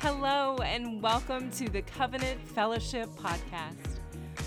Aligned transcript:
Hello, 0.00 0.58
and 0.58 1.02
welcome 1.02 1.50
to 1.50 1.68
the 1.68 1.82
Covenant 1.82 2.40
Fellowship 2.40 3.08
Podcast. 3.16 3.98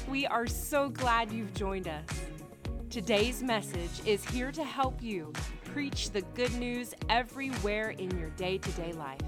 We 0.08 0.26
are 0.26 0.48
so 0.48 0.88
glad 0.88 1.30
you've 1.30 1.54
joined 1.54 1.90
us. 1.90 2.06
Today's 2.90 3.44
message 3.44 3.92
is 4.06 4.24
here 4.24 4.54
to 4.54 4.64
help 4.64 5.04
you 5.04 5.34
preach 5.66 6.12
the 6.12 6.22
good 6.36 6.54
news 6.54 6.94
everywhere 7.10 7.90
in 7.90 8.18
your 8.18 8.30
day 8.30 8.60
to 8.60 8.72
day 8.72 8.94
life. 8.94 9.20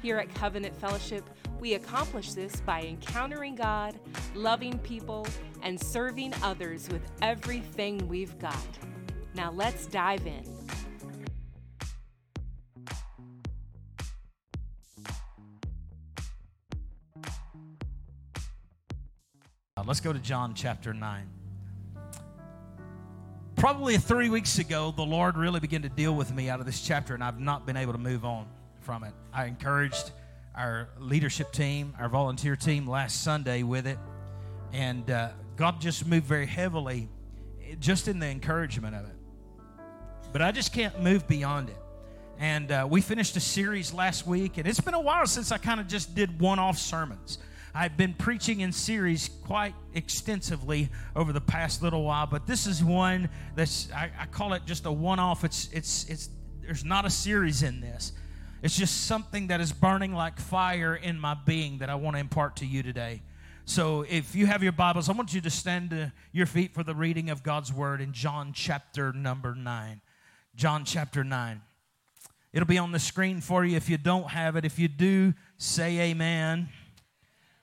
Here 0.00 0.18
at 0.18 0.32
Covenant 0.32 0.76
Fellowship, 0.76 1.28
we 1.58 1.74
accomplish 1.74 2.34
this 2.34 2.60
by 2.60 2.82
encountering 2.82 3.56
God, 3.56 3.98
loving 4.36 4.78
people, 4.78 5.26
and 5.62 5.78
serving 5.80 6.34
others 6.40 6.88
with 6.88 7.02
everything 7.20 8.06
we've 8.06 8.38
got. 8.38 8.78
Now 9.34 9.50
let's 9.50 9.86
dive 9.86 10.24
in. 10.24 10.57
Let's 19.88 20.00
go 20.00 20.12
to 20.12 20.18
John 20.18 20.52
chapter 20.52 20.92
9. 20.92 21.26
Probably 23.56 23.96
three 23.96 24.28
weeks 24.28 24.58
ago, 24.58 24.92
the 24.94 25.02
Lord 25.02 25.38
really 25.38 25.60
began 25.60 25.80
to 25.80 25.88
deal 25.88 26.14
with 26.14 26.30
me 26.30 26.50
out 26.50 26.60
of 26.60 26.66
this 26.66 26.82
chapter, 26.82 27.14
and 27.14 27.24
I've 27.24 27.40
not 27.40 27.64
been 27.64 27.78
able 27.78 27.94
to 27.94 27.98
move 27.98 28.22
on 28.26 28.46
from 28.82 29.02
it. 29.02 29.14
I 29.32 29.46
encouraged 29.46 30.10
our 30.54 30.90
leadership 30.98 31.52
team, 31.52 31.94
our 31.98 32.10
volunteer 32.10 32.54
team 32.54 32.86
last 32.86 33.22
Sunday 33.22 33.62
with 33.62 33.86
it, 33.86 33.96
and 34.74 35.10
uh, 35.10 35.30
God 35.56 35.80
just 35.80 36.06
moved 36.06 36.26
very 36.26 36.44
heavily 36.44 37.08
just 37.80 38.08
in 38.08 38.18
the 38.18 38.26
encouragement 38.26 38.94
of 38.94 39.06
it. 39.06 39.16
But 40.32 40.42
I 40.42 40.52
just 40.52 40.74
can't 40.74 41.00
move 41.00 41.26
beyond 41.26 41.70
it. 41.70 41.82
And 42.38 42.70
uh, 42.70 42.86
we 42.90 43.00
finished 43.00 43.38
a 43.38 43.40
series 43.40 43.94
last 43.94 44.26
week, 44.26 44.58
and 44.58 44.68
it's 44.68 44.80
been 44.80 44.92
a 44.92 45.00
while 45.00 45.26
since 45.26 45.50
I 45.50 45.56
kind 45.56 45.80
of 45.80 45.88
just 45.88 46.14
did 46.14 46.42
one 46.42 46.58
off 46.58 46.76
sermons. 46.76 47.38
I've 47.78 47.96
been 47.96 48.14
preaching 48.14 48.58
in 48.58 48.72
series 48.72 49.30
quite 49.46 49.72
extensively 49.94 50.88
over 51.14 51.32
the 51.32 51.40
past 51.40 51.80
little 51.80 52.02
while, 52.02 52.26
but 52.26 52.44
this 52.44 52.66
is 52.66 52.82
one 52.82 53.28
that's 53.54 53.88
I, 53.92 54.10
I 54.18 54.26
call 54.26 54.54
it 54.54 54.62
just 54.66 54.84
a 54.84 54.90
one-off. 54.90 55.44
It's 55.44 55.68
it's 55.72 56.04
it's 56.08 56.28
there's 56.60 56.84
not 56.84 57.04
a 57.04 57.10
series 57.10 57.62
in 57.62 57.80
this. 57.80 58.10
It's 58.64 58.76
just 58.76 59.06
something 59.06 59.46
that 59.46 59.60
is 59.60 59.72
burning 59.72 60.12
like 60.12 60.40
fire 60.40 60.96
in 60.96 61.20
my 61.20 61.36
being 61.46 61.78
that 61.78 61.88
I 61.88 61.94
want 61.94 62.16
to 62.16 62.20
impart 62.20 62.56
to 62.56 62.66
you 62.66 62.82
today. 62.82 63.22
So 63.64 64.04
if 64.08 64.34
you 64.34 64.46
have 64.46 64.64
your 64.64 64.72
Bibles, 64.72 65.08
I 65.08 65.12
want 65.12 65.32
you 65.32 65.40
to 65.40 65.50
stand 65.50 65.90
to 65.90 66.12
your 66.32 66.46
feet 66.46 66.74
for 66.74 66.82
the 66.82 66.96
reading 66.96 67.30
of 67.30 67.44
God's 67.44 67.72
word 67.72 68.00
in 68.00 68.12
John 68.12 68.52
chapter 68.52 69.12
number 69.12 69.54
9. 69.54 70.00
John 70.56 70.84
chapter 70.84 71.22
9. 71.22 71.62
It'll 72.52 72.66
be 72.66 72.78
on 72.78 72.90
the 72.90 72.98
screen 72.98 73.40
for 73.40 73.64
you 73.64 73.76
if 73.76 73.88
you 73.88 73.98
don't 73.98 74.30
have 74.30 74.56
it. 74.56 74.64
If 74.64 74.80
you 74.80 74.88
do, 74.88 75.32
say 75.58 76.10
amen. 76.10 76.70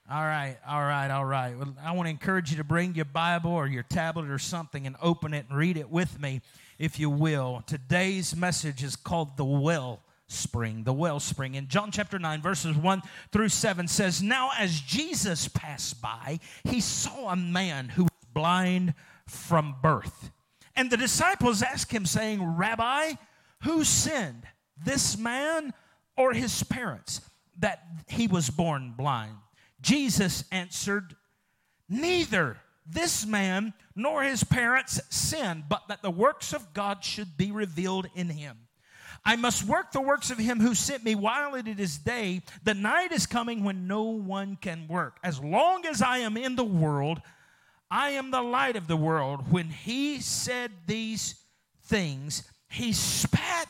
All 0.07 0.21
right, 0.21 0.57
all 0.67 0.83
right, 0.83 1.09
all 1.09 1.25
right. 1.25 1.57
Well, 1.57 1.75
I 1.83 1.93
want 1.93 2.05
to 2.05 2.11
encourage 2.11 2.51
you 2.51 2.57
to 2.57 2.63
bring 2.63 2.93
your 2.93 3.05
Bible 3.05 3.49
or 3.49 3.65
your 3.65 3.81
tablet 3.81 4.29
or 4.29 4.37
something 4.37 4.85
and 4.85 4.95
open 5.01 5.33
it 5.33 5.47
and 5.49 5.57
read 5.57 5.77
it 5.77 5.89
with 5.89 6.21
me, 6.21 6.41
if 6.77 6.99
you 6.99 7.09
will. 7.09 7.63
Today's 7.65 8.35
message 8.35 8.83
is 8.83 8.95
called 8.95 9.35
The 9.35 9.43
Well 9.43 10.03
Spring. 10.27 10.83
The 10.83 10.93
Well 10.93 11.19
Spring. 11.19 11.55
In 11.55 11.67
John 11.69 11.89
chapter 11.89 12.19
9, 12.19 12.39
verses 12.39 12.77
1 12.77 13.01
through 13.31 13.49
7 13.49 13.87
says, 13.87 14.21
Now 14.21 14.51
as 14.59 14.79
Jesus 14.79 15.47
passed 15.47 15.99
by, 16.03 16.39
he 16.63 16.81
saw 16.81 17.31
a 17.31 17.35
man 17.35 17.89
who 17.89 18.03
was 18.03 18.11
blind 18.31 18.93
from 19.25 19.73
birth. 19.81 20.29
And 20.75 20.91
the 20.91 20.97
disciples 20.97 21.63
asked 21.63 21.91
him, 21.91 22.05
saying, 22.05 22.43
Rabbi, 22.43 23.13
who 23.63 23.83
sinned, 23.83 24.43
this 24.85 25.17
man 25.17 25.73
or 26.15 26.33
his 26.33 26.61
parents, 26.61 27.21
that 27.57 27.81
he 28.07 28.27
was 28.27 28.51
born 28.51 28.93
blind? 28.95 29.37
Jesus 29.85 30.45
answered, 30.51 31.15
Neither 31.87 32.57
this 32.87 33.23
man 33.23 33.71
nor 33.95 34.23
his 34.23 34.43
parents 34.43 34.99
sinned, 35.11 35.65
but 35.69 35.83
that 35.89 36.01
the 36.01 36.09
works 36.09 36.53
of 36.53 36.73
God 36.73 37.03
should 37.03 37.37
be 37.37 37.51
revealed 37.51 38.07
in 38.15 38.29
him. 38.29 38.57
I 39.23 39.35
must 39.35 39.63
work 39.63 39.91
the 39.91 40.01
works 40.01 40.31
of 40.31 40.39
him 40.39 40.59
who 40.59 40.73
sent 40.73 41.03
me 41.03 41.13
while 41.13 41.53
it 41.53 41.67
is 41.67 41.99
day. 41.99 42.41
The 42.63 42.73
night 42.73 43.11
is 43.11 43.27
coming 43.27 43.63
when 43.63 43.85
no 43.85 44.01
one 44.05 44.57
can 44.59 44.87
work. 44.87 45.19
As 45.23 45.39
long 45.39 45.85
as 45.85 46.01
I 46.01 46.17
am 46.17 46.35
in 46.35 46.55
the 46.55 46.63
world, 46.63 47.21
I 47.91 48.11
am 48.11 48.31
the 48.31 48.41
light 48.41 48.75
of 48.75 48.87
the 48.87 48.97
world. 48.97 49.51
When 49.51 49.69
he 49.69 50.19
said 50.19 50.71
these 50.87 51.35
things, 51.83 52.41
he 52.69 52.91
spat 52.91 53.67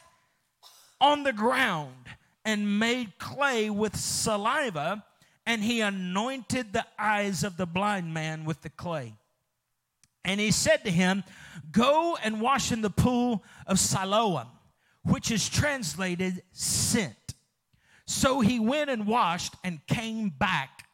on 1.02 1.24
the 1.24 1.34
ground 1.34 2.08
and 2.46 2.80
made 2.80 3.18
clay 3.20 3.70
with 3.70 3.98
saliva 3.98 5.04
and 5.46 5.64
he 5.64 5.82
anointed 5.82 6.74
the 6.74 6.86
eyes 6.98 7.44
of 7.44 7.58
the 7.58 7.66
blind 7.66 8.14
man 8.14 8.46
with 8.46 8.62
the 8.62 8.70
clay. 8.70 9.14
And 10.24 10.40
he 10.40 10.52
said 10.52 10.84
to 10.86 10.92
him, 10.92 11.24
Go 11.72 12.18
and 12.24 12.42
wash 12.42 12.72
in 12.72 12.82
the 12.82 12.90
pool 12.90 13.44
of 13.68 13.80
Siloam, 13.80 14.48
which 15.04 15.30
is 15.30 15.48
translated 15.48 16.42
sent. 16.52 17.36
So 18.08 18.42
he 18.42 18.60
went 18.60 18.90
and 18.90 19.06
washed 19.08 19.54
and 19.64 19.86
came 19.88 20.30
back 20.30 20.88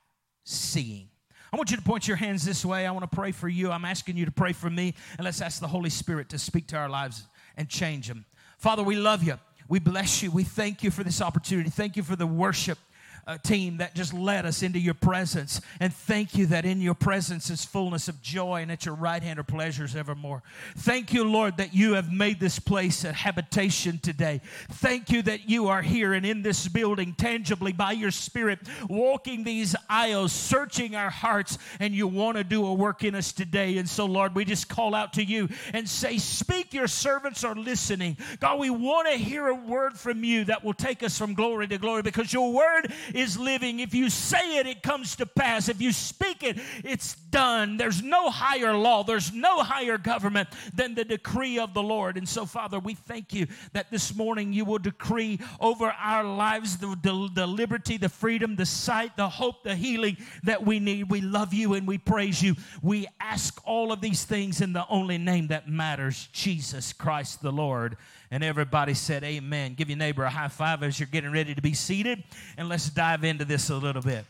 seeing. 0.44 1.10
I 1.54 1.58
want 1.58 1.72
you 1.72 1.78
to 1.78 1.84
point 1.84 2.08
your 2.08 2.18
hands 2.18 2.46
this 2.46 2.64
way. 2.64 2.86
I 2.86 2.92
want 2.92 3.10
to 3.10 3.14
pray 3.14 3.32
for 3.34 3.50
you. 3.50 3.72
I'm 3.72 3.84
asking 3.84 4.16
you 4.16 4.26
to 4.26 4.32
pray 4.32 4.54
for 4.54 4.70
me. 4.70 4.96
And 5.18 5.26
let's 5.26 5.42
ask 5.42 5.60
the 5.60 5.68
Holy 5.68 5.90
Spirit 5.90 6.30
to 6.30 6.40
speak 6.40 6.68
to 6.68 6.78
our 6.78 6.88
lives 6.88 7.26
and 7.58 7.68
change 7.68 8.08
them. 8.08 8.26
Father, 8.58 8.84
we 8.84 8.96
love 8.96 9.24
you. 9.24 9.38
We 9.68 9.80
bless 9.80 10.24
you. 10.24 10.32
We 10.32 10.44
thank 10.44 10.84
you 10.84 10.92
for 10.92 11.04
this 11.04 11.22
opportunity. 11.22 11.70
Thank 11.70 11.98
you 11.98 12.04
for 12.04 12.16
the 12.16 12.28
worship 12.28 12.78
uh, 13.28 13.38
team 13.38 13.78
that 13.78 13.96
just 13.96 14.14
led 14.14 14.46
us 14.46 14.64
into 14.64 14.80
your 14.80 14.94
presence. 14.94 15.62
And 15.80 15.94
thank 15.94 16.36
you 16.36 16.46
that 16.48 16.66
in 16.66 16.82
your 16.82 16.94
presence 16.94 17.50
is 17.50 17.64
fullness 17.64 18.08
of 18.08 18.22
joy 18.22 18.62
and 18.62 18.72
at 18.72 18.86
your 18.86 18.96
right 18.96 19.22
hand 19.22 19.40
are 19.40 19.44
pleasures 19.44 19.96
evermore. 19.96 20.44
Thank 20.78 21.14
you, 21.14 21.24
Lord, 21.24 21.58
that 21.58 21.74
you 21.74 21.94
have 21.94 22.12
made 22.12 22.40
this 22.40 22.59
place 22.59 23.04
a 23.04 23.14
habitation 23.14 24.00
today. 24.00 24.42
Thank 24.70 25.09
you 25.09 25.22
that 25.24 25.50
you 25.50 25.68
are 25.68 25.82
here 25.82 26.14
and 26.14 26.26
in 26.26 26.42
this 26.42 26.68
building 26.68 27.14
tangibly 27.14 27.72
by 27.72 27.92
your 27.92 28.12
Spirit, 28.12 28.59
walking 28.90 29.44
these 29.44 29.76
aisles, 29.90 30.32
searching 30.32 30.96
our 30.96 31.09
hearts, 31.09 31.58
and 31.80 31.94
you 31.94 32.08
want 32.08 32.38
to 32.38 32.44
do 32.44 32.66
a 32.66 32.74
work 32.74 33.03
in 33.03 33.16
us 33.16 33.32
today. 33.32 33.78
And 33.78 33.88
so, 33.88 34.06
Lord, 34.06 34.36
we 34.36 34.46
just 34.46 34.70
call 34.70 34.96
out 34.96 35.14
to 35.14 35.24
you 35.24 35.50
and 35.74 35.88
say, 35.88 36.18
Speak, 36.18 36.74
your 36.74 36.88
servants 36.88 37.44
are 37.44 37.56
listening. 37.56 38.18
God, 38.40 38.59
we 38.59 38.70
want 38.70 39.08
to 39.09 39.18
hear 39.18 39.48
a 39.48 39.56
word 39.56 39.98
from 39.98 40.24
you 40.24 40.46
that 40.46 40.64
will 40.64 40.74
take 40.74 41.03
us 41.03 41.18
from 41.18 41.34
glory 41.34 41.68
to 41.68 41.78
glory 41.78 42.02
because 42.02 42.32
your 42.32 42.52
word 42.52 42.92
is 43.16 43.38
living. 43.38 43.80
If 43.80 43.94
you 43.94 44.10
say 44.10 44.58
it, 44.58 44.68
it 44.68 44.84
comes 44.84 45.16
to 45.18 45.26
pass. 45.26 45.70
If 45.70 45.82
you 45.82 45.92
speak 45.92 46.44
it, 46.44 46.58
it's 46.84 47.16
done. 47.16 47.78
There's 47.78 48.04
no 48.04 48.30
higher 48.30 48.74
law, 48.74 49.04
there's 49.04 49.34
no 49.34 49.64
higher 49.64 49.98
government 49.98 50.50
than 50.74 50.96
the 50.96 51.06
decree 51.06 51.60
of 51.60 51.74
the 51.74 51.84
Lord. 51.84 52.18
And 52.18 52.28
so, 52.28 52.46
Father, 52.46 52.80
we 52.80 52.94
thank 52.94 53.34
you 53.34 53.48
that 53.74 53.92
this 53.92 54.16
morning 54.16 54.54
you 54.54 54.66
will 54.66 54.80
decree 54.80 55.40
over 55.60 55.88
our 55.88 56.24
lives 56.24 56.78
the, 56.78 56.98
the, 57.02 57.30
the 57.34 57.48
liberty, 57.48 57.98
the 57.98 58.10
freedom, 58.10 58.56
the 58.56 58.66
sight, 58.66 59.16
the 59.18 59.30
hope, 59.30 59.64
the 59.64 59.76
healing 59.76 60.18
that 60.44 60.66
we 60.66 60.80
need. 60.80 61.10
We 61.10 61.22
love 61.22 61.54
you 61.54 61.74
and 61.74 61.88
we 61.88 61.98
praise 61.98 62.42
you. 62.42 62.56
We 62.82 63.08
ask 63.20 63.62
all 63.66 63.92
of 63.92 64.02
these 64.02 64.26
things 64.26 64.62
in 64.62 64.74
the 64.74 64.86
only 64.90 65.18
name 65.18 65.48
that 65.48 65.68
matters 65.68 66.30
Jesus 66.34 66.94
Christ 66.94 67.42
the 67.42 67.52
Lord. 67.52 67.98
And 68.31 68.44
everybody 68.44 68.94
said, 68.94 69.24
Amen. 69.24 69.74
Give 69.74 69.90
your 69.90 69.97
neighbor 69.97 70.24
a 70.24 70.30
high 70.30 70.47
five 70.47 70.81
as 70.84 71.00
you're 71.00 71.08
getting 71.08 71.31
ready 71.31 71.53
to 71.53 71.62
be 71.62 71.74
seated. 71.74 72.24
And 72.58 72.69
let's 72.69 72.90
dive 72.90 73.25
into 73.25 73.44
this 73.44 73.69
a 73.69 73.75
little 73.75 74.02
bit. 74.02 74.25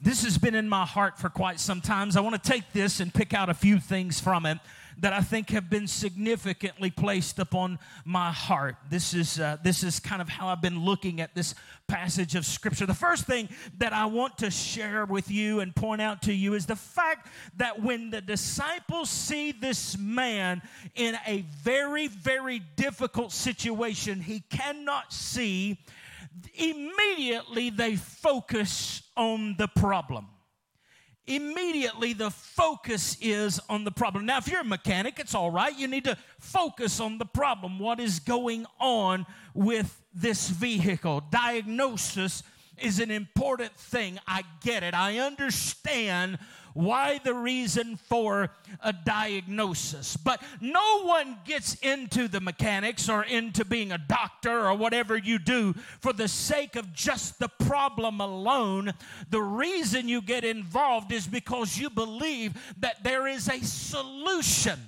This 0.00 0.24
has 0.24 0.38
been 0.38 0.54
in 0.54 0.68
my 0.68 0.84
heart 0.84 1.18
for 1.18 1.28
quite 1.28 1.60
some 1.60 1.80
time. 1.80 2.10
I 2.16 2.20
want 2.20 2.42
to 2.42 2.50
take 2.50 2.72
this 2.72 3.00
and 3.00 3.12
pick 3.12 3.34
out 3.34 3.48
a 3.48 3.54
few 3.54 3.78
things 3.78 4.20
from 4.20 4.46
it 4.46 4.58
that 4.98 5.12
I 5.12 5.20
think 5.20 5.50
have 5.50 5.68
been 5.70 5.86
significantly 5.86 6.90
placed 6.90 7.38
upon 7.38 7.78
my 8.04 8.30
heart. 8.30 8.76
This 8.90 9.14
is, 9.14 9.40
uh, 9.40 9.56
this 9.62 9.82
is 9.82 10.00
kind 10.00 10.22
of 10.22 10.28
how 10.28 10.48
I've 10.48 10.62
been 10.62 10.84
looking 10.84 11.20
at 11.20 11.34
this 11.34 11.54
passage 11.88 12.34
of 12.34 12.46
Scripture. 12.46 12.86
The 12.86 12.94
first 12.94 13.26
thing 13.26 13.48
that 13.78 13.92
I 13.92 14.06
want 14.06 14.38
to 14.38 14.50
share 14.50 15.04
with 15.04 15.30
you 15.30 15.60
and 15.60 15.74
point 15.74 16.00
out 16.00 16.22
to 16.22 16.32
you 16.32 16.54
is 16.54 16.66
the 16.66 16.76
fact 16.76 17.28
that 17.56 17.82
when 17.82 18.10
the 18.10 18.20
disciples 18.20 19.10
see 19.10 19.52
this 19.52 19.98
man 19.98 20.62
in 20.94 21.16
a 21.26 21.44
very, 21.62 22.08
very 22.08 22.60
difficult 22.76 23.32
situation, 23.32 24.20
he 24.20 24.40
cannot 24.50 25.12
see, 25.12 25.78
immediately 26.54 27.70
they 27.70 27.96
focus 27.96 29.02
on 29.16 29.56
the 29.58 29.68
problem 29.68 30.26
immediately 31.26 32.12
the 32.12 32.30
focus 32.30 33.16
is 33.20 33.60
on 33.68 33.84
the 33.84 33.90
problem. 33.90 34.26
Now, 34.26 34.38
if 34.38 34.48
you're 34.48 34.60
a 34.60 34.64
mechanic, 34.64 35.18
it's 35.18 35.34
all 35.34 35.50
right. 35.50 35.76
You 35.76 35.88
need 35.88 36.04
to 36.04 36.16
focus 36.38 37.00
on 37.00 37.18
the 37.18 37.24
problem. 37.24 37.78
What 37.78 38.00
is 38.00 38.18
going 38.18 38.66
on 38.80 39.26
with 39.54 40.02
this 40.14 40.48
vehicle? 40.48 41.22
Diagnosis 41.30 42.42
is 42.82 43.00
an 43.00 43.10
important 43.10 43.74
thing. 43.76 44.18
I 44.26 44.42
get 44.62 44.82
it. 44.82 44.94
I 44.94 45.18
understand 45.18 46.38
why 46.74 47.20
the 47.22 47.34
reason 47.34 47.96
for 47.96 48.50
a 48.82 48.92
diagnosis. 48.92 50.16
But 50.16 50.42
no 50.60 51.02
one 51.02 51.38
gets 51.44 51.74
into 51.74 52.28
the 52.28 52.40
mechanics 52.40 53.08
or 53.08 53.24
into 53.24 53.64
being 53.64 53.92
a 53.92 53.98
doctor 53.98 54.66
or 54.66 54.74
whatever 54.74 55.16
you 55.16 55.38
do 55.38 55.74
for 56.00 56.12
the 56.12 56.28
sake 56.28 56.76
of 56.76 56.92
just 56.92 57.38
the 57.38 57.48
problem 57.48 58.20
alone. 58.20 58.92
The 59.30 59.42
reason 59.42 60.08
you 60.08 60.22
get 60.22 60.44
involved 60.44 61.12
is 61.12 61.26
because 61.26 61.78
you 61.78 61.90
believe 61.90 62.54
that 62.78 63.04
there 63.04 63.26
is 63.26 63.48
a 63.48 63.62
solution 63.62 64.78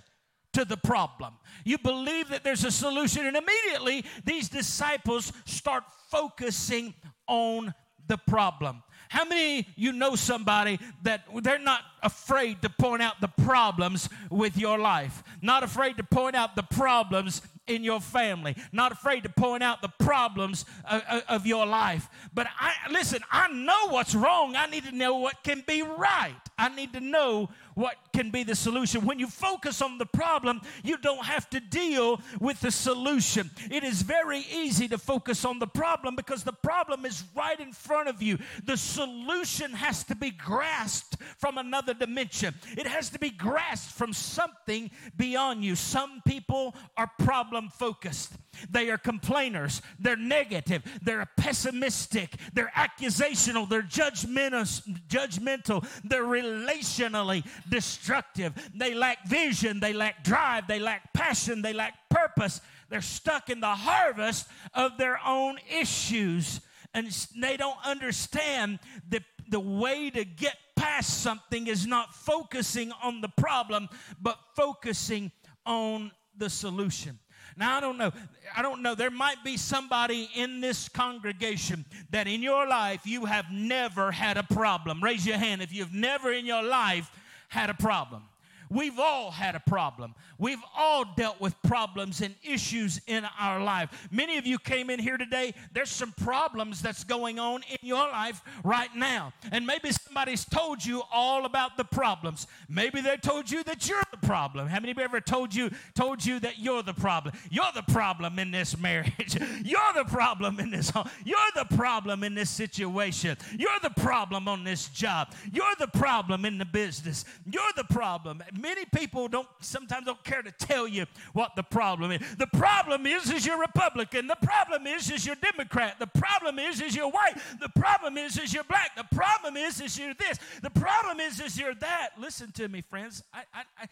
to 0.54 0.64
the 0.64 0.76
problem. 0.76 1.34
You 1.64 1.78
believe 1.78 2.28
that 2.28 2.44
there's 2.44 2.64
a 2.64 2.70
solution, 2.70 3.26
and 3.26 3.36
immediately 3.36 4.04
these 4.24 4.48
disciples 4.48 5.32
start 5.44 5.84
focusing 6.10 6.94
on 7.26 7.74
the 8.06 8.16
problem. 8.16 8.82
How 9.08 9.24
many 9.24 9.68
you 9.76 9.92
know 9.92 10.16
somebody 10.16 10.80
that 11.02 11.24
they're 11.42 11.58
not 11.58 11.82
afraid 12.02 12.62
to 12.62 12.68
point 12.68 13.02
out 13.02 13.20
the 13.20 13.28
problems 13.28 14.08
with 14.30 14.56
your 14.56 14.78
life? 14.78 15.22
Not 15.40 15.62
afraid 15.62 15.96
to 15.98 16.04
point 16.04 16.34
out 16.34 16.56
the 16.56 16.62
problems 16.62 17.42
in 17.66 17.82
your 17.82 18.00
family, 18.00 18.56
not 18.72 18.92
afraid 18.92 19.22
to 19.22 19.28
point 19.28 19.62
out 19.62 19.80
the 19.80 19.88
problems 19.88 20.64
of, 20.84 21.02
of, 21.28 21.46
your 21.46 21.64
life. 21.64 22.08
But 22.34 22.46
I 22.58 22.74
listen, 22.90 23.20
I 23.30 23.48
know 23.52 23.88
what's 23.88 24.14
wrong. 24.14 24.54
I 24.56 24.66
need 24.66 24.84
to 24.84 24.92
know 24.94 25.16
what 25.16 25.42
can 25.42 25.62
be 25.66 25.82
right. 25.82 26.34
I 26.58 26.68
need 26.68 26.92
to 26.92 27.00
know 27.00 27.48
what 27.74 27.96
can 28.12 28.30
be 28.30 28.42
the 28.42 28.54
solution. 28.54 29.04
When 29.04 29.18
you 29.18 29.26
focus 29.26 29.82
on 29.82 29.98
the 29.98 30.06
problem, 30.06 30.60
you 30.82 30.96
don't 30.96 31.24
have 31.24 31.48
to 31.50 31.60
deal 31.60 32.20
with 32.40 32.60
the 32.60 32.70
solution. 32.70 33.50
It 33.70 33.84
is 33.84 34.02
very 34.02 34.44
easy 34.52 34.88
to 34.88 34.98
focus 34.98 35.44
on 35.44 35.58
the 35.58 35.66
problem 35.66 36.16
because 36.16 36.44
the 36.44 36.52
problem 36.52 37.04
is 37.04 37.24
right 37.36 37.58
in 37.58 37.72
front 37.72 38.08
of 38.08 38.22
you. 38.22 38.38
The 38.64 38.76
solution 38.76 39.72
has 39.72 40.04
to 40.04 40.14
be 40.14 40.30
grasped 40.30 41.16
from 41.38 41.58
another 41.58 41.94
dimension, 41.94 42.54
it 42.76 42.86
has 42.86 43.10
to 43.10 43.18
be 43.18 43.30
grasped 43.30 43.92
from 43.92 44.12
something 44.12 44.90
beyond 45.16 45.64
you. 45.64 45.74
Some 45.74 46.22
people 46.26 46.74
are 46.96 47.10
problem 47.18 47.68
focused. 47.68 48.32
They 48.70 48.90
are 48.90 48.98
complainers. 48.98 49.82
They're 49.98 50.16
negative. 50.16 50.82
They're 51.02 51.26
pessimistic. 51.36 52.36
They're 52.52 52.72
accusational. 52.76 53.68
They're 53.68 53.82
judgmental. 53.82 55.86
They're 56.04 56.24
relationally 56.24 57.44
destructive. 57.68 58.52
They 58.74 58.94
lack 58.94 59.26
vision. 59.26 59.80
They 59.80 59.92
lack 59.92 60.24
drive. 60.24 60.66
They 60.66 60.78
lack 60.78 61.12
passion. 61.12 61.62
They 61.62 61.72
lack 61.72 62.08
purpose. 62.08 62.60
They're 62.88 63.02
stuck 63.02 63.50
in 63.50 63.60
the 63.60 63.66
harvest 63.66 64.48
of 64.72 64.98
their 64.98 65.18
own 65.26 65.58
issues. 65.78 66.60
And 66.92 67.08
they 67.36 67.56
don't 67.56 67.78
understand 67.84 68.78
the, 69.08 69.22
the 69.48 69.60
way 69.60 70.10
to 70.10 70.24
get 70.24 70.56
past 70.76 71.22
something 71.22 71.66
is 71.66 71.86
not 71.86 72.14
focusing 72.14 72.92
on 73.02 73.20
the 73.20 73.28
problem, 73.28 73.88
but 74.20 74.38
focusing 74.54 75.32
on 75.66 76.12
the 76.36 76.50
solution. 76.50 77.18
Now, 77.56 77.76
I 77.76 77.80
don't 77.80 77.98
know. 77.98 78.12
I 78.56 78.62
don't 78.62 78.82
know. 78.82 78.94
There 78.94 79.10
might 79.10 79.44
be 79.44 79.56
somebody 79.56 80.28
in 80.34 80.60
this 80.60 80.88
congregation 80.88 81.84
that 82.10 82.26
in 82.26 82.42
your 82.42 82.66
life 82.66 83.06
you 83.06 83.26
have 83.26 83.46
never 83.52 84.10
had 84.10 84.36
a 84.36 84.42
problem. 84.42 85.02
Raise 85.02 85.26
your 85.26 85.38
hand 85.38 85.62
if 85.62 85.72
you've 85.72 85.94
never 85.94 86.32
in 86.32 86.46
your 86.46 86.62
life 86.62 87.10
had 87.54 87.70
a 87.70 87.74
problem. 87.74 88.24
We've 88.70 88.98
all 88.98 89.30
had 89.30 89.54
a 89.54 89.60
problem. 89.60 90.14
We've 90.38 90.62
all 90.76 91.04
dealt 91.16 91.40
with 91.40 91.54
problems 91.62 92.20
and 92.20 92.34
issues 92.42 93.00
in 93.06 93.26
our 93.38 93.62
life. 93.62 94.08
Many 94.10 94.38
of 94.38 94.46
you 94.46 94.58
came 94.58 94.90
in 94.90 94.98
here 94.98 95.16
today, 95.16 95.54
there's 95.72 95.90
some 95.90 96.12
problems 96.12 96.82
that's 96.82 97.04
going 97.04 97.38
on 97.38 97.62
in 97.70 97.78
your 97.82 98.08
life 98.08 98.42
right 98.62 98.94
now. 98.94 99.32
And 99.52 99.66
maybe 99.66 99.90
somebody's 99.92 100.44
told 100.44 100.84
you 100.84 101.02
all 101.12 101.46
about 101.46 101.76
the 101.76 101.84
problems. 101.84 102.46
Maybe 102.68 103.00
they 103.00 103.16
told 103.16 103.50
you 103.50 103.62
that 103.64 103.88
you're 103.88 104.02
the 104.10 104.26
problem. 104.26 104.68
How 104.68 104.80
many 104.80 104.92
of 104.92 104.98
you 104.98 105.04
ever 105.04 105.20
told 105.20 105.54
you 105.54 105.70
told 105.94 106.24
you 106.24 106.40
that 106.40 106.58
you're 106.58 106.82
the 106.82 106.94
problem? 106.94 107.34
You're 107.50 107.72
the 107.74 107.82
problem 107.82 108.38
in 108.38 108.50
this 108.50 108.78
marriage. 108.78 109.36
You're 109.64 109.92
the 109.94 110.04
problem 110.04 110.60
in 110.60 110.70
this 110.70 110.90
home. 110.90 111.08
You're 111.24 111.38
the 111.54 111.64
problem 111.76 112.22
in 112.22 112.34
this 112.34 112.50
situation. 112.50 113.36
You're 113.58 113.80
the 113.82 113.90
problem 113.90 114.48
on 114.48 114.64
this 114.64 114.88
job. 114.88 115.32
You're 115.52 115.74
the 115.78 115.88
problem 115.88 116.44
in 116.44 116.58
the 116.58 116.64
business. 116.64 117.24
You're 117.50 117.62
the 117.76 117.84
problem 117.84 118.42
many 118.58 118.84
people 118.86 119.28
don't 119.28 119.48
sometimes 119.60 120.06
don't 120.06 120.22
care 120.24 120.42
to 120.42 120.50
tell 120.52 120.86
you 120.86 121.06
what 121.32 121.56
the 121.56 121.62
problem 121.62 122.12
is. 122.12 122.20
The 122.36 122.46
problem 122.48 123.06
is 123.06 123.30
is 123.30 123.44
you're 123.46 123.60
Republican. 123.60 124.26
The 124.26 124.36
problem 124.36 124.86
is 124.86 125.10
is 125.10 125.26
you're 125.26 125.36
Democrat. 125.36 125.98
The 125.98 126.06
problem 126.06 126.58
is 126.58 126.80
is 126.80 126.94
you're 126.94 127.10
white. 127.10 127.34
The 127.60 127.68
problem 127.80 128.18
is 128.18 128.38
is 128.38 128.52
you're 128.52 128.64
black. 128.64 128.96
The 128.96 129.14
problem 129.14 129.56
is 129.56 129.80
is 129.80 129.98
you're 129.98 130.14
this. 130.14 130.38
The 130.62 130.70
problem 130.70 131.20
is 131.20 131.40
is 131.40 131.58
you're 131.58 131.74
that. 131.74 132.10
Listen 132.18 132.52
to 132.52 132.68
me, 132.68 132.82
friends. 132.82 133.22
I, 133.32 133.42
I, 133.52 133.62
I, 133.82 133.86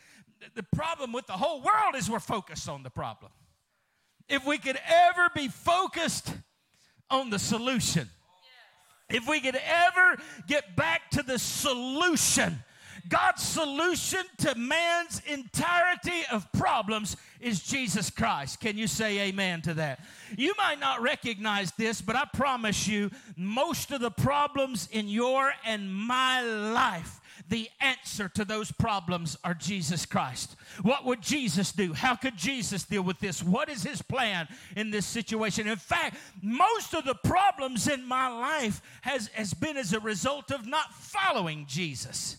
the 0.54 0.62
problem 0.62 1.12
with 1.12 1.26
the 1.26 1.32
whole 1.32 1.60
world 1.60 1.94
is 1.96 2.10
we're 2.10 2.20
focused 2.20 2.68
on 2.68 2.82
the 2.82 2.90
problem. 2.90 3.32
If 4.28 4.46
we 4.46 4.58
could 4.58 4.78
ever 4.86 5.28
be 5.34 5.48
focused 5.48 6.32
on 7.10 7.30
the 7.30 7.38
solution, 7.38 8.08
if 9.10 9.28
we 9.28 9.40
could 9.40 9.56
ever 9.56 10.16
get 10.46 10.74
back 10.76 11.10
to 11.10 11.22
the 11.22 11.38
solution 11.38 12.62
God's 13.08 13.42
solution 13.42 14.22
to 14.38 14.54
man's 14.54 15.20
entirety 15.26 16.22
of 16.30 16.50
problems 16.52 17.16
is 17.40 17.62
Jesus 17.62 18.10
Christ. 18.10 18.60
Can 18.60 18.78
you 18.78 18.86
say 18.86 19.28
amen 19.28 19.62
to 19.62 19.74
that? 19.74 20.00
You 20.36 20.54
might 20.56 20.80
not 20.80 21.02
recognize 21.02 21.72
this, 21.72 22.00
but 22.00 22.16
I 22.16 22.24
promise 22.32 22.86
you, 22.86 23.10
most 23.36 23.90
of 23.90 24.00
the 24.00 24.10
problems 24.10 24.88
in 24.92 25.08
your 25.08 25.52
and 25.64 25.92
my 25.92 26.42
life 26.42 27.20
the 27.48 27.68
answer 27.80 28.28
to 28.30 28.44
those 28.44 28.70
problems 28.72 29.36
are 29.44 29.54
Jesus 29.54 30.06
Christ. 30.06 30.56
What 30.82 31.04
would 31.04 31.20
Jesus 31.20 31.72
do? 31.72 31.92
How 31.92 32.14
could 32.14 32.36
Jesus 32.36 32.84
deal 32.84 33.02
with 33.02 33.18
this? 33.20 33.42
What 33.42 33.68
is 33.68 33.82
his 33.82 34.00
plan 34.00 34.48
in 34.76 34.90
this 34.90 35.06
situation? 35.06 35.66
In 35.66 35.76
fact, 35.76 36.16
most 36.40 36.94
of 36.94 37.04
the 37.04 37.14
problems 37.14 37.88
in 37.88 38.06
my 38.06 38.28
life 38.28 38.80
has, 39.02 39.28
has 39.28 39.54
been 39.54 39.76
as 39.76 39.92
a 39.92 40.00
result 40.00 40.50
of 40.50 40.66
not 40.66 40.94
following 40.94 41.66
Jesus. 41.68 42.38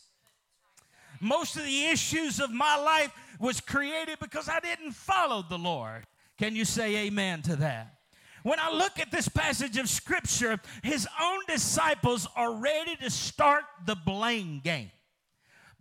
Most 1.23 1.55
of 1.55 1.63
the 1.63 1.85
issues 1.85 2.41
of 2.41 2.51
my 2.51 2.75
life 2.75 3.11
was 3.39 3.61
created 3.61 4.19
because 4.19 4.49
I 4.49 4.59
didn't 4.59 4.91
follow 4.91 5.43
the 5.47 5.57
Lord. 5.57 6.05
Can 6.37 6.55
you 6.55 6.65
say 6.65 7.07
amen 7.07 7.41
to 7.43 7.55
that? 7.55 7.95
When 8.43 8.59
I 8.59 8.71
look 8.71 8.99
at 8.99 9.09
this 9.09 9.29
passage 9.29 9.77
of 9.77 9.87
scripture, 9.87 10.59
his 10.83 11.07
own 11.21 11.39
disciples 11.47 12.27
are 12.35 12.53
ready 12.53 12.97
to 12.97 13.09
start 13.09 13.63
the 13.85 13.95
blame 13.95 14.59
game. 14.61 14.91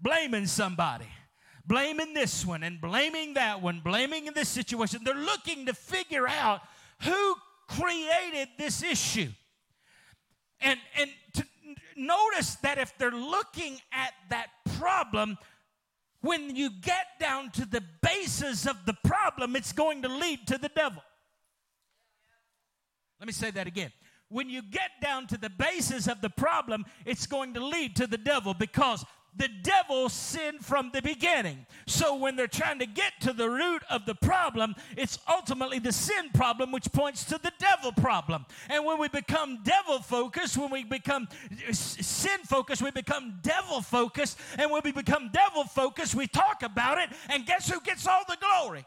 Blaming 0.00 0.46
somebody, 0.46 1.08
blaming 1.66 2.14
this 2.14 2.46
one 2.46 2.62
and 2.62 2.80
blaming 2.80 3.34
that 3.34 3.60
one, 3.60 3.80
blaming 3.80 4.26
in 4.26 4.34
this 4.34 4.48
situation. 4.48 5.00
They're 5.04 5.14
looking 5.14 5.66
to 5.66 5.74
figure 5.74 6.28
out 6.28 6.60
who 7.00 7.34
created 7.66 8.48
this 8.58 8.82
issue. 8.82 9.30
And, 10.60 10.78
and 10.96 11.10
to, 11.34 11.44
notice 11.96 12.56
that 12.56 12.79
if 12.79 12.96
they're 12.99 13.11
looking 13.11 13.81
at 13.93 14.13
that 14.31 14.49
problem, 14.79 15.39
when 16.20 16.55
you 16.55 16.70
get 16.70 17.06
down 17.20 17.51
to 17.53 17.67
the 17.67 17.82
basis 18.01 18.67
of 18.67 18.77
the 18.87 18.94
problem, 19.05 19.56
it's 19.56 19.72
going 19.72 20.03
to 20.03 20.08
lead 20.08 20.46
to 20.46 20.58
the 20.58 20.69
devil. 20.69 21.03
Let 23.20 23.27
me 23.27 23.32
say 23.32 23.51
that 23.53 23.67
again. 23.67 23.93
When 24.29 24.49
you 24.49 24.63
get 24.63 24.91
down 25.01 25.27
to 25.29 25.37
the 25.37 25.51
basis 25.51 26.08
of 26.08 26.20
the 26.22 26.31
problem, 26.31 26.84
it's 27.05 27.27
going 27.27 27.55
to 27.55 27.65
lead 27.65 27.96
to 27.96 28.06
the 28.06 28.19
devil 28.19 28.55
because 28.55 29.05
the 29.34 29.48
devil 29.62 30.08
sinned 30.08 30.65
from 30.65 30.91
the 30.93 31.01
beginning. 31.01 31.67
So 31.86 32.17
when 32.17 32.36
they're 32.36 32.46
trying 32.46 32.79
to 32.81 32.86
get 32.86 33.12
to 33.20 33.32
the 33.32 33.48
root 33.48 33.82
of 33.89 34.05
the 34.05 34.15
problem, 34.15 34.74
it's 34.96 35.19
ultimately 35.29 35.79
the 35.79 35.93
sin 35.93 36.31
problem, 36.34 36.70
which 36.70 36.93
points 36.93 37.24
to 37.24 37.39
the 37.39 37.53
devil 37.58 37.93
problem. 37.93 38.44
And 38.69 38.84
when 38.84 38.98
we 38.98 39.08
become 39.08 39.60
devil 39.65 40.01
focused, 40.01 40.58
when 40.58 40.70
we 40.70 40.84
become 40.84 41.29
sin 41.72 42.41
focused, 42.44 42.82
we 42.82 42.91
become 42.91 43.39
devil 43.43 43.81
focused. 43.81 44.39
And 44.58 44.70
when 44.70 44.82
we 44.84 44.93
become 44.93 45.31
devil 45.32 45.65
focused, 45.65 46.15
we 46.15 46.27
talk 46.27 46.62
about 46.62 46.98
it. 46.98 47.08
And 47.31 47.46
guess 47.46 47.70
who 47.70 47.81
gets 47.81 48.06
all 48.06 48.22
the 48.29 48.36
glory? 48.36 48.84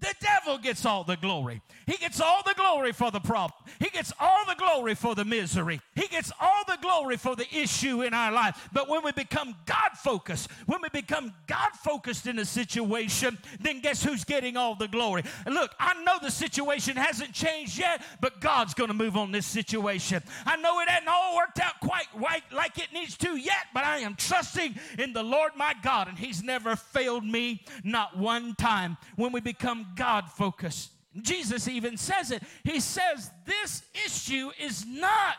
The 0.00 0.14
devil 0.20 0.58
gets 0.58 0.86
all 0.86 1.04
the 1.04 1.16
glory. 1.16 1.60
He 1.86 1.96
gets 1.96 2.20
all 2.20 2.42
the 2.46 2.54
glory 2.54 2.92
for 2.92 3.10
the 3.10 3.20
problem. 3.20 3.60
He 3.78 3.90
gets 3.90 4.12
all 4.18 4.44
the 4.46 4.54
glory 4.54 4.94
for 4.94 5.14
the 5.14 5.24
misery. 5.24 5.80
He 5.94 6.06
gets 6.06 6.32
all 6.40 6.62
the 6.66 6.78
glory 6.80 7.16
for 7.16 7.36
the 7.36 7.46
issue 7.54 8.02
in 8.02 8.14
our 8.14 8.32
life. 8.32 8.68
But 8.72 8.88
when 8.88 9.04
we 9.04 9.12
become 9.12 9.54
God 9.66 9.90
focused, 9.96 10.50
when 10.66 10.80
we 10.82 10.88
become 10.88 11.34
God 11.46 11.72
focused 11.72 12.26
in 12.26 12.38
a 12.38 12.44
situation, 12.44 13.36
then 13.60 13.80
guess 13.80 14.02
who's 14.02 14.24
getting 14.24 14.56
all 14.56 14.74
the 14.74 14.88
glory? 14.88 15.22
Look, 15.46 15.74
I 15.78 16.02
know 16.02 16.16
the 16.22 16.30
situation 16.30 16.96
hasn't 16.96 17.32
changed 17.32 17.78
yet, 17.78 18.02
but 18.20 18.40
God's 18.40 18.72
going 18.72 18.88
to 18.88 18.94
move 18.94 19.16
on 19.16 19.32
this 19.32 19.46
situation. 19.46 20.22
I 20.46 20.56
know 20.56 20.80
it 20.80 20.88
hasn't 20.88 21.08
all 21.08 21.36
worked 21.36 21.60
out 21.60 21.78
quite 21.80 22.08
right 22.14 22.42
like 22.52 22.78
it 22.78 22.92
needs 22.94 23.16
to 23.18 23.36
yet, 23.36 23.66
but 23.74 23.84
I 23.84 23.98
am 23.98 24.14
trusting 24.14 24.76
in 24.98 25.12
the 25.12 25.22
Lord 25.22 25.52
my 25.56 25.74
God, 25.82 26.08
and 26.08 26.18
He's 26.18 26.42
never 26.42 26.76
failed 26.76 27.24
me, 27.24 27.64
not 27.84 28.16
one 28.16 28.54
time. 28.54 28.96
When 29.16 29.32
we 29.32 29.40
become 29.40 29.88
God 29.96 30.30
focused 30.30 30.92
Jesus 31.20 31.66
even 31.66 31.96
says 31.96 32.30
it. 32.30 32.42
He 32.64 32.80
says, 32.80 33.30
This 33.44 33.82
issue 34.06 34.50
is 34.60 34.86
not 34.86 35.36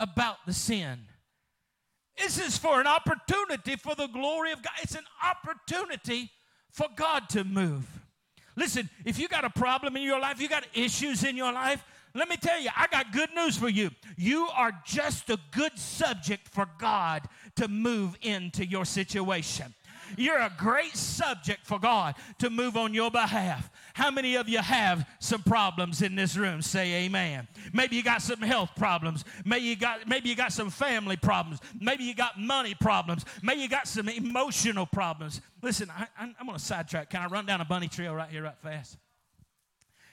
about 0.00 0.38
the 0.46 0.52
sin. 0.52 0.98
This 2.16 2.38
is 2.38 2.58
for 2.58 2.80
an 2.80 2.86
opportunity 2.86 3.76
for 3.76 3.94
the 3.94 4.08
glory 4.08 4.50
of 4.50 4.62
God. 4.62 4.72
It's 4.82 4.96
an 4.96 5.06
opportunity 5.22 6.30
for 6.72 6.88
God 6.96 7.28
to 7.30 7.44
move. 7.44 7.86
Listen, 8.56 8.90
if 9.04 9.20
you 9.20 9.28
got 9.28 9.44
a 9.44 9.50
problem 9.50 9.96
in 9.96 10.02
your 10.02 10.18
life, 10.18 10.40
you 10.40 10.48
got 10.48 10.66
issues 10.74 11.22
in 11.22 11.36
your 11.36 11.52
life, 11.52 11.84
let 12.14 12.28
me 12.28 12.36
tell 12.36 12.60
you, 12.60 12.70
I 12.76 12.88
got 12.88 13.12
good 13.12 13.28
news 13.36 13.56
for 13.56 13.68
you. 13.68 13.90
You 14.16 14.48
are 14.52 14.72
just 14.84 15.30
a 15.30 15.38
good 15.52 15.78
subject 15.78 16.48
for 16.48 16.66
God 16.80 17.22
to 17.54 17.68
move 17.68 18.16
into 18.22 18.66
your 18.66 18.84
situation. 18.84 19.72
You're 20.16 20.38
a 20.38 20.52
great 20.56 20.96
subject 20.96 21.66
for 21.66 21.78
God 21.78 22.14
to 22.38 22.50
move 22.50 22.76
on 22.76 22.94
your 22.94 23.10
behalf. 23.10 23.70
How 23.94 24.10
many 24.10 24.36
of 24.36 24.48
you 24.48 24.58
have 24.58 25.08
some 25.18 25.42
problems 25.42 26.02
in 26.02 26.14
this 26.14 26.36
room? 26.36 26.62
Say 26.62 27.04
amen. 27.04 27.48
Maybe 27.72 27.96
you 27.96 28.02
got 28.02 28.22
some 28.22 28.40
health 28.40 28.70
problems. 28.76 29.24
Maybe 29.44 29.66
you 29.66 29.76
got 29.76 30.08
maybe 30.08 30.28
you 30.28 30.36
got 30.36 30.52
some 30.52 30.70
family 30.70 31.16
problems. 31.16 31.60
Maybe 31.80 32.04
you 32.04 32.14
got 32.14 32.38
money 32.38 32.74
problems. 32.74 33.24
Maybe 33.42 33.60
you 33.60 33.68
got 33.68 33.88
some 33.88 34.08
emotional 34.08 34.86
problems. 34.86 35.40
Listen, 35.62 35.90
I, 35.90 36.06
am 36.22 36.34
going 36.46 36.58
to 36.58 36.64
sidetrack. 36.64 37.10
Can 37.10 37.22
I 37.22 37.26
run 37.26 37.46
down 37.46 37.60
a 37.60 37.64
bunny 37.64 37.88
trail 37.88 38.14
right 38.14 38.30
here, 38.30 38.44
right 38.44 38.58
fast? 38.62 38.96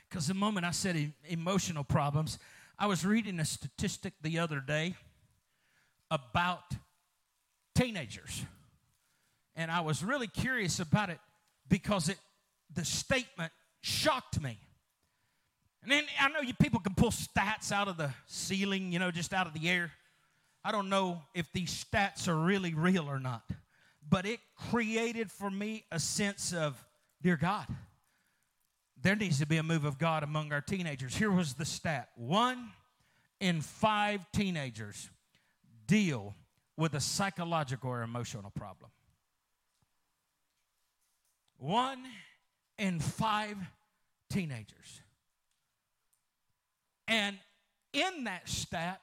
Because 0.10 0.28
the 0.28 0.34
moment 0.34 0.66
I 0.66 0.72
said 0.72 0.96
e- 0.96 1.14
emotional 1.26 1.84
problems, 1.84 2.40
I 2.78 2.88
was 2.88 3.06
reading 3.06 3.40
a 3.40 3.46
statistic 3.46 4.14
the 4.22 4.40
other 4.40 4.60
day 4.60 4.96
about 6.12 6.74
teenagers 7.76 8.46
and 9.56 9.72
I 9.72 9.82
was 9.82 10.04
really 10.04 10.28
curious 10.28 10.80
about 10.80 11.10
it 11.10 11.20
because 11.70 12.10
it 12.10 12.18
the 12.74 12.86
statement 12.86 13.52
shocked 13.82 14.42
me. 14.42 14.58
And 15.84 15.92
then 15.92 16.04
I 16.20 16.30
know 16.30 16.42
you 16.42 16.54
people 16.54 16.80
can 16.80 16.96
pull 16.96 17.12
stats 17.12 17.72
out 17.72 17.88
of 17.88 17.98
the 17.98 18.10
ceiling, 18.26 18.92
you 18.92 19.00
know, 19.00 19.12
just 19.12 19.34
out 19.34 19.46
of 19.48 19.54
the 19.54 19.70
air. 19.70 19.92
I 20.64 20.72
don't 20.72 20.90
know 20.90 21.22
if 21.36 21.52
these 21.54 21.86
stats 21.86 22.28
are 22.28 22.36
really 22.36 22.74
real 22.74 23.08
or 23.08 23.20
not, 23.20 23.44
but 24.10 24.26
it 24.26 24.40
created 24.72 25.32
for 25.32 25.52
me 25.52 25.84
a 25.92 26.00
sense 26.00 26.54
of, 26.54 26.84
dear 27.22 27.38
God, 27.38 27.68
there 29.00 29.16
needs 29.16 29.38
to 29.40 29.46
be 29.46 29.58
a 29.58 29.64
move 29.64 29.86
of 29.86 30.00
God 30.00 30.24
among 30.24 30.52
our 30.52 30.62
teenagers. 30.62 31.16
Here 31.16 31.32
was 31.32 31.54
the 31.54 31.66
stat 31.66 32.10
one 32.16 32.72
in 33.40 33.62
five 33.62 34.26
teenagers 34.32 35.12
deal 35.86 36.36
with 36.78 36.96
a 36.96 37.00
psychological 37.00 37.92
or 37.92 38.02
emotional 38.02 38.50
problem. 38.50 38.90
One 41.58 42.04
in 42.78 43.00
five 43.00 43.58
teenagers. 44.30 45.02
And 47.08 47.38
in 47.94 48.26
that 48.26 48.50
stat, 48.50 49.02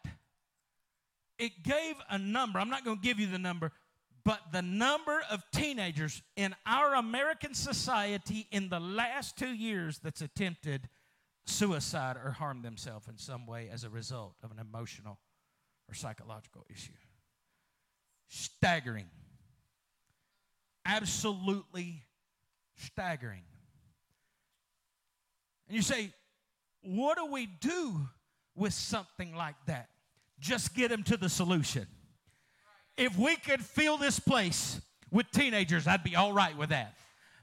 it 1.39 1.63
gave 1.63 1.95
a 2.11 2.19
number. 2.19 2.59
I'm 2.59 2.71
not 2.71 2.85
going 2.85 2.99
to 2.99 3.03
give 3.03 3.19
you 3.19 3.27
the 3.27 3.39
number, 3.39 3.73
but 4.25 4.41
the 4.53 4.63
number 4.63 5.23
of 5.31 5.43
teenagers 5.53 6.23
in 6.37 6.55
our 6.67 6.95
American 6.95 7.55
society 7.55 8.47
in 8.51 8.69
the 8.69 8.81
last 8.81 9.37
two 9.37 9.53
years 9.53 9.99
that's 9.99 10.21
attempted 10.21 10.89
suicide 11.45 12.17
or 12.23 12.31
harmed 12.31 12.65
themselves 12.65 13.09
in 13.09 13.19
some 13.19 13.47
way 13.47 13.69
as 13.73 13.83
a 13.83 13.91
result 13.91 14.35
of 14.43 14.51
an 14.51 14.59
emotional 14.59 15.19
or 15.89 15.95
psychological 15.95 16.65
issue. 16.71 16.93
Staggering. 18.29 19.07
Absolutely 20.85 22.03
staggering. 22.77 23.43
And 25.69 25.77
you 25.77 25.83
say, 25.83 26.13
what 26.83 27.17
do 27.17 27.27
we 27.27 27.47
do 27.47 28.01
with 28.55 28.73
something 28.73 29.35
like 29.35 29.57
that? 29.67 29.89
Just 30.41 30.75
get 30.75 30.91
them 30.91 31.03
to 31.05 31.17
the 31.17 31.29
solution. 31.29 31.87
If 32.97 33.17
we 33.17 33.37
could 33.37 33.61
fill 33.61 33.97
this 33.97 34.19
place 34.19 34.81
with 35.11 35.31
teenagers, 35.31 35.87
I'd 35.87 36.05
be 36.05 36.17
all 36.17 36.33
right 36.33 36.57
with 36.57 36.71
that 36.71 36.97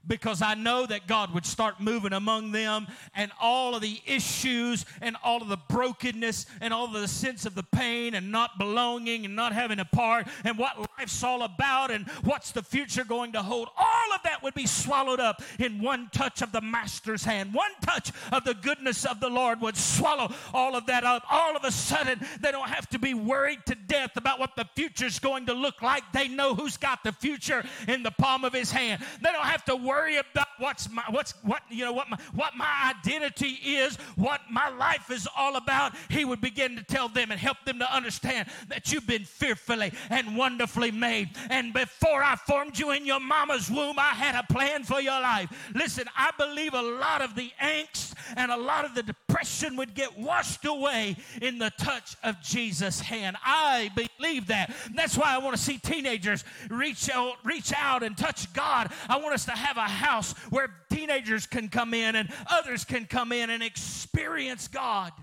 because 0.07 0.41
I 0.41 0.55
know 0.55 0.85
that 0.85 1.07
God 1.07 1.33
would 1.33 1.45
start 1.45 1.79
moving 1.79 2.13
among 2.13 2.51
them 2.51 2.87
and 3.13 3.31
all 3.39 3.75
of 3.75 3.81
the 3.81 3.99
issues 4.05 4.85
and 5.01 5.15
all 5.23 5.41
of 5.41 5.49
the 5.49 5.59
brokenness 5.69 6.45
and 6.61 6.73
all 6.73 6.85
of 6.85 6.93
the 6.93 7.07
sense 7.07 7.45
of 7.45 7.55
the 7.55 7.63
pain 7.63 8.15
and 8.15 8.31
not 8.31 8.57
belonging 8.57 9.25
and 9.25 9.35
not 9.35 9.53
having 9.53 9.79
a 9.79 9.85
part 9.85 10.27
and 10.43 10.57
what 10.57 10.77
life's 10.97 11.23
all 11.23 11.43
about 11.43 11.91
and 11.91 12.07
what's 12.23 12.51
the 12.51 12.63
future 12.63 13.03
going 13.03 13.31
to 13.33 13.41
hold. 13.41 13.67
All 13.77 14.15
of 14.15 14.23
that 14.23 14.41
would 14.41 14.53
be 14.53 14.65
swallowed 14.65 15.19
up 15.19 15.41
in 15.59 15.81
one 15.81 16.09
touch 16.11 16.41
of 16.41 16.51
the 16.51 16.61
Master's 16.61 17.23
hand. 17.23 17.53
One 17.53 17.71
touch 17.81 18.11
of 18.31 18.43
the 18.43 18.53
goodness 18.53 19.05
of 19.05 19.19
the 19.19 19.29
Lord 19.29 19.61
would 19.61 19.77
swallow 19.77 20.33
all 20.53 20.75
of 20.75 20.85
that 20.87 21.03
up. 21.03 21.23
All 21.29 21.55
of 21.55 21.63
a 21.63 21.71
sudden, 21.71 22.19
they 22.41 22.51
don't 22.51 22.69
have 22.69 22.87
to 22.89 22.99
be 22.99 23.13
worried 23.13 23.59
to 23.67 23.75
death 23.75 24.17
about 24.17 24.39
what 24.39 24.55
the 24.55 24.65
future's 24.75 25.19
going 25.19 25.45
to 25.47 25.53
look 25.53 25.81
like. 25.81 26.03
They 26.13 26.27
know 26.27 26.55
who's 26.55 26.77
got 26.77 27.03
the 27.03 27.11
future 27.11 27.63
in 27.87 28.03
the 28.03 28.11
palm 28.11 28.43
of 28.43 28.53
his 28.53 28.71
hand. 28.71 29.01
They 29.21 29.31
don't 29.31 29.45
have 29.45 29.65
to 29.65 29.75
worry 29.89 30.17
about 30.17 30.47
what's 30.59 30.89
my 30.91 31.03
what's 31.09 31.33
what 31.43 31.61
you 31.69 31.83
know 31.83 31.93
what 31.99 32.09
my 32.09 32.17
what 32.35 32.55
my 32.55 32.93
identity 32.95 33.53
is, 33.81 33.95
what 34.15 34.41
my 34.49 34.69
life 34.69 35.09
is 35.09 35.27
all 35.35 35.55
about. 35.55 35.93
He 36.09 36.25
would 36.25 36.41
begin 36.41 36.75
to 36.75 36.83
tell 36.83 37.09
them 37.09 37.31
and 37.31 37.39
help 37.39 37.57
them 37.65 37.79
to 37.79 37.95
understand 37.99 38.47
that 38.67 38.91
you've 38.91 39.07
been 39.07 39.25
fearfully 39.25 39.91
and 40.09 40.37
wonderfully 40.37 40.91
made. 40.91 41.29
And 41.49 41.73
before 41.73 42.21
I 42.23 42.35
formed 42.35 42.77
you 42.77 42.91
in 42.91 43.05
your 43.05 43.19
mama's 43.19 43.69
womb, 43.69 43.97
I 43.97 44.13
had 44.25 44.35
a 44.35 44.53
plan 44.53 44.83
for 44.83 45.01
your 45.01 45.19
life. 45.19 45.49
Listen, 45.73 46.05
I 46.15 46.31
believe 46.37 46.73
a 46.73 46.81
lot 46.81 47.21
of 47.21 47.35
the 47.35 47.51
angst 47.61 48.13
and 48.35 48.51
a 48.51 48.57
lot 48.57 48.85
of 48.85 48.93
the 48.93 49.03
depression 49.39 49.77
would 49.77 49.93
get 49.93 50.17
washed 50.17 50.65
away 50.65 51.15
in 51.41 51.57
the 51.59 51.71
touch 51.77 52.15
of 52.23 52.41
Jesus' 52.41 52.99
hand. 52.99 53.37
I 53.43 53.89
believe 53.95 54.47
that. 54.47 54.73
That's 54.95 55.17
why 55.17 55.33
I 55.33 55.37
want 55.37 55.55
to 55.55 55.61
see 55.61 55.77
teenagers 55.77 56.43
reach 56.69 57.09
out, 57.09 57.35
reach 57.43 57.71
out 57.75 58.03
and 58.03 58.17
touch 58.17 58.51
God. 58.53 58.91
I 59.07 59.17
want 59.17 59.33
us 59.33 59.45
to 59.45 59.51
have 59.51 59.77
a 59.77 59.81
house 59.81 60.33
where 60.49 60.69
teenagers 60.91 61.45
can 61.45 61.69
come 61.69 61.93
in 61.93 62.15
and 62.15 62.29
others 62.49 62.83
can 62.83 63.05
come 63.05 63.31
in 63.31 63.49
and 63.49 63.63
experience 63.63 64.67
God. 64.67 65.13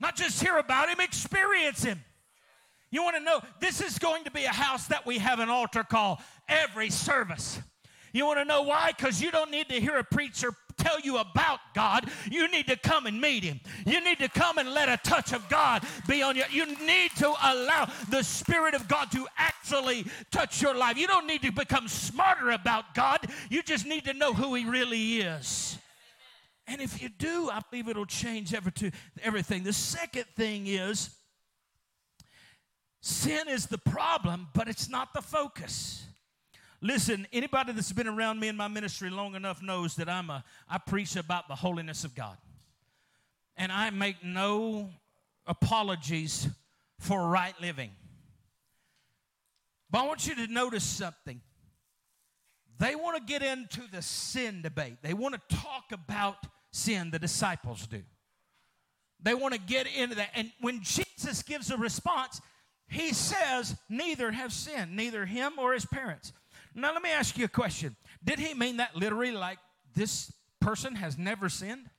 Not 0.00 0.14
just 0.14 0.40
hear 0.40 0.58
about 0.58 0.88
Him, 0.88 1.00
experience 1.00 1.82
Him. 1.82 2.00
You 2.90 3.02
want 3.02 3.16
to 3.16 3.22
know 3.22 3.40
this 3.60 3.80
is 3.80 3.98
going 3.98 4.24
to 4.24 4.30
be 4.30 4.44
a 4.44 4.52
house 4.52 4.86
that 4.86 5.04
we 5.04 5.18
have 5.18 5.40
an 5.40 5.48
altar 5.48 5.82
call 5.82 6.22
every 6.48 6.90
service. 6.90 7.60
You 8.12 8.26
want 8.26 8.38
to 8.38 8.44
know 8.44 8.62
why? 8.62 8.92
Because 8.96 9.20
you 9.20 9.30
don't 9.30 9.50
need 9.50 9.68
to 9.68 9.80
hear 9.80 9.96
a 9.96 10.04
preacher 10.04 10.52
tell 10.78 11.00
you 11.00 11.18
about 11.18 11.58
God. 11.74 12.08
You 12.30 12.48
need 12.48 12.68
to 12.68 12.76
come 12.76 13.06
and 13.06 13.20
meet 13.20 13.42
Him. 13.42 13.60
You 13.84 14.02
need 14.02 14.18
to 14.20 14.28
come 14.28 14.58
and 14.58 14.70
let 14.72 14.88
a 14.88 14.96
touch 14.96 15.32
of 15.32 15.48
God 15.48 15.84
be 16.06 16.22
on 16.22 16.36
you. 16.36 16.44
You 16.50 16.66
need 16.86 17.10
to 17.16 17.28
allow 17.28 17.90
the 18.10 18.22
Spirit 18.22 18.74
of 18.74 18.88
God 18.88 19.10
to 19.12 19.26
actually 19.36 20.06
touch 20.30 20.62
your 20.62 20.74
life. 20.74 20.96
You 20.96 21.06
don't 21.06 21.26
need 21.26 21.42
to 21.42 21.50
become 21.52 21.88
smarter 21.88 22.50
about 22.50 22.94
God. 22.94 23.26
You 23.50 23.62
just 23.62 23.86
need 23.86 24.04
to 24.04 24.14
know 24.14 24.32
who 24.32 24.54
He 24.54 24.64
really 24.64 25.18
is. 25.18 25.76
And 26.66 26.80
if 26.80 27.02
you 27.02 27.08
do, 27.08 27.50
I 27.50 27.60
believe 27.70 27.88
it'll 27.88 28.06
change 28.06 28.54
everything. 28.54 29.62
The 29.64 29.72
second 29.72 30.26
thing 30.36 30.66
is 30.66 31.10
sin 33.00 33.48
is 33.48 33.66
the 33.66 33.78
problem, 33.78 34.48
but 34.54 34.68
it's 34.68 34.88
not 34.88 35.14
the 35.14 35.22
focus. 35.22 36.04
Listen, 36.80 37.26
anybody 37.32 37.72
that's 37.72 37.92
been 37.92 38.06
around 38.06 38.38
me 38.38 38.48
in 38.48 38.56
my 38.56 38.68
ministry 38.68 39.10
long 39.10 39.34
enough 39.34 39.62
knows 39.62 39.96
that 39.96 40.08
I'm 40.08 40.30
a 40.30 40.44
I 40.68 40.78
preach 40.78 41.16
about 41.16 41.48
the 41.48 41.56
holiness 41.56 42.04
of 42.04 42.14
God. 42.14 42.36
And 43.56 43.72
I 43.72 43.90
make 43.90 44.22
no 44.22 44.90
apologies 45.46 46.48
for 47.00 47.26
right 47.26 47.54
living. 47.60 47.90
But 49.90 50.02
I 50.02 50.06
want 50.06 50.26
you 50.26 50.34
to 50.36 50.46
notice 50.46 50.84
something. 50.84 51.40
They 52.78 52.94
want 52.94 53.16
to 53.16 53.22
get 53.22 53.42
into 53.42 53.82
the 53.90 54.02
sin 54.02 54.62
debate. 54.62 54.98
They 55.02 55.14
want 55.14 55.34
to 55.34 55.56
talk 55.56 55.90
about 55.90 56.36
sin, 56.70 57.10
the 57.10 57.18
disciples 57.18 57.86
do. 57.86 58.02
They 59.20 59.34
want 59.34 59.54
to 59.54 59.60
get 59.60 59.88
into 59.88 60.14
that. 60.16 60.30
And 60.34 60.52
when 60.60 60.82
Jesus 60.82 61.42
gives 61.42 61.72
a 61.72 61.76
response, 61.76 62.40
he 62.88 63.12
says, 63.12 63.76
Neither 63.88 64.30
have 64.30 64.52
sinned, 64.52 64.94
neither 64.94 65.26
him 65.26 65.54
or 65.58 65.72
his 65.72 65.84
parents. 65.84 66.32
Now, 66.80 66.92
let 66.92 67.02
me 67.02 67.10
ask 67.10 67.36
you 67.36 67.44
a 67.44 67.48
question. 67.48 67.96
Did 68.24 68.38
he 68.38 68.54
mean 68.54 68.76
that 68.78 68.96
literally, 68.96 69.32
like 69.32 69.58
this 69.94 70.32
person 70.60 70.94
has 70.94 71.18
never 71.18 71.48
sinned? 71.48 71.90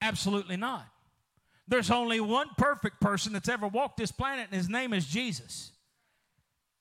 Absolutely 0.00 0.56
not. 0.56 0.86
There's 1.68 1.90
only 1.90 2.20
one 2.20 2.48
perfect 2.56 3.00
person 3.00 3.32
that's 3.32 3.48
ever 3.48 3.68
walked 3.68 3.96
this 3.96 4.10
planet, 4.10 4.48
and 4.50 4.56
his 4.56 4.68
name 4.68 4.92
is 4.92 5.06
Jesus. 5.06 5.72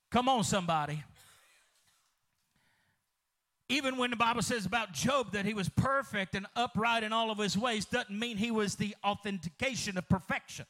Come 0.09 0.27
on, 0.27 0.43
somebody. 0.43 1.03
Even 3.67 3.97
when 3.97 4.09
the 4.09 4.15
Bible 4.15 4.41
says 4.41 4.65
about 4.65 4.93
Job 4.93 5.33
that 5.33 5.45
he 5.45 5.53
was 5.53 5.69
perfect 5.69 6.33
and 6.33 6.47
upright 6.55 7.03
in 7.03 7.13
all 7.13 7.29
of 7.29 7.37
his 7.37 7.55
ways, 7.55 7.85
doesn't 7.85 8.17
mean 8.17 8.37
he 8.37 8.49
was 8.49 8.75
the 8.75 8.95
authentication 9.03 9.95
of 9.97 10.09
perfection. 10.09 10.65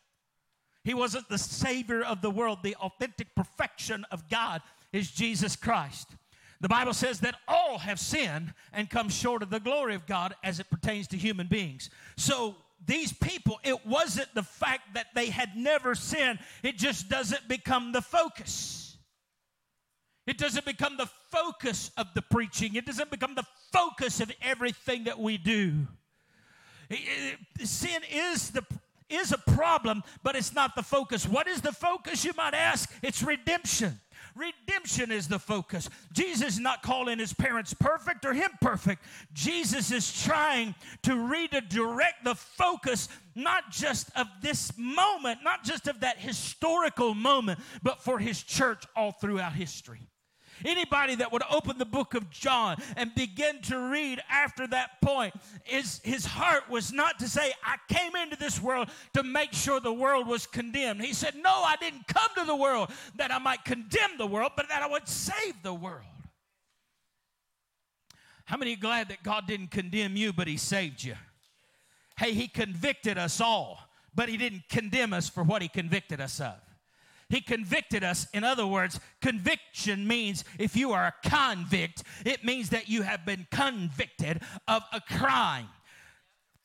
He 0.84 0.94
wasn't 0.94 1.30
the 1.30 1.38
Savior 1.38 2.04
of 2.04 2.22
the 2.22 2.30
world. 2.30 2.60
The 2.62 2.76
authentic 2.76 3.34
perfection 3.36 4.06
of 4.12 4.30
God 4.30 4.62
is 4.92 5.12
Jesus 5.12 5.56
Christ. 5.56 6.10
The 6.62 6.68
Bible 6.70 6.94
says 6.94 7.22
that 7.22 7.36
all 7.48 7.78
have 7.80 8.00
sinned 8.00 8.54
and 8.74 8.90
come 8.90 9.10
short 9.10 9.44
of 9.44 9.50
the 9.50 9.60
glory 9.60 9.96
of 9.96 10.06
God 10.06 10.36
as 10.44 10.60
it 10.60 10.70
pertains 10.70 11.08
to 11.10 11.18
human 11.18 11.48
beings. 11.48 11.90
So 12.18 12.56
these 12.86 13.14
people, 13.14 13.60
it 13.64 13.86
wasn't 13.86 14.34
the 14.36 14.44
fact 14.44 14.94
that 14.94 15.08
they 15.16 15.28
had 15.28 15.56
never 15.56 15.96
sinned, 15.96 16.40
it 16.64 16.78
just 16.78 17.10
doesn't 17.10 17.48
become 17.48 17.92
the 17.92 18.02
focus. 18.02 18.98
It 20.28 20.38
doesn't 20.38 20.66
become 20.66 20.98
the 20.98 21.10
focus 21.32 21.92
of 21.98 22.08
the 22.14 22.22
preaching, 22.22 22.76
it 22.76 22.86
doesn't 22.86 23.10
become 23.10 23.36
the 23.36 23.46
focus 23.72 24.20
of 24.20 24.32
everything 24.42 25.06
that 25.06 25.18
we 25.18 25.38
do. 25.38 25.88
sin 27.64 28.02
is 28.12 28.52
the 28.52 28.64
is 29.10 29.32
a 29.32 29.38
problem, 29.38 30.04
but 30.22 30.36
it's 30.36 30.54
not 30.54 30.76
the 30.76 30.84
focus. 30.84 31.28
What 31.28 31.48
is 31.48 31.62
the 31.62 31.72
focus, 31.72 32.24
you 32.24 32.32
might 32.38 32.54
ask? 32.54 32.94
It's 33.02 33.24
redemption. 33.24 34.00
Redemption 34.40 35.12
is 35.12 35.28
the 35.28 35.38
focus. 35.38 35.90
Jesus 36.14 36.54
is 36.54 36.60
not 36.60 36.82
calling 36.82 37.20
his 37.20 37.34
parents 37.34 37.74
perfect 37.74 38.24
or 38.24 38.34
him 38.34 38.52
perfect. 38.62 39.04
Jesus 39.34 39.92
is 39.92 40.24
trying 40.24 40.76
to 41.04 41.16
redirect 41.16 42.24
the 42.24 42.36
focus 42.36 43.10
not 43.36 43.70
just 43.70 44.10
of 44.16 44.28
this 44.42 44.72
moment, 44.78 45.40
not 45.44 45.64
just 45.64 45.88
of 45.88 46.00
that 46.00 46.18
historical 46.18 47.14
moment, 47.14 47.60
but 47.84 48.02
for 48.02 48.18
his 48.18 48.42
church 48.42 48.84
all 48.96 49.12
throughout 49.12 49.54
history. 49.54 50.08
Anybody 50.66 51.16
that 51.16 51.32
would 51.32 51.44
open 51.50 51.78
the 51.78 51.86
book 51.86 52.14
of 52.14 52.30
John 52.30 52.78
and 52.96 53.14
begin 53.16 53.62
to 53.64 53.78
read 53.90 54.22
after 54.30 54.68
that 54.68 55.02
point, 55.02 55.34
is 55.70 56.02
his 56.04 56.26
heart 56.26 56.70
was 56.70 56.92
not 56.92 57.20
to 57.20 57.30
say, 57.30 57.54
I 57.64 57.78
came 57.94 58.16
into 58.16 58.36
this 58.36 58.62
world 58.62 58.90
to 59.14 59.24
make 59.24 59.54
sure 59.54 59.80
the 59.80 59.94
world 59.94 60.28
was 60.28 60.46
condemned. 60.46 61.02
He 61.02 61.14
said, 61.14 61.36
No, 61.36 61.50
I 61.50 61.76
didn't 61.80 62.08
come 62.08 62.30
to 62.38 62.46
the 62.46 62.56
world 62.56 62.92
that 63.16 63.32
I 63.32 63.40
might 63.40 63.64
condemn 63.66 64.18
the 64.18 64.28
world, 64.28 64.52
but 64.56 64.70
that 64.70 64.82
I 64.82 64.88
would 64.88 65.08
save 65.08 65.62
the 65.64 65.74
world. 65.74 66.06
How 68.46 68.58
many 68.58 68.74
are 68.74 68.78
glad 68.78 69.10
that 69.10 69.22
God 69.22 69.46
didn't 69.46 69.70
condemn 69.70 70.16
you, 70.16 70.34
but 70.34 70.48
He 70.48 70.58
saved 70.58 71.04
you? 71.04 71.16
Hey, 72.18 72.34
He 72.34 72.48
convicted 72.48 73.18
us 73.18 73.40
all, 73.40 73.80
but 74.16 74.28
He 74.28 74.38
didn't 74.38 74.64
condemn 74.70 75.14
us 75.14 75.30
for 75.30 75.44
what 75.44 75.62
He 75.62 75.68
convicted 75.68 76.20
us 76.20 76.42
of. 76.42 76.56
He 77.30 77.42
convicted 77.42 78.04
us. 78.04 78.28
In 78.34 78.44
other 78.44 78.66
words, 78.66 79.00
conviction 79.22 80.08
means 80.08 80.44
if 80.58 80.76
you 80.76 80.92
are 80.92 81.08
a 81.08 81.30
convict, 81.30 82.04
it 82.26 82.44
means 82.44 82.70
that 82.70 82.90
you 82.90 83.04
have 83.04 83.26
been 83.26 83.46
convicted 83.52 84.42
of 84.68 84.82
a 84.92 85.00
crime. 85.00 85.68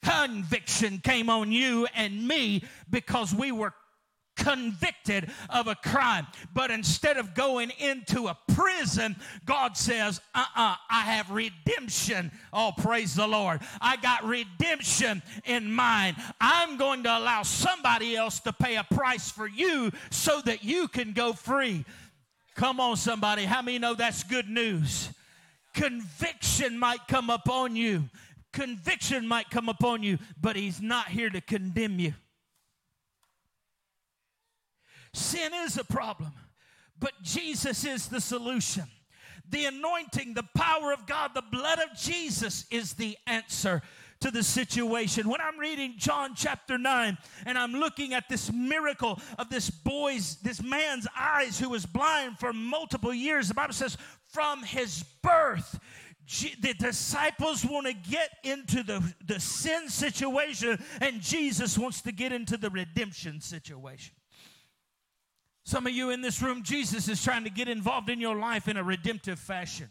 Conviction 0.03 0.99
came 0.99 1.29
on 1.29 1.53
you 1.53 1.87
and 1.95 2.27
me 2.27 2.63
because 2.91 3.35
we 3.35 3.53
were 3.53 3.75
convicted 4.37 5.31
of 5.51 5.67
a 5.67 5.75
crime. 5.75 6.27
But 6.53 6.71
instead 6.71 7.17
of 7.17 7.35
going 7.35 7.71
into 7.79 8.29
a 8.29 8.39
prison, 8.55 9.17
God 9.45 9.77
says, 9.77 10.21
uh 10.35 10.39
uh-uh, 10.39 10.73
uh 10.73 10.77
I 10.91 11.01
have 11.03 11.31
redemption. 11.31 12.31
Oh, 12.53 12.73
praise 12.77 13.15
the 13.15 13.27
Lord. 13.27 13.61
I 13.81 13.97
got 13.97 14.25
redemption 14.25 15.23
in 15.45 15.73
mind. 15.73 16.17
I'm 16.41 16.77
going 16.77 17.03
to 17.05 17.19
allow 17.19 17.43
somebody 17.43 18.17
else 18.17 18.41
to 18.41 18.53
pay 18.53 18.77
a 18.77 18.85
price 18.85 19.31
for 19.31 19.47
you 19.47 19.91
so 20.11 20.41
that 20.43 20.65
you 20.65 20.89
can 20.89 21.13
go 21.13 21.33
free. 21.33 21.85
Come 22.55 22.81
on, 22.81 22.97
somebody. 22.97 23.45
How 23.45 23.63
many 23.63 23.79
know 23.79 23.95
that's 23.95 24.23
good 24.23 24.49
news? 24.49 25.11
Conviction 25.75 26.79
might 26.79 27.07
come 27.09 27.31
upon 27.31 27.75
you. 27.75 28.09
Conviction 28.53 29.27
might 29.27 29.51
come 29.51 29.69
upon 29.69 30.05
you, 30.05 30.19
but 30.41 30.55
He's 30.55 30.81
not 30.81 31.09
here 31.09 31.29
to 31.31 31.41
condemn 31.41 31.99
you. 31.99 32.15
Sin 35.15 35.53
is 35.55 35.79
a 35.79 35.85
problem, 35.85 36.33
but 36.99 37.13
Jesus 37.23 37.85
is 37.85 38.09
the 38.09 38.21
solution. 38.21 38.83
The 39.49 39.67
anointing, 39.67 40.35
the 40.35 40.49
power 40.57 40.93
of 40.93 41.07
God, 41.07 41.31
the 41.35 41.45
blood 41.53 41.79
of 41.79 41.97
Jesus 41.97 42.67
is 42.69 42.95
the 42.95 43.17
answer 43.29 43.81
to 44.21 44.33
the 44.33 44.43
situation. 44.43 45.29
When 45.29 45.41
I'm 45.41 45.57
reading 45.57 45.95
John 45.99 46.35
chapter 46.35 46.77
9 46.79 47.17
and 47.47 47.57
I'm 47.57 47.75
looking 47.75 48.13
at 48.13 48.29
this 48.29 48.53
miracle 48.53 49.21
of 49.39 49.51
this 49.51 49.71
boy's, 49.71 50.37
this 50.37 50.61
man's 50.61 51.07
eyes 51.17 51.61
who 51.61 51.69
was 51.69 51.87
blind 51.87 52.41
for 52.41 52.53
multiple 52.53 53.15
years, 53.15 53.47
the 53.47 53.55
Bible 53.55 53.75
says, 53.75 53.97
from 54.33 54.65
his 54.65 55.05
birth, 55.23 55.79
the 56.61 56.75
disciples 56.75 57.65
want 57.65 57.87
to 57.87 57.93
get 57.93 58.31
into 58.43 58.83
the, 58.83 59.15
the 59.25 59.39
sin 59.39 59.89
situation, 59.89 60.83
and 61.01 61.21
Jesus 61.21 61.79
wants 61.79 62.03
to 62.03 62.11
get 62.11 62.33
into 62.33 62.57
the 62.57 62.71
redemption 62.71 63.41
situation. 63.41 64.17
Some 65.65 65.87
of 65.87 65.93
you 65.93 66.11
in 66.11 66.21
this 66.21 66.43
room, 66.43 66.63
Jesus 66.63 67.09
is 67.09 67.23
trying 67.23 67.45
to 67.45 67.51
get 67.51 67.69
involved 67.69 68.11
in 68.11 68.21
your 68.21 68.37
life 68.37 68.69
in 68.69 68.77
a 68.77 68.85
redemptive 68.85 69.39
fashion. 69.39 69.91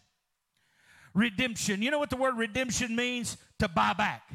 Redemption. 1.13 1.81
You 1.81 1.91
know 1.91 1.99
what 1.99 2.09
the 2.09 2.15
word 2.15 2.37
redemption 2.37 2.95
means? 2.95 3.37
To 3.59 3.67
buy 3.67 3.93
back, 3.93 4.29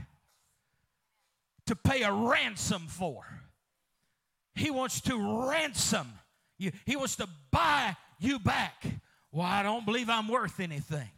to 1.66 1.76
pay 1.76 2.02
a 2.02 2.12
ransom 2.12 2.86
for. 2.88 3.24
He 4.54 4.70
wants 4.70 5.00
to 5.02 5.48
ransom 5.48 6.08
you, 6.58 6.72
he 6.86 6.96
wants 6.96 7.16
to 7.16 7.28
buy 7.50 7.96
you 8.18 8.38
back. 8.38 8.84
Well, 9.30 9.46
I 9.46 9.62
don't 9.62 9.84
believe 9.84 10.10
I'm 10.10 10.28
worth 10.28 10.58
anything. 10.58 11.08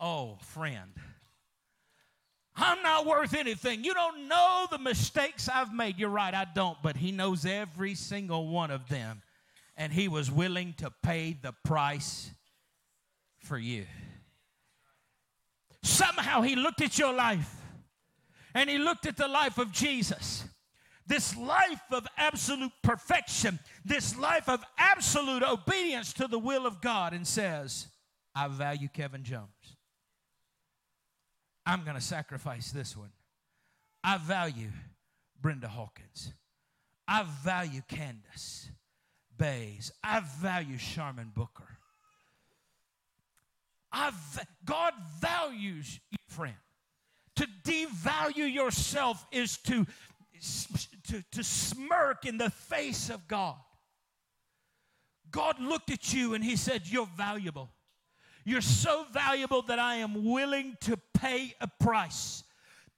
Oh, 0.00 0.38
friend. 0.42 0.92
I'm 2.58 2.82
not 2.82 3.06
worth 3.06 3.34
anything. 3.34 3.84
You 3.84 3.94
don't 3.94 4.26
know 4.26 4.66
the 4.70 4.78
mistakes 4.78 5.48
I've 5.48 5.72
made. 5.72 5.98
You're 5.98 6.08
right, 6.08 6.34
I 6.34 6.46
don't, 6.54 6.76
but 6.82 6.96
He 6.96 7.12
knows 7.12 7.46
every 7.46 7.94
single 7.94 8.48
one 8.48 8.70
of 8.70 8.88
them. 8.88 9.22
And 9.76 9.92
He 9.92 10.08
was 10.08 10.30
willing 10.30 10.74
to 10.78 10.92
pay 11.02 11.36
the 11.40 11.54
price 11.64 12.30
for 13.38 13.56
you. 13.56 13.86
Somehow 15.82 16.42
He 16.42 16.56
looked 16.56 16.82
at 16.82 16.98
your 16.98 17.12
life 17.12 17.54
and 18.54 18.68
He 18.68 18.78
looked 18.78 19.06
at 19.06 19.16
the 19.16 19.28
life 19.28 19.58
of 19.58 19.70
Jesus. 19.70 20.44
This 21.06 21.36
life 21.36 21.80
of 21.90 22.06
absolute 22.18 22.72
perfection, 22.82 23.60
this 23.84 24.18
life 24.18 24.48
of 24.48 24.62
absolute 24.76 25.42
obedience 25.42 26.12
to 26.14 26.26
the 26.26 26.38
will 26.38 26.66
of 26.66 26.82
God, 26.82 27.14
and 27.14 27.26
says, 27.26 27.86
I 28.34 28.46
value 28.48 28.88
Kevin 28.92 29.24
Jones. 29.24 29.48
I'm 31.68 31.84
going 31.84 31.96
to 31.96 32.02
sacrifice 32.02 32.72
this 32.72 32.96
one. 32.96 33.10
I 34.02 34.16
value 34.16 34.70
Brenda 35.38 35.68
Hawkins. 35.68 36.32
I 37.06 37.26
value 37.44 37.82
Candace 37.86 38.70
Bays. 39.36 39.92
I 40.02 40.22
value 40.40 40.78
Sharman 40.78 41.30
Booker. 41.34 41.68
I 43.92 44.12
God 44.64 44.94
values 45.20 46.00
you, 46.10 46.18
friend. 46.26 46.56
To 47.36 47.46
devalue 47.64 48.50
yourself 48.50 49.26
is 49.30 49.58
to, 49.58 49.86
to, 51.08 51.22
to 51.32 51.44
smirk 51.44 52.24
in 52.24 52.38
the 52.38 52.50
face 52.50 53.10
of 53.10 53.28
God. 53.28 53.56
God 55.30 55.60
looked 55.60 55.90
at 55.90 56.14
you 56.14 56.32
and 56.32 56.42
He 56.42 56.56
said, 56.56 56.82
You're 56.86 57.08
valuable. 57.14 57.68
You're 58.48 58.62
so 58.62 59.04
valuable 59.12 59.60
that 59.62 59.78
I 59.78 59.96
am 59.96 60.24
willing 60.24 60.78
to 60.80 60.98
pay 61.12 61.54
a 61.60 61.68
price. 61.68 62.44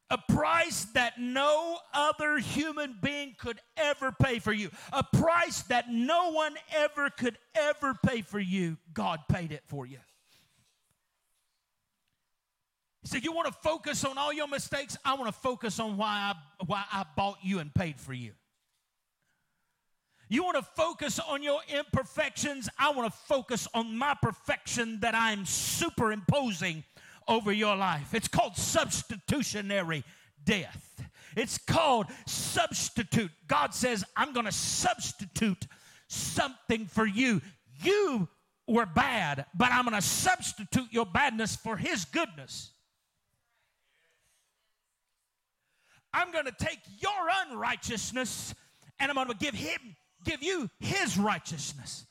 A 0.08 0.16
price 0.16 0.84
that 0.94 1.18
no 1.18 1.76
other 1.92 2.38
human 2.38 2.96
being 3.02 3.34
could 3.36 3.58
ever 3.76 4.12
pay 4.12 4.38
for 4.38 4.52
you. 4.52 4.70
A 4.92 5.02
price 5.02 5.62
that 5.62 5.90
no 5.90 6.30
one 6.30 6.54
ever 6.72 7.10
could 7.10 7.36
ever 7.56 7.94
pay 8.06 8.22
for 8.22 8.38
you. 8.38 8.76
God 8.94 9.22
paid 9.28 9.50
it 9.50 9.64
for 9.66 9.84
you. 9.84 9.98
He 13.02 13.08
said, 13.08 13.24
You 13.24 13.32
want 13.32 13.48
to 13.48 13.54
focus 13.60 14.04
on 14.04 14.18
all 14.18 14.32
your 14.32 14.46
mistakes? 14.46 14.96
I 15.04 15.14
want 15.14 15.34
to 15.34 15.40
focus 15.40 15.80
on 15.80 15.96
why 15.96 16.32
I, 16.32 16.64
why 16.64 16.84
I 16.92 17.04
bought 17.16 17.38
you 17.42 17.58
and 17.58 17.74
paid 17.74 17.98
for 17.98 18.12
you. 18.12 18.34
You 20.30 20.44
want 20.44 20.56
to 20.58 20.62
focus 20.62 21.18
on 21.18 21.42
your 21.42 21.60
imperfections. 21.68 22.68
I 22.78 22.92
want 22.92 23.12
to 23.12 23.18
focus 23.26 23.66
on 23.74 23.98
my 23.98 24.14
perfection 24.22 25.00
that 25.00 25.12
I'm 25.12 25.44
superimposing 25.44 26.84
over 27.26 27.50
your 27.50 27.74
life. 27.74 28.14
It's 28.14 28.28
called 28.28 28.56
substitutionary 28.56 30.04
death. 30.44 31.02
It's 31.36 31.58
called 31.58 32.06
substitute. 32.26 33.32
God 33.48 33.74
says, 33.74 34.04
I'm 34.16 34.32
going 34.32 34.46
to 34.46 34.52
substitute 34.52 35.66
something 36.06 36.86
for 36.86 37.06
you. 37.06 37.42
You 37.82 38.28
were 38.68 38.86
bad, 38.86 39.46
but 39.52 39.72
I'm 39.72 39.84
going 39.84 40.00
to 40.00 40.06
substitute 40.06 40.92
your 40.92 41.06
badness 41.06 41.56
for 41.56 41.76
His 41.76 42.04
goodness. 42.04 42.70
I'm 46.14 46.30
going 46.30 46.44
to 46.44 46.54
take 46.56 46.78
your 47.00 47.10
unrighteousness 47.48 48.54
and 49.00 49.10
I'm 49.10 49.16
going 49.16 49.26
to 49.26 49.34
give 49.34 49.54
Him 49.54 49.96
give 50.24 50.42
you 50.42 50.68
his 50.78 51.18
righteousness. 51.18 52.06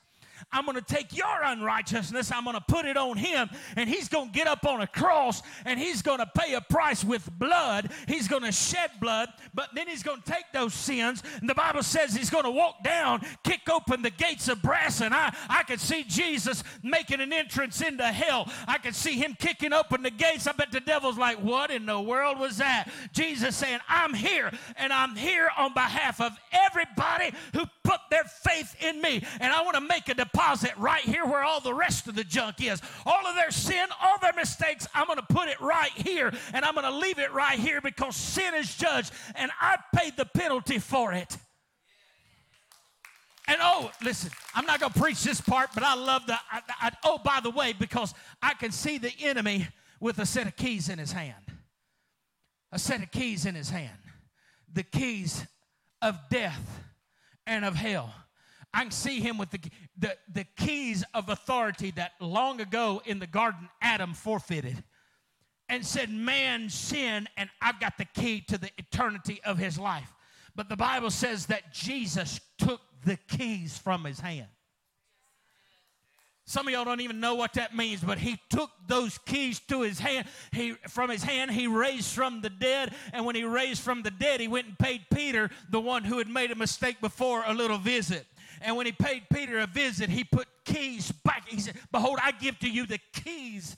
I'm 0.52 0.64
going 0.64 0.76
to 0.76 0.82
take 0.82 1.16
your 1.16 1.42
unrighteousness, 1.44 2.32
I'm 2.32 2.44
going 2.44 2.56
to 2.56 2.64
put 2.66 2.84
it 2.84 2.96
on 2.96 3.16
him, 3.16 3.48
and 3.76 3.88
he's 3.88 4.08
going 4.08 4.28
to 4.28 4.32
get 4.32 4.48
up 4.48 4.66
on 4.66 4.80
a 4.80 4.86
cross 4.86 5.42
and 5.64 5.78
he's 5.78 6.02
going 6.02 6.18
to 6.18 6.26
pay 6.26 6.54
a 6.54 6.60
price 6.60 7.04
with 7.04 7.30
blood. 7.38 7.90
He's 8.08 8.26
going 8.26 8.42
to 8.42 8.50
shed 8.50 8.90
blood, 9.00 9.28
but 9.54 9.68
then 9.74 9.86
he's 9.86 10.02
going 10.02 10.20
to 10.22 10.30
take 10.30 10.44
those 10.52 10.74
sins. 10.74 11.22
And 11.40 11.48
the 11.48 11.54
Bible 11.54 11.84
says 11.84 12.14
he's 12.14 12.30
going 12.30 12.44
to 12.44 12.50
walk 12.50 12.82
down, 12.82 13.24
kick 13.44 13.60
open 13.70 14.02
the 14.02 14.10
gates 14.10 14.48
of 14.48 14.60
brass, 14.60 15.00
and 15.00 15.14
I, 15.14 15.32
I 15.48 15.62
could 15.62 15.80
see 15.80 16.04
Jesus 16.04 16.64
making 16.82 17.20
an 17.20 17.32
entrance 17.32 17.80
into 17.80 18.06
hell. 18.06 18.50
I 18.66 18.78
could 18.78 18.96
see 18.96 19.12
him 19.12 19.36
kicking 19.38 19.72
open 19.72 20.02
the 20.02 20.10
gates. 20.10 20.48
I 20.48 20.52
bet 20.52 20.72
the 20.72 20.80
devil's 20.80 21.18
like, 21.18 21.40
What 21.40 21.70
in 21.70 21.86
the 21.86 22.00
world 22.00 22.38
was 22.40 22.58
that? 22.58 22.90
Jesus 23.12 23.54
saying, 23.54 23.78
I'm 23.88 24.14
here, 24.14 24.50
and 24.76 24.92
I'm 24.92 25.14
here 25.14 25.48
on 25.56 25.74
behalf 25.74 26.20
of 26.20 26.32
everybody 26.52 27.30
who 27.54 27.64
put 27.84 28.00
their 28.10 28.24
faith 28.24 28.74
in 28.82 29.00
me. 29.00 29.22
And 29.40 29.52
I 29.52 29.62
want 29.62 29.76
to 29.76 29.80
make 29.80 30.08
a 30.08 30.14
deposit 30.14 30.39
right 30.76 31.02
here 31.02 31.24
where 31.24 31.42
all 31.42 31.60
the 31.60 31.74
rest 31.74 32.08
of 32.08 32.14
the 32.14 32.24
junk 32.24 32.62
is. 32.62 32.80
All 33.06 33.26
of 33.26 33.34
their 33.36 33.50
sin, 33.50 33.86
all 34.02 34.18
their 34.18 34.32
mistakes, 34.32 34.86
I'm 34.94 35.06
going 35.06 35.18
to 35.18 35.34
put 35.34 35.48
it 35.48 35.60
right 35.60 35.92
here, 35.92 36.32
and 36.52 36.64
I'm 36.64 36.74
going 36.74 36.90
to 36.90 36.98
leave 36.98 37.18
it 37.18 37.32
right 37.32 37.58
here 37.58 37.80
because 37.80 38.16
sin 38.16 38.54
is 38.54 38.74
judged, 38.74 39.12
and 39.34 39.50
I 39.60 39.76
paid 39.94 40.16
the 40.16 40.24
penalty 40.24 40.78
for 40.78 41.12
it. 41.12 41.36
And 43.46 43.58
oh, 43.60 43.90
listen, 44.02 44.30
I'm 44.54 44.64
not 44.64 44.78
going 44.78 44.92
to 44.92 45.00
preach 45.00 45.24
this 45.24 45.40
part, 45.40 45.70
but 45.74 45.82
I 45.82 45.94
love 45.94 46.26
the. 46.26 46.34
I, 46.34 46.60
I, 46.80 46.92
oh, 47.04 47.18
by 47.18 47.40
the 47.42 47.50
way, 47.50 47.72
because 47.72 48.14
I 48.40 48.54
can 48.54 48.70
see 48.70 48.98
the 48.98 49.12
enemy 49.20 49.66
with 49.98 50.20
a 50.20 50.26
set 50.26 50.46
of 50.46 50.54
keys 50.56 50.88
in 50.88 50.98
his 50.98 51.10
hand. 51.10 51.44
A 52.70 52.78
set 52.78 53.02
of 53.02 53.10
keys 53.10 53.46
in 53.46 53.56
his 53.56 53.70
hand. 53.70 53.98
The 54.72 54.84
keys 54.84 55.44
of 56.00 56.16
death 56.30 56.80
and 57.44 57.64
of 57.64 57.74
hell. 57.74 58.14
I 58.72 58.82
can 58.82 58.90
see 58.90 59.20
him 59.20 59.36
with 59.36 59.50
the, 59.50 59.60
the, 59.98 60.16
the 60.32 60.44
keys 60.56 61.04
of 61.12 61.28
authority 61.28 61.90
that 61.92 62.12
long 62.20 62.60
ago 62.60 63.02
in 63.04 63.18
the 63.18 63.26
garden 63.26 63.68
Adam 63.82 64.14
forfeited 64.14 64.82
and 65.68 65.84
said, 65.84 66.10
Man, 66.10 66.68
sin, 66.68 67.28
and 67.36 67.50
I've 67.60 67.80
got 67.80 67.98
the 67.98 68.04
key 68.04 68.42
to 68.48 68.58
the 68.58 68.70
eternity 68.78 69.40
of 69.44 69.58
his 69.58 69.78
life. 69.78 70.12
But 70.54 70.68
the 70.68 70.76
Bible 70.76 71.10
says 71.10 71.46
that 71.46 71.72
Jesus 71.72 72.40
took 72.58 72.80
the 73.04 73.16
keys 73.28 73.78
from 73.78 74.04
his 74.04 74.20
hand. 74.20 74.48
Some 76.50 76.66
of 76.66 76.74
y'all 76.74 76.84
don't 76.84 77.00
even 77.00 77.20
know 77.20 77.36
what 77.36 77.52
that 77.52 77.76
means, 77.76 78.00
but 78.00 78.18
he 78.18 78.36
took 78.50 78.70
those 78.88 79.18
keys 79.18 79.60
to 79.68 79.82
his 79.82 80.00
hand. 80.00 80.26
He 80.50 80.72
from 80.88 81.08
his 81.08 81.22
hand 81.22 81.52
he 81.52 81.68
raised 81.68 82.12
from 82.12 82.40
the 82.40 82.50
dead, 82.50 82.92
and 83.12 83.24
when 83.24 83.36
he 83.36 83.44
raised 83.44 83.82
from 83.82 84.02
the 84.02 84.10
dead, 84.10 84.40
he 84.40 84.48
went 84.48 84.66
and 84.66 84.76
paid 84.76 85.02
Peter, 85.14 85.48
the 85.70 85.80
one 85.80 86.02
who 86.02 86.18
had 86.18 86.28
made 86.28 86.50
a 86.50 86.56
mistake 86.56 87.00
before, 87.00 87.44
a 87.46 87.54
little 87.54 87.78
visit. 87.78 88.26
And 88.60 88.76
when 88.76 88.86
he 88.86 88.92
paid 88.92 89.22
Peter 89.32 89.58
a 89.58 89.66
visit, 89.66 90.10
he 90.10 90.24
put 90.24 90.46
keys 90.64 91.12
back. 91.12 91.48
He 91.48 91.60
said, 91.60 91.76
"Behold, 91.92 92.18
I 92.22 92.32
give 92.32 92.58
to 92.60 92.70
you 92.70 92.86
the 92.86 92.98
keys 93.12 93.76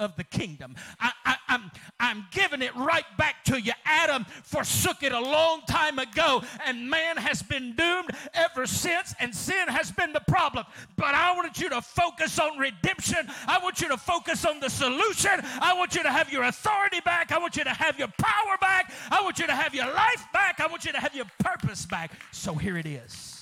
of 0.00 0.16
the 0.16 0.24
kingdom. 0.24 0.74
I, 0.98 1.12
am 1.26 1.36
I'm, 1.48 1.70
I'm 2.00 2.26
giving 2.32 2.62
it 2.62 2.74
right 2.74 3.04
back 3.18 3.44
to 3.44 3.60
you. 3.60 3.72
Adam 3.84 4.24
forsook 4.24 5.02
it 5.02 5.12
a 5.12 5.20
long 5.20 5.60
time 5.68 5.98
ago, 5.98 6.42
and 6.66 6.88
man 6.88 7.18
has 7.18 7.42
been 7.42 7.76
doomed 7.76 8.10
ever 8.32 8.66
since, 8.66 9.14
and 9.20 9.34
sin 9.34 9.68
has 9.68 9.92
been 9.92 10.12
the 10.12 10.22
problem. 10.26 10.64
But 10.96 11.14
I 11.14 11.34
want 11.34 11.60
you 11.60 11.68
to 11.68 11.82
focus 11.82 12.38
on 12.38 12.58
redemption. 12.58 13.28
I 13.46 13.58
want 13.62 13.80
you 13.80 13.88
to 13.88 13.98
focus 13.98 14.44
on 14.46 14.58
the 14.58 14.70
solution. 14.70 15.32
I 15.60 15.74
want 15.76 15.94
you 15.94 16.02
to 16.02 16.10
have 16.10 16.32
your 16.32 16.44
authority 16.44 17.00
back. 17.00 17.30
I 17.30 17.38
want 17.38 17.56
you 17.56 17.64
to 17.64 17.70
have 17.70 17.98
your 17.98 18.08
power 18.16 18.56
back. 18.60 18.92
I 19.10 19.22
want 19.22 19.38
you 19.38 19.46
to 19.46 19.54
have 19.54 19.74
your 19.74 19.86
life 19.86 20.24
back. 20.32 20.60
I 20.60 20.66
want 20.66 20.86
you 20.86 20.92
to 20.92 21.00
have 21.00 21.14
your 21.14 21.26
purpose 21.40 21.84
back. 21.84 22.12
So 22.32 22.54
here 22.54 22.78
it 22.78 22.86
is. 22.86 23.39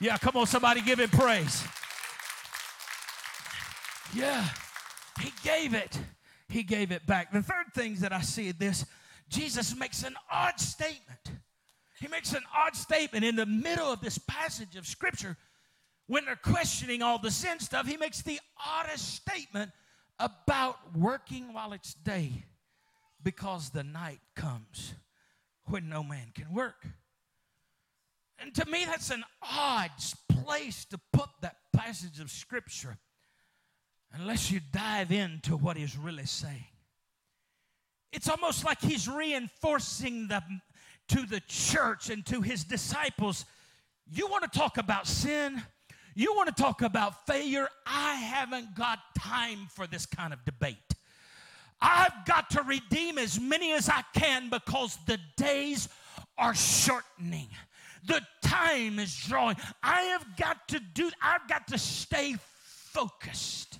Yeah, 0.00 0.16
come 0.16 0.36
on, 0.36 0.46
somebody 0.46 0.80
give 0.80 0.98
him 0.98 1.10
praise. 1.10 1.62
Yeah. 4.14 4.44
He 5.20 5.32
gave 5.42 5.74
it. 5.74 5.98
He 6.48 6.62
gave 6.62 6.90
it 6.90 7.06
back. 7.06 7.32
The 7.32 7.42
third 7.42 7.72
thing 7.74 7.96
that 7.96 8.12
I 8.12 8.22
see 8.22 8.50
this, 8.52 8.86
Jesus 9.28 9.76
makes 9.76 10.02
an 10.02 10.16
odd 10.32 10.58
statement. 10.58 11.20
He 12.00 12.08
makes 12.08 12.32
an 12.32 12.42
odd 12.56 12.74
statement 12.74 13.24
in 13.24 13.36
the 13.36 13.46
middle 13.46 13.92
of 13.92 14.00
this 14.00 14.18
passage 14.18 14.74
of 14.74 14.86
Scripture 14.86 15.36
when 16.06 16.24
they're 16.24 16.34
questioning 16.34 17.02
all 17.02 17.18
the 17.18 17.30
sin 17.30 17.60
stuff. 17.60 17.86
He 17.86 17.98
makes 17.98 18.22
the 18.22 18.40
oddest 18.66 19.14
statement 19.14 19.70
about 20.18 20.96
working 20.96 21.52
while 21.52 21.72
it's 21.72 21.94
day 21.94 22.44
because 23.22 23.70
the 23.70 23.84
night 23.84 24.20
comes 24.34 24.94
when 25.66 25.88
no 25.88 26.02
man 26.02 26.32
can 26.34 26.52
work. 26.52 26.86
And 28.40 28.54
to 28.54 28.64
me, 28.66 28.84
that's 28.86 29.10
an 29.10 29.24
odd 29.42 29.90
place 30.44 30.84
to 30.86 30.98
put 31.12 31.28
that 31.42 31.56
passage 31.74 32.20
of 32.20 32.30
Scripture 32.30 32.96
unless 34.12 34.50
you 34.50 34.60
dive 34.72 35.12
into 35.12 35.56
what 35.56 35.76
he's 35.76 35.96
really 35.96 36.26
saying. 36.26 36.64
It's 38.12 38.28
almost 38.28 38.64
like 38.64 38.80
he's 38.80 39.08
reinforcing 39.08 40.28
the, 40.28 40.42
to 41.08 41.26
the 41.26 41.40
church 41.46 42.10
and 42.10 42.24
to 42.26 42.40
his 42.40 42.64
disciples. 42.64 43.44
You 44.10 44.26
want 44.28 44.50
to 44.50 44.58
talk 44.58 44.78
about 44.78 45.06
sin? 45.06 45.62
You 46.14 46.34
want 46.34 46.54
to 46.54 46.62
talk 46.62 46.82
about 46.82 47.26
failure? 47.26 47.68
I 47.86 48.14
haven't 48.14 48.74
got 48.74 48.98
time 49.16 49.68
for 49.72 49.86
this 49.86 50.06
kind 50.06 50.32
of 50.32 50.44
debate. 50.44 50.76
I've 51.80 52.26
got 52.26 52.50
to 52.50 52.62
redeem 52.62 53.16
as 53.16 53.38
many 53.38 53.72
as 53.72 53.88
I 53.88 54.02
can 54.12 54.50
because 54.50 54.98
the 55.06 55.18
days 55.36 55.88
are 56.36 56.54
shortening. 56.54 57.48
The 58.04 58.20
time 58.42 58.98
is 58.98 59.14
drawing. 59.28 59.56
I 59.82 60.02
have 60.02 60.36
got 60.36 60.68
to 60.68 60.80
do, 60.80 61.10
I've 61.22 61.48
got 61.48 61.68
to 61.68 61.78
stay 61.78 62.36
focused. 62.92 63.78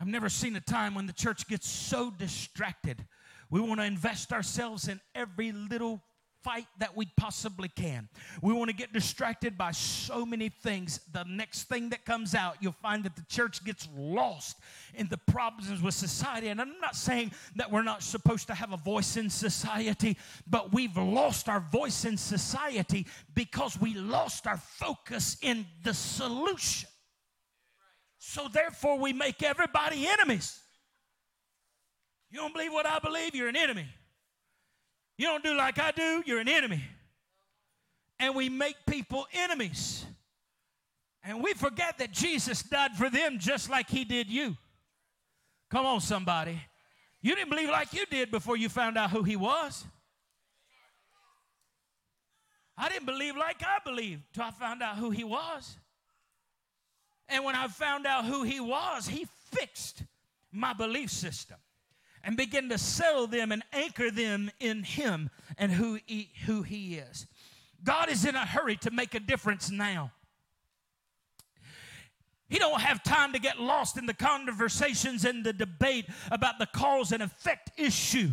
I've 0.00 0.08
never 0.08 0.28
seen 0.28 0.56
a 0.56 0.60
time 0.60 0.94
when 0.94 1.06
the 1.06 1.12
church 1.12 1.46
gets 1.48 1.68
so 1.68 2.10
distracted. 2.10 3.06
We 3.50 3.60
want 3.60 3.80
to 3.80 3.86
invest 3.86 4.32
ourselves 4.32 4.88
in 4.88 5.00
every 5.14 5.52
little 5.52 6.02
fight 6.46 6.68
that 6.78 6.96
we 6.96 7.06
possibly 7.16 7.68
can. 7.68 8.08
We 8.40 8.52
want 8.52 8.70
to 8.70 8.76
get 8.76 8.92
distracted 8.92 9.58
by 9.58 9.72
so 9.72 10.24
many 10.24 10.48
things. 10.48 11.00
The 11.12 11.24
next 11.24 11.64
thing 11.64 11.88
that 11.88 12.04
comes 12.04 12.36
out, 12.36 12.54
you'll 12.60 12.70
find 12.70 13.02
that 13.02 13.16
the 13.16 13.24
church 13.28 13.64
gets 13.64 13.88
lost 13.96 14.56
in 14.94 15.08
the 15.08 15.16
problems 15.16 15.82
with 15.82 15.94
society. 15.94 16.46
And 16.46 16.60
I'm 16.60 16.78
not 16.80 16.94
saying 16.94 17.32
that 17.56 17.72
we're 17.72 17.82
not 17.82 18.04
supposed 18.04 18.46
to 18.46 18.54
have 18.54 18.72
a 18.72 18.76
voice 18.76 19.16
in 19.16 19.28
society, 19.28 20.16
but 20.46 20.72
we've 20.72 20.96
lost 20.96 21.48
our 21.48 21.58
voice 21.58 22.04
in 22.04 22.16
society 22.16 23.08
because 23.34 23.80
we 23.80 23.94
lost 23.94 24.46
our 24.46 24.58
focus 24.58 25.38
in 25.42 25.66
the 25.82 25.94
solution. 25.94 26.88
So 28.18 28.46
therefore, 28.52 29.00
we 29.00 29.12
make 29.12 29.42
everybody 29.42 30.06
enemies. 30.06 30.60
You 32.30 32.38
don't 32.38 32.52
believe 32.52 32.72
what 32.72 32.86
I 32.86 33.00
believe, 33.00 33.34
you're 33.34 33.48
an 33.48 33.56
enemy. 33.56 33.86
You 35.18 35.26
don't 35.26 35.42
do 35.42 35.54
like 35.54 35.78
I 35.78 35.92
do, 35.92 36.22
you're 36.26 36.40
an 36.40 36.48
enemy. 36.48 36.82
And 38.18 38.34
we 38.34 38.48
make 38.48 38.76
people 38.86 39.26
enemies. 39.32 40.04
And 41.22 41.42
we 41.42 41.54
forget 41.54 41.98
that 41.98 42.12
Jesus 42.12 42.62
died 42.62 42.92
for 42.96 43.10
them 43.10 43.38
just 43.38 43.68
like 43.68 43.88
he 43.88 44.04
did 44.04 44.28
you. 44.28 44.56
Come 45.70 45.86
on, 45.86 46.00
somebody. 46.00 46.60
You 47.20 47.34
didn't 47.34 47.50
believe 47.50 47.68
like 47.68 47.92
you 47.92 48.06
did 48.06 48.30
before 48.30 48.56
you 48.56 48.68
found 48.68 48.96
out 48.96 49.10
who 49.10 49.22
he 49.22 49.36
was. 49.36 49.84
I 52.78 52.88
didn't 52.88 53.06
believe 53.06 53.36
like 53.36 53.62
I 53.62 53.78
believed 53.84 54.22
till 54.34 54.44
I 54.44 54.50
found 54.50 54.82
out 54.82 54.96
who 54.98 55.10
he 55.10 55.24
was. 55.24 55.76
And 57.28 57.44
when 57.44 57.56
I 57.56 57.68
found 57.68 58.06
out 58.06 58.26
who 58.26 58.44
he 58.44 58.60
was, 58.60 59.08
he 59.08 59.26
fixed 59.50 60.02
my 60.52 60.72
belief 60.72 61.10
system 61.10 61.56
and 62.26 62.36
begin 62.36 62.68
to 62.68 62.76
settle 62.76 63.28
them 63.28 63.52
and 63.52 63.62
anchor 63.72 64.10
them 64.10 64.50
in 64.58 64.82
him 64.82 65.30
and 65.56 65.70
who 65.70 66.00
he, 66.06 66.28
who 66.44 66.62
he 66.62 66.96
is. 66.96 67.24
God 67.84 68.10
is 68.10 68.24
in 68.24 68.34
a 68.34 68.44
hurry 68.44 68.74
to 68.78 68.90
make 68.90 69.14
a 69.14 69.20
difference 69.20 69.70
now. 69.70 70.10
He 72.48 72.58
don't 72.58 72.80
have 72.80 73.04
time 73.04 73.32
to 73.32 73.38
get 73.38 73.60
lost 73.60 73.96
in 73.96 74.06
the 74.06 74.14
conversations 74.14 75.24
and 75.24 75.44
the 75.44 75.52
debate 75.52 76.06
about 76.32 76.58
the 76.58 76.66
cause 76.66 77.12
and 77.12 77.22
effect 77.22 77.70
issue. 77.76 78.30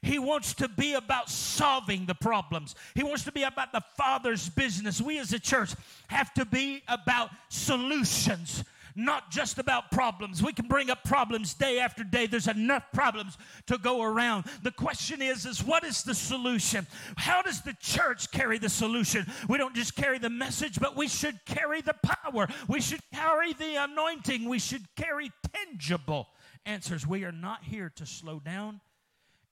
He 0.00 0.18
wants 0.18 0.54
to 0.54 0.68
be 0.68 0.94
about 0.94 1.28
solving 1.28 2.06
the 2.06 2.14
problems. 2.14 2.74
He 2.94 3.02
wants 3.02 3.24
to 3.24 3.32
be 3.32 3.42
about 3.42 3.72
the 3.72 3.82
Father's 3.98 4.48
business. 4.48 4.98
We 5.00 5.18
as 5.18 5.34
a 5.34 5.38
church 5.38 5.74
have 6.08 6.32
to 6.34 6.46
be 6.46 6.82
about 6.88 7.28
solutions 7.50 8.64
not 9.04 9.30
just 9.30 9.58
about 9.58 9.90
problems. 9.90 10.42
We 10.42 10.52
can 10.52 10.68
bring 10.68 10.90
up 10.90 11.04
problems 11.04 11.54
day 11.54 11.78
after 11.78 12.04
day. 12.04 12.26
There's 12.26 12.48
enough 12.48 12.84
problems 12.92 13.38
to 13.66 13.78
go 13.78 14.02
around. 14.02 14.46
The 14.62 14.70
question 14.70 15.22
is 15.22 15.46
is 15.46 15.62
what 15.62 15.84
is 15.84 16.02
the 16.02 16.14
solution? 16.14 16.86
How 17.16 17.42
does 17.42 17.62
the 17.62 17.74
church 17.80 18.30
carry 18.30 18.58
the 18.58 18.68
solution? 18.68 19.26
We 19.48 19.58
don't 19.58 19.74
just 19.74 19.96
carry 19.96 20.18
the 20.18 20.30
message, 20.30 20.78
but 20.78 20.96
we 20.96 21.08
should 21.08 21.44
carry 21.46 21.80
the 21.80 21.94
power. 22.02 22.48
We 22.68 22.80
should 22.80 23.00
carry 23.12 23.52
the 23.52 23.76
anointing. 23.84 24.48
We 24.48 24.58
should 24.58 24.84
carry 24.96 25.30
tangible 25.52 26.28
answers. 26.66 27.06
We 27.06 27.24
are 27.24 27.32
not 27.32 27.64
here 27.64 27.90
to 27.96 28.06
slow 28.06 28.40
down 28.40 28.80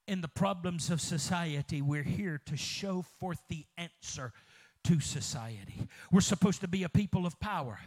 in 0.08 0.22
the 0.22 0.28
problems 0.28 0.90
of 0.90 1.02
society, 1.02 1.82
we're 1.82 2.02
here 2.02 2.40
to 2.46 2.56
show 2.56 3.02
forth 3.02 3.40
the 3.50 3.66
answer 3.76 4.32
to 4.84 5.00
society. 5.00 5.86
We're 6.10 6.22
supposed 6.22 6.62
to 6.62 6.68
be 6.68 6.82
a 6.82 6.88
people 6.88 7.26
of 7.26 7.38
power, 7.40 7.78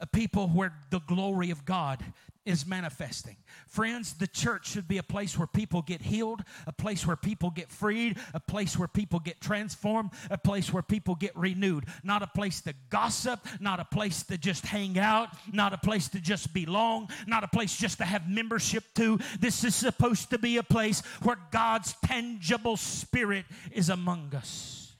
a 0.00 0.06
people 0.06 0.48
where 0.48 0.72
the 0.90 1.00
glory 1.00 1.50
of 1.50 1.64
God 1.64 2.04
is 2.48 2.66
manifesting. 2.66 3.36
Friends, 3.66 4.14
the 4.14 4.26
church 4.26 4.70
should 4.70 4.88
be 4.88 4.96
a 4.96 5.02
place 5.02 5.36
where 5.36 5.46
people 5.46 5.82
get 5.82 6.00
healed, 6.00 6.42
a 6.66 6.72
place 6.72 7.06
where 7.06 7.14
people 7.14 7.50
get 7.50 7.70
freed, 7.70 8.16
a 8.32 8.40
place 8.40 8.78
where 8.78 8.88
people 8.88 9.20
get 9.20 9.38
transformed, 9.38 10.10
a 10.30 10.38
place 10.38 10.72
where 10.72 10.82
people 10.82 11.14
get 11.14 11.36
renewed. 11.36 11.84
Not 12.02 12.22
a 12.22 12.26
place 12.26 12.62
to 12.62 12.72
gossip, 12.88 13.46
not 13.60 13.80
a 13.80 13.84
place 13.84 14.22
to 14.24 14.38
just 14.38 14.64
hang 14.64 14.98
out, 14.98 15.28
not 15.52 15.74
a 15.74 15.78
place 15.78 16.08
to 16.08 16.20
just 16.20 16.54
belong, 16.54 17.10
not 17.26 17.44
a 17.44 17.48
place 17.48 17.76
just 17.76 17.98
to 17.98 18.04
have 18.04 18.26
membership 18.30 18.84
to. 18.94 19.18
This 19.38 19.62
is 19.62 19.74
supposed 19.74 20.30
to 20.30 20.38
be 20.38 20.56
a 20.56 20.62
place 20.62 21.02
where 21.22 21.36
God's 21.50 21.94
tangible 22.02 22.78
spirit 22.78 23.44
is 23.72 23.90
among 23.90 24.34
us. 24.34 24.90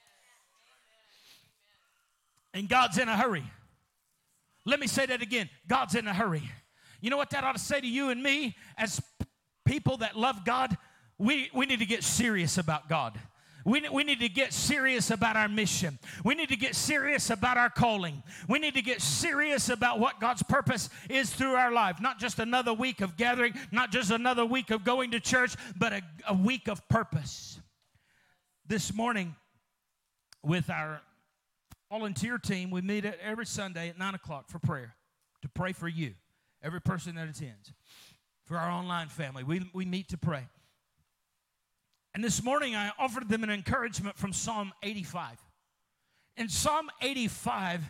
And 2.52 2.68
God's 2.68 2.98
in 2.98 3.08
a 3.08 3.16
hurry. 3.16 3.44
Let 4.68 4.80
me 4.80 4.86
say 4.86 5.06
that 5.06 5.22
again. 5.22 5.48
God's 5.66 5.94
in 5.94 6.06
a 6.06 6.12
hurry. 6.12 6.42
You 7.00 7.08
know 7.08 7.16
what 7.16 7.30
that 7.30 7.42
ought 7.42 7.52
to 7.52 7.58
say 7.58 7.80
to 7.80 7.86
you 7.86 8.10
and 8.10 8.22
me 8.22 8.54
as 8.76 9.00
people 9.64 9.96
that 9.98 10.14
love 10.14 10.44
God? 10.44 10.76
We, 11.16 11.50
we 11.54 11.64
need 11.64 11.78
to 11.78 11.86
get 11.86 12.04
serious 12.04 12.58
about 12.58 12.86
God. 12.86 13.18
We, 13.64 13.88
we 13.88 14.04
need 14.04 14.20
to 14.20 14.28
get 14.28 14.52
serious 14.52 15.10
about 15.10 15.36
our 15.36 15.48
mission. 15.48 15.98
We 16.22 16.34
need 16.34 16.50
to 16.50 16.56
get 16.56 16.74
serious 16.74 17.30
about 17.30 17.56
our 17.56 17.70
calling. 17.70 18.22
We 18.46 18.58
need 18.58 18.74
to 18.74 18.82
get 18.82 19.00
serious 19.00 19.70
about 19.70 20.00
what 20.00 20.20
God's 20.20 20.42
purpose 20.42 20.90
is 21.08 21.30
through 21.30 21.54
our 21.54 21.72
life. 21.72 21.98
Not 22.00 22.18
just 22.18 22.38
another 22.38 22.74
week 22.74 23.00
of 23.00 23.16
gathering, 23.16 23.54
not 23.72 23.90
just 23.90 24.10
another 24.10 24.44
week 24.44 24.70
of 24.70 24.84
going 24.84 25.12
to 25.12 25.20
church, 25.20 25.54
but 25.78 25.94
a, 25.94 26.02
a 26.28 26.34
week 26.34 26.68
of 26.68 26.86
purpose. 26.88 27.58
This 28.66 28.92
morning, 28.92 29.34
with 30.42 30.68
our 30.68 31.00
volunteer 31.90 32.38
team, 32.38 32.70
we 32.70 32.80
meet 32.80 33.04
every 33.04 33.46
Sunday 33.46 33.88
at 33.88 33.98
9 33.98 34.14
o'clock 34.14 34.48
for 34.48 34.58
prayer 34.58 34.94
to 35.42 35.48
pray 35.48 35.72
for 35.72 35.88
you 35.88 36.14
every 36.62 36.80
person 36.80 37.14
that 37.16 37.28
attends. 37.28 37.72
For 38.44 38.56
our 38.56 38.70
online 38.70 39.08
family, 39.08 39.44
we, 39.44 39.68
we 39.74 39.84
meet 39.84 40.08
to 40.08 40.16
pray. 40.16 40.46
And 42.14 42.24
this 42.24 42.42
morning, 42.42 42.74
I 42.74 42.90
offered 42.98 43.28
them 43.28 43.44
an 43.44 43.50
encouragement 43.50 44.16
from 44.16 44.32
Psalm 44.32 44.72
85. 44.82 45.38
In 46.36 46.48
Psalm 46.48 46.90
85 47.02 47.84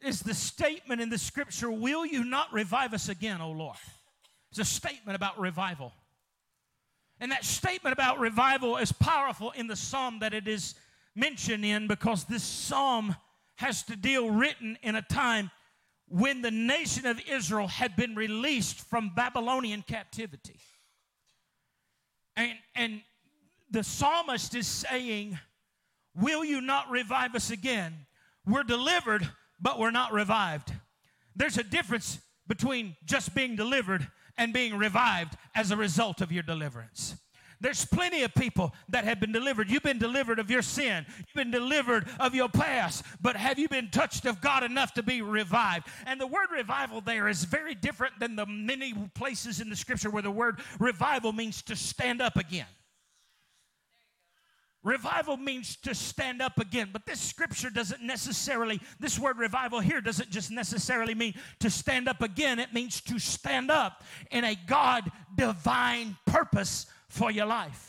is 0.00 0.20
the 0.20 0.34
statement 0.34 1.00
in 1.00 1.10
the 1.10 1.18
scripture, 1.18 1.70
Will 1.70 2.06
you 2.06 2.24
not 2.24 2.52
revive 2.52 2.94
us 2.94 3.08
again, 3.08 3.40
O 3.40 3.50
Lord? 3.50 3.76
It's 4.50 4.60
a 4.60 4.64
statement 4.64 5.16
about 5.16 5.38
revival. 5.38 5.92
And 7.20 7.32
that 7.32 7.44
statement 7.44 7.92
about 7.92 8.20
revival 8.20 8.76
is 8.76 8.92
powerful 8.92 9.50
in 9.50 9.66
the 9.66 9.76
psalm 9.76 10.20
that 10.20 10.32
it 10.32 10.46
is 10.46 10.74
mentioned 11.18 11.64
in 11.64 11.86
because 11.86 12.24
this 12.24 12.42
psalm 12.42 13.16
has 13.56 13.82
to 13.84 13.96
deal 13.96 14.30
written 14.30 14.78
in 14.82 14.94
a 14.94 15.02
time 15.02 15.50
when 16.08 16.42
the 16.42 16.50
nation 16.50 17.06
of 17.06 17.20
Israel 17.28 17.66
had 17.66 17.96
been 17.96 18.14
released 18.14 18.80
from 18.88 19.12
Babylonian 19.14 19.82
captivity. 19.82 20.58
And, 22.36 22.52
and 22.74 23.02
the 23.70 23.82
psalmist 23.82 24.54
is 24.54 24.66
saying, 24.66 25.38
Will 26.14 26.44
you 26.44 26.60
not 26.60 26.90
revive 26.90 27.34
us 27.34 27.50
again? 27.50 27.94
We're 28.46 28.64
delivered, 28.64 29.28
but 29.60 29.78
we're 29.78 29.90
not 29.90 30.12
revived. 30.12 30.72
There's 31.36 31.58
a 31.58 31.62
difference 31.62 32.18
between 32.48 32.96
just 33.04 33.34
being 33.34 33.54
delivered 33.54 34.08
and 34.36 34.52
being 34.52 34.76
revived 34.76 35.36
as 35.54 35.70
a 35.70 35.76
result 35.76 36.20
of 36.20 36.32
your 36.32 36.42
deliverance. 36.42 37.16
There's 37.60 37.84
plenty 37.84 38.22
of 38.22 38.34
people 38.34 38.72
that 38.88 39.04
have 39.04 39.20
been 39.20 39.32
delivered. 39.32 39.70
You've 39.70 39.82
been 39.82 39.98
delivered 39.98 40.38
of 40.38 40.50
your 40.50 40.62
sin, 40.62 41.04
you've 41.18 41.34
been 41.34 41.50
delivered 41.50 42.08
of 42.20 42.34
your 42.34 42.48
past, 42.48 43.04
but 43.20 43.36
have 43.36 43.58
you 43.58 43.68
been 43.68 43.90
touched 43.90 44.26
of 44.26 44.40
God 44.40 44.62
enough 44.62 44.94
to 44.94 45.02
be 45.02 45.22
revived? 45.22 45.86
And 46.06 46.20
the 46.20 46.26
word 46.26 46.48
revival 46.52 47.00
there 47.00 47.28
is 47.28 47.44
very 47.44 47.74
different 47.74 48.18
than 48.20 48.36
the 48.36 48.46
many 48.46 48.94
places 49.14 49.60
in 49.60 49.70
the 49.70 49.76
scripture 49.76 50.10
where 50.10 50.22
the 50.22 50.30
word 50.30 50.60
revival 50.78 51.32
means 51.32 51.62
to 51.62 51.76
stand 51.76 52.22
up 52.22 52.36
again. 52.36 52.66
Revival 54.84 55.36
means 55.36 55.76
to 55.82 55.94
stand 55.94 56.40
up 56.40 56.58
again, 56.58 56.90
but 56.92 57.04
this 57.04 57.20
scripture 57.20 57.68
doesn't 57.68 58.00
necessarily, 58.00 58.80
this 59.00 59.18
word 59.18 59.36
revival 59.36 59.80
here 59.80 60.00
doesn't 60.00 60.30
just 60.30 60.52
necessarily 60.52 61.14
mean 61.14 61.34
to 61.58 61.68
stand 61.68 62.08
up 62.08 62.22
again. 62.22 62.60
It 62.60 62.72
means 62.72 63.00
to 63.02 63.18
stand 63.18 63.70
up 63.70 64.04
in 64.30 64.44
a 64.44 64.56
God 64.66 65.10
divine 65.36 66.16
purpose 66.26 66.86
for 67.08 67.30
your 67.30 67.46
life. 67.46 67.88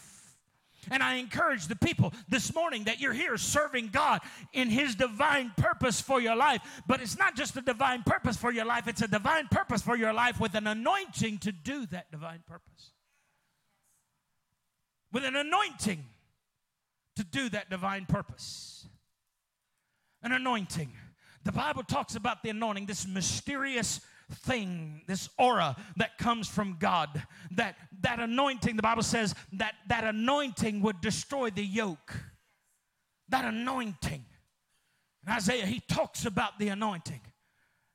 And 0.92 1.04
I 1.04 1.16
encourage 1.16 1.68
the 1.68 1.76
people 1.76 2.14
this 2.30 2.54
morning 2.54 2.86
that 2.86 3.00
you're 3.00 3.14
here 3.14 3.38
serving 3.38 3.90
God 3.90 4.22
in 4.54 4.70
His 4.70 4.96
divine 4.96 5.52
purpose 5.58 6.02
for 6.02 6.22
your 6.22 6.36
life. 6.36 6.62
But 6.88 7.02
it's 7.02 7.18
not 7.18 7.36
just 7.36 7.56
a 7.58 7.62
divine 7.62 8.04
purpose 8.04 8.38
for 8.38 8.52
your 8.52 8.66
life, 8.66 8.88
it's 8.88 9.02
a 9.02 9.08
divine 9.08 9.48
purpose 9.50 9.82
for 9.82 9.96
your 9.96 10.14
life 10.14 10.40
with 10.40 10.56
an 10.56 10.68
anointing 10.68 11.40
to 11.40 11.52
do 11.52 11.86
that 11.88 12.10
divine 12.12 12.44
purpose. 12.48 12.92
With 15.12 15.26
an 15.26 15.36
anointing 15.36 16.06
to 17.18 17.24
do 17.24 17.50
that 17.50 17.70
divine 17.70 18.06
purpose. 18.06 18.88
An 20.24 20.32
anointing. 20.32 20.92
The 21.44 21.52
Bible 21.52 21.84
talks 21.84 22.16
about 22.16 22.44
the 22.44 22.50
anointing, 22.50 22.86
this 22.86 23.08
mysterious 23.08 24.02
thing, 24.30 25.02
this 25.08 25.30
aura 25.38 25.76
that 25.98 26.18
comes 26.18 26.48
from 26.48 26.78
God. 26.80 27.24
That 27.52 27.76
that 28.02 28.20
anointing, 28.20 28.76
the 28.76 28.82
Bible 28.82 29.04
says 29.04 29.36
that 29.54 29.76
that 29.88 30.04
anointing 30.04 30.82
would 30.82 31.02
destroy 31.02 31.50
the 31.50 31.64
yoke. 31.64 32.16
That 33.30 33.46
anointing. 33.46 34.26
In 35.26 35.34
Isaiah, 35.34 35.66
he 35.66 35.82
talks 35.82 36.26
about 36.26 36.58
the 36.60 36.70
anointing. 36.70 37.22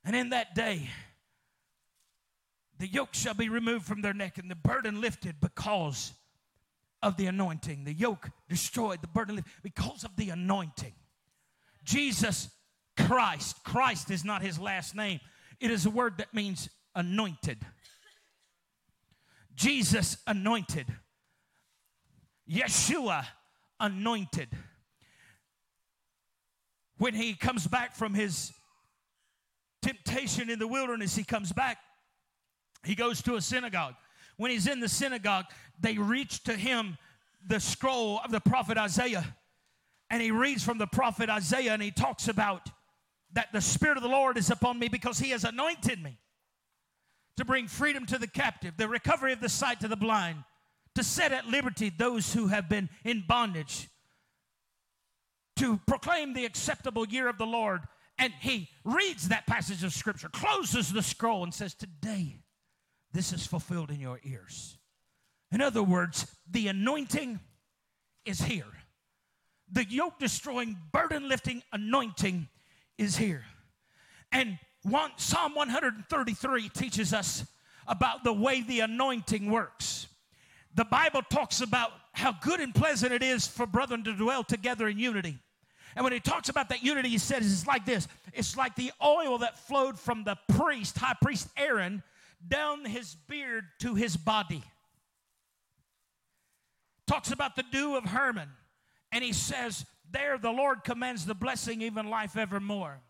And 0.03 0.15
in 0.15 0.29
that 0.29 0.53
day, 0.55 0.89
the 2.77 2.87
yoke 2.87 3.13
shall 3.13 3.33
be 3.33 3.49
removed 3.49 3.85
from 3.85 4.01
their 4.01 4.13
neck 4.13 4.37
and 4.37 4.51
the 4.51 4.55
burden 4.55 5.01
lifted 5.01 5.35
because 5.41 6.13
of 7.01 7.17
the 7.17 7.27
anointing. 7.27 7.85
The 7.85 7.93
yoke 7.93 8.29
destroyed, 8.49 9.01
the 9.01 9.07
burden 9.07 9.35
lifted 9.35 9.51
because 9.63 10.03
of 10.03 10.15
the 10.15 10.29
anointing. 10.29 10.93
Jesus 11.83 12.49
Christ, 12.97 13.63
Christ 13.63 14.11
is 14.11 14.25
not 14.25 14.41
his 14.41 14.59
last 14.59 14.95
name. 14.95 15.19
It 15.59 15.71
is 15.71 15.85
a 15.85 15.89
word 15.89 16.17
that 16.17 16.33
means 16.33 16.69
anointed. 16.95 17.59
Jesus 19.55 20.17
anointed. 20.27 20.87
Yeshua 22.49 23.25
anointed. 23.79 24.49
When 26.97 27.13
he 27.13 27.33
comes 27.33 27.67
back 27.67 27.95
from 27.95 28.13
his 28.13 28.51
temptation 29.81 30.49
in 30.49 30.59
the 30.59 30.67
wilderness, 30.67 31.15
he 31.15 31.23
comes 31.23 31.51
back. 31.51 31.77
He 32.83 32.95
goes 32.95 33.21
to 33.23 33.35
a 33.35 33.41
synagogue. 33.41 33.95
When 34.37 34.51
he's 34.51 34.67
in 34.67 34.79
the 34.79 34.89
synagogue, 34.89 35.45
they 35.79 35.97
reach 35.97 36.43
to 36.43 36.53
him 36.53 36.97
the 37.47 37.59
scroll 37.59 38.19
of 38.23 38.31
the 38.31 38.39
prophet 38.39 38.77
Isaiah. 38.77 39.35
And 40.09 40.21
he 40.21 40.31
reads 40.31 40.63
from 40.63 40.77
the 40.77 40.87
prophet 40.87 41.29
Isaiah 41.29 41.73
and 41.73 41.81
he 41.81 41.91
talks 41.91 42.27
about 42.27 42.69
that 43.35 43.51
the 43.53 43.61
Spirit 43.61 43.97
of 43.97 44.03
the 44.03 44.09
Lord 44.09 44.37
is 44.37 44.49
upon 44.49 44.79
me 44.79 44.87
because 44.87 45.19
He 45.19 45.29
has 45.29 45.43
anointed 45.43 46.01
me 46.01 46.17
to 47.37 47.45
bring 47.45 47.67
freedom 47.67 48.05
to 48.07 48.17
the 48.17 48.27
captive, 48.27 48.75
the 48.77 48.87
recovery 48.87 49.33
of 49.33 49.41
the 49.41 49.49
sight 49.49 49.81
to 49.81 49.87
the 49.87 49.95
blind, 49.95 50.43
to 50.95 51.03
set 51.03 51.33
at 51.33 51.45
liberty 51.45 51.89
those 51.89 52.33
who 52.33 52.47
have 52.47 52.69
been 52.69 52.89
in 53.03 53.23
bondage, 53.27 53.89
to 55.57 55.79
proclaim 55.85 56.33
the 56.33 56.45
acceptable 56.45 57.05
year 57.07 57.27
of 57.27 57.37
the 57.37 57.45
Lord. 57.45 57.81
And 58.17 58.31
he 58.39 58.69
reads 58.85 59.27
that 59.27 59.45
passage 59.45 59.83
of 59.83 59.93
Scripture, 59.93 60.29
closes 60.29 60.91
the 60.91 61.03
scroll, 61.03 61.43
and 61.43 61.53
says, 61.53 61.73
Today, 61.73 62.37
this 63.11 63.33
is 63.33 63.45
fulfilled 63.45 63.91
in 63.91 63.99
your 63.99 64.19
ears. 64.23 64.77
In 65.51 65.61
other 65.61 65.83
words, 65.83 66.25
the 66.49 66.69
anointing 66.69 67.41
is 68.25 68.41
here. 68.41 68.65
The 69.69 69.85
yoke 69.85 70.19
destroying, 70.19 70.77
burden 70.93 71.27
lifting 71.27 71.61
anointing 71.73 72.47
is 72.97 73.17
here. 73.17 73.43
And 74.31 74.57
one, 74.83 75.11
Psalm 75.17 75.55
133 75.55 76.69
teaches 76.69 77.13
us 77.13 77.45
about 77.87 78.23
the 78.23 78.33
way 78.33 78.61
the 78.61 78.81
anointing 78.81 79.49
works. 79.49 80.07
The 80.73 80.85
Bible 80.85 81.21
talks 81.29 81.61
about 81.61 81.91
how 82.11 82.33
good 82.33 82.59
and 82.59 82.73
pleasant 82.73 83.11
it 83.11 83.23
is 83.23 83.47
for 83.47 83.65
brethren 83.65 84.03
to 84.03 84.13
dwell 84.13 84.43
together 84.43 84.87
in 84.87 84.99
unity. 84.99 85.37
And 85.95 86.03
when 86.03 86.13
he 86.13 86.19
talks 86.19 86.49
about 86.49 86.69
that 86.69 86.83
unity, 86.83 87.09
he 87.09 87.17
says 87.17 87.51
it's 87.51 87.67
like 87.67 87.85
this 87.85 88.07
it's 88.33 88.57
like 88.57 88.75
the 88.75 88.91
oil 89.03 89.37
that 89.39 89.57
flowed 89.57 89.97
from 89.97 90.23
the 90.23 90.37
priest, 90.49 90.97
high 90.97 91.15
priest 91.21 91.47
Aaron, 91.55 92.03
down 92.45 92.85
his 92.85 93.15
beard 93.27 93.65
to 93.79 93.95
his 93.95 94.17
body. 94.17 94.63
Talks 97.07 97.31
about 97.31 97.55
the 97.55 97.63
dew 97.71 97.95
of 97.95 98.03
Hermon. 98.03 98.49
And 99.11 99.23
he 99.23 99.31
says, 99.31 99.85
there 100.11 100.37
the 100.37 100.51
Lord 100.51 100.83
commands 100.83 101.25
the 101.25 101.35
blessing, 101.35 101.81
even 101.81 102.09
life 102.09 102.37
evermore. 102.37 103.01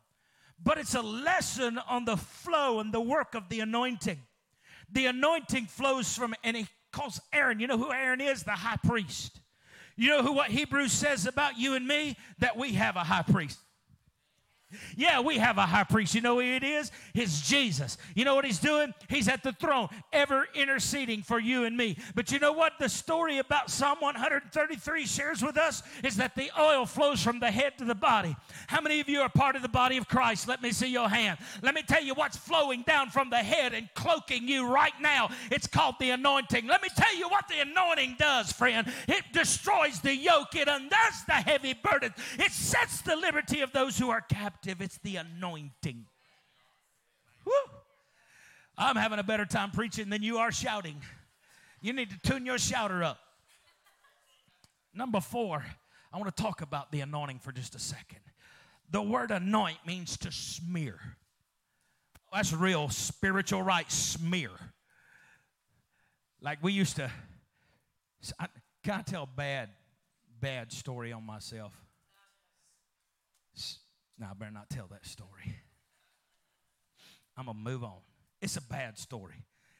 But 0.63 0.77
it's 0.77 0.95
a 0.95 1.01
lesson 1.01 1.79
on 1.89 2.05
the 2.05 2.17
flow 2.17 2.79
and 2.79 2.93
the 2.93 3.01
work 3.01 3.35
of 3.35 3.49
the 3.49 3.59
anointing. 3.59 4.19
The 4.91 5.07
anointing 5.07 5.65
flows 5.65 6.15
from, 6.15 6.33
and 6.43 6.55
he 6.55 6.67
calls 6.91 7.19
Aaron, 7.33 7.59
you 7.59 7.67
know 7.67 7.77
who 7.77 7.91
Aaron 7.91 8.21
is? 8.21 8.43
The 8.43 8.51
high 8.51 8.77
priest. 8.77 9.39
You 9.97 10.09
know 10.09 10.21
who 10.21 10.33
what 10.33 10.49
Hebrews 10.49 10.91
says 10.91 11.25
about 11.25 11.57
you 11.57 11.75
and 11.75 11.87
me? 11.87 12.17
That 12.39 12.57
we 12.57 12.73
have 12.73 12.95
a 12.95 13.03
high 13.03 13.23
priest. 13.23 13.59
Yeah, 14.95 15.19
we 15.19 15.37
have 15.37 15.57
a 15.57 15.65
high 15.65 15.83
priest. 15.83 16.15
You 16.15 16.21
know 16.21 16.35
who 16.35 16.41
it 16.41 16.63
is? 16.63 16.91
It's 17.13 17.47
Jesus. 17.47 17.97
You 18.15 18.25
know 18.25 18.35
what 18.35 18.45
he's 18.45 18.59
doing? 18.59 18.93
He's 19.07 19.27
at 19.27 19.43
the 19.43 19.53
throne, 19.53 19.89
ever 20.11 20.47
interceding 20.55 21.21
for 21.21 21.39
you 21.39 21.65
and 21.65 21.77
me. 21.77 21.97
But 22.15 22.31
you 22.31 22.39
know 22.39 22.51
what 22.51 22.73
the 22.79 22.89
story 22.89 23.37
about 23.37 23.69
Psalm 23.69 23.97
133 23.99 25.05
shares 25.05 25.41
with 25.41 25.57
us? 25.57 25.83
Is 26.03 26.15
that 26.17 26.35
the 26.35 26.49
oil 26.59 26.85
flows 26.85 27.21
from 27.21 27.39
the 27.39 27.51
head 27.51 27.77
to 27.77 27.85
the 27.85 27.95
body. 27.95 28.35
How 28.67 28.81
many 28.81 28.99
of 28.99 29.07
you 29.07 29.21
are 29.21 29.29
part 29.29 29.55
of 29.55 29.61
the 29.61 29.69
body 29.69 29.97
of 29.97 30.07
Christ? 30.07 30.47
Let 30.47 30.61
me 30.61 30.71
see 30.71 30.91
your 30.91 31.09
hand. 31.09 31.37
Let 31.61 31.75
me 31.75 31.83
tell 31.83 32.03
you 32.03 32.13
what's 32.13 32.37
flowing 32.37 32.83
down 32.83 33.09
from 33.09 33.29
the 33.29 33.37
head 33.37 33.73
and 33.73 33.87
cloaking 33.93 34.47
you 34.47 34.67
right 34.67 34.93
now. 34.99 35.29
It's 35.51 35.67
called 35.67 35.95
the 35.99 36.09
anointing. 36.11 36.67
Let 36.67 36.81
me 36.81 36.89
tell 36.95 37.15
you 37.15 37.29
what 37.29 37.47
the 37.47 37.59
anointing 37.59 38.15
does, 38.17 38.51
friend. 38.51 38.87
It 39.07 39.23
destroys 39.31 39.99
the 39.99 40.15
yoke, 40.15 40.55
it 40.55 40.67
undoes 40.67 41.23
the 41.27 41.33
heavy 41.33 41.73
burden, 41.73 42.13
it 42.39 42.51
sets 42.51 43.01
the 43.01 43.15
liberty 43.15 43.61
of 43.61 43.71
those 43.71 43.97
who 43.97 44.09
are 44.09 44.21
captive 44.21 44.54
it's 44.63 44.97
the 44.99 45.17
anointing. 45.17 46.05
Woo. 47.45 47.53
I'm 48.77 48.95
having 48.95 49.19
a 49.19 49.23
better 49.23 49.45
time 49.45 49.71
preaching 49.71 50.09
than 50.09 50.21
you 50.21 50.37
are 50.37 50.51
shouting. 50.51 51.01
You 51.81 51.93
need 51.93 52.09
to 52.09 52.19
tune 52.19 52.45
your 52.45 52.57
shouter 52.57 53.03
up. 53.03 53.19
Number 54.93 55.21
four, 55.21 55.63
I 56.11 56.17
want 56.17 56.35
to 56.35 56.41
talk 56.41 56.61
about 56.61 56.91
the 56.91 57.01
anointing 57.01 57.39
for 57.39 57.51
just 57.51 57.75
a 57.75 57.79
second. 57.79 58.19
The 58.91 59.01
word 59.01 59.31
anoint 59.31 59.77
means 59.85 60.17
to 60.19 60.31
smear. 60.31 60.99
That's 62.33 62.53
real 62.53 62.89
spiritual 62.89 63.61
right, 63.61 63.89
smear. 63.91 64.51
Like 66.41 66.59
we 66.61 66.73
used 66.73 66.97
to, 66.97 67.09
I, 68.39 68.47
can 68.83 68.99
I 68.99 69.01
tell 69.01 69.23
a 69.23 69.37
bad, 69.37 69.69
bad 70.39 70.71
story 70.71 71.11
on 71.11 71.25
myself? 71.25 71.73
Now, 74.17 74.29
I 74.31 74.33
better 74.33 74.51
not 74.51 74.69
tell 74.69 74.87
that 74.91 75.05
story. 75.05 75.55
I'm 77.37 77.45
going 77.45 77.57
to 77.57 77.63
move 77.63 77.83
on. 77.83 77.97
It's 78.41 78.57
a 78.57 78.61
bad 78.61 78.97
story. 78.97 79.35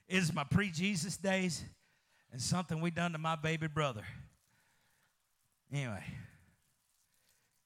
It 0.08 0.18
is 0.18 0.34
my 0.34 0.44
pre 0.44 0.70
Jesus 0.70 1.18
days 1.18 1.64
and 2.32 2.42
something 2.42 2.82
we 2.82 2.92
done 2.92 3.14
to 3.14 3.18
my 3.18 3.36
baby 3.36 3.68
brother. 3.68 4.04
Anyway, 5.72 6.04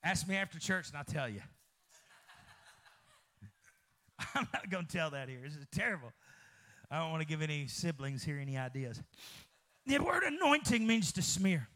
ask 0.04 0.28
me 0.28 0.36
after 0.36 0.60
church 0.60 0.90
and 0.90 0.98
I'll 0.98 1.04
tell 1.04 1.28
you. 1.28 1.42
I'm 4.36 4.48
not 4.54 4.70
going 4.70 4.86
to 4.86 4.92
tell 4.92 5.10
that 5.12 5.28
here. 5.28 5.40
This 5.44 5.56
is 5.56 5.66
terrible. 5.72 6.12
I 6.92 7.00
don't 7.00 7.12
want 7.12 7.22
to 7.22 7.28
give 7.28 7.42
any 7.42 7.68
siblings 7.68 8.24
here 8.24 8.40
any 8.40 8.58
ideas. 8.58 9.02
The 9.86 10.00
word 10.00 10.24
anointing 10.24 10.86
means 10.86 11.12
to 11.14 11.22
smear. 11.22 11.68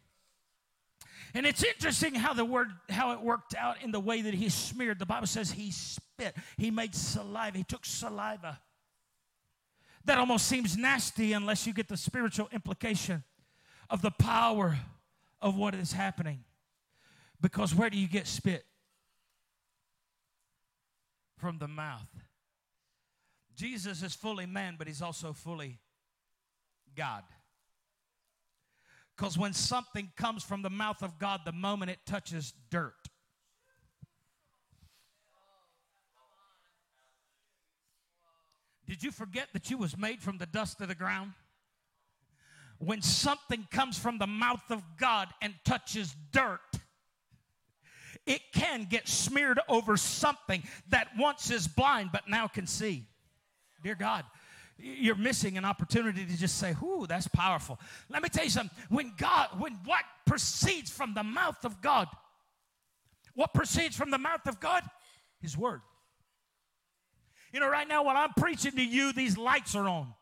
And 1.33 1.45
it's 1.45 1.63
interesting 1.63 2.13
how 2.13 2.33
the 2.33 2.45
word 2.45 2.69
how 2.89 3.13
it 3.13 3.21
worked 3.21 3.55
out 3.55 3.81
in 3.81 3.91
the 3.91 3.99
way 3.99 4.21
that 4.21 4.33
he 4.33 4.49
smeared. 4.49 4.99
The 4.99 5.05
Bible 5.05 5.27
says 5.27 5.51
he 5.51 5.71
spit. 5.71 6.35
He 6.57 6.69
made 6.69 6.93
saliva. 6.93 7.57
He 7.57 7.63
took 7.63 7.85
saliva. 7.85 8.59
That 10.05 10.17
almost 10.17 10.47
seems 10.47 10.77
nasty 10.77 11.33
unless 11.33 11.65
you 11.65 11.73
get 11.73 11.87
the 11.87 11.97
spiritual 11.97 12.49
implication 12.51 13.23
of 13.89 14.01
the 14.01 14.11
power 14.11 14.77
of 15.41 15.57
what 15.57 15.73
is 15.73 15.93
happening. 15.93 16.43
Because 17.41 17.73
where 17.73 17.89
do 17.89 17.97
you 17.97 18.07
get 18.07 18.27
spit? 18.27 18.65
From 21.37 21.57
the 21.57 21.67
mouth. 21.67 22.07
Jesus 23.55 24.01
is 24.01 24.13
fully 24.13 24.45
man, 24.45 24.75
but 24.77 24.87
he's 24.87 25.01
also 25.01 25.33
fully 25.33 25.79
God. 26.95 27.23
Because 29.15 29.38
when 29.38 29.54
something 29.54 30.12
comes 30.17 30.43
from 30.43 30.62
the 30.62 30.69
mouth 30.69 31.04
of 31.04 31.19
God, 31.19 31.41
the 31.45 31.52
moment 31.52 31.91
it 31.91 31.99
touches 32.06 32.54
dirt, 32.69 32.93
Did 38.93 39.02
you 39.02 39.12
forget 39.12 39.47
that 39.54 39.71
you 39.71 39.78
was 39.78 39.97
made 39.97 40.21
from 40.21 40.38
the 40.38 40.45
dust 40.45 40.82
of 40.82 40.88
the 40.88 40.95
ground? 40.95 41.34
When 42.80 43.02
something 43.02 43.67
comes 43.71 43.97
from 43.97 44.17
the 44.17 44.28
mouth 44.28 44.69
of 44.69 44.84
God 44.99 45.30
and 45.41 45.54
touches 45.63 46.15
dirt, 46.32 46.60
it 48.26 48.41
can 48.54 48.86
get 48.89 49.08
smeared 49.08 49.60
over 49.67 49.97
something 49.97 50.63
that 50.89 51.08
once 51.17 51.49
is 51.49 51.67
blind 51.67 52.12
but 52.12 52.28
now 52.28 52.47
can 52.47 52.67
see. 52.67 53.08
Dear 53.84 53.95
God, 53.95 54.26
you're 54.77 55.15
missing 55.15 55.57
an 55.57 55.65
opportunity 55.65 56.25
to 56.25 56.38
just 56.38 56.57
say, 56.57 56.73
Whoo, 56.81 57.07
that's 57.07 57.27
powerful. 57.27 57.79
Let 58.09 58.23
me 58.23 58.29
tell 58.29 58.43
you 58.43 58.49
something. 58.49 58.75
When 58.89 59.13
God, 59.17 59.49
when 59.57 59.73
what 59.86 60.03
proceeds 60.25 60.89
from 60.89 61.13
the 61.13 61.23
mouth 61.23 61.63
of 61.63 61.81
God, 61.81 62.07
what 63.36 63.53
proceeds 63.53 63.95
from 63.95 64.12
the 64.12 64.17
mouth 64.17 64.47
of 64.47 64.59
God? 64.59 64.83
His 65.39 65.57
word. 65.57 65.81
You 67.51 67.59
know, 67.59 67.69
right 67.69 67.88
now 67.88 68.03
while 68.03 68.17
I'm 68.17 68.33
preaching 68.36 68.71
to 68.73 68.83
you, 68.83 69.13
these 69.13 69.38
lights 69.38 69.75
are 69.75 69.88
on. 69.88 70.13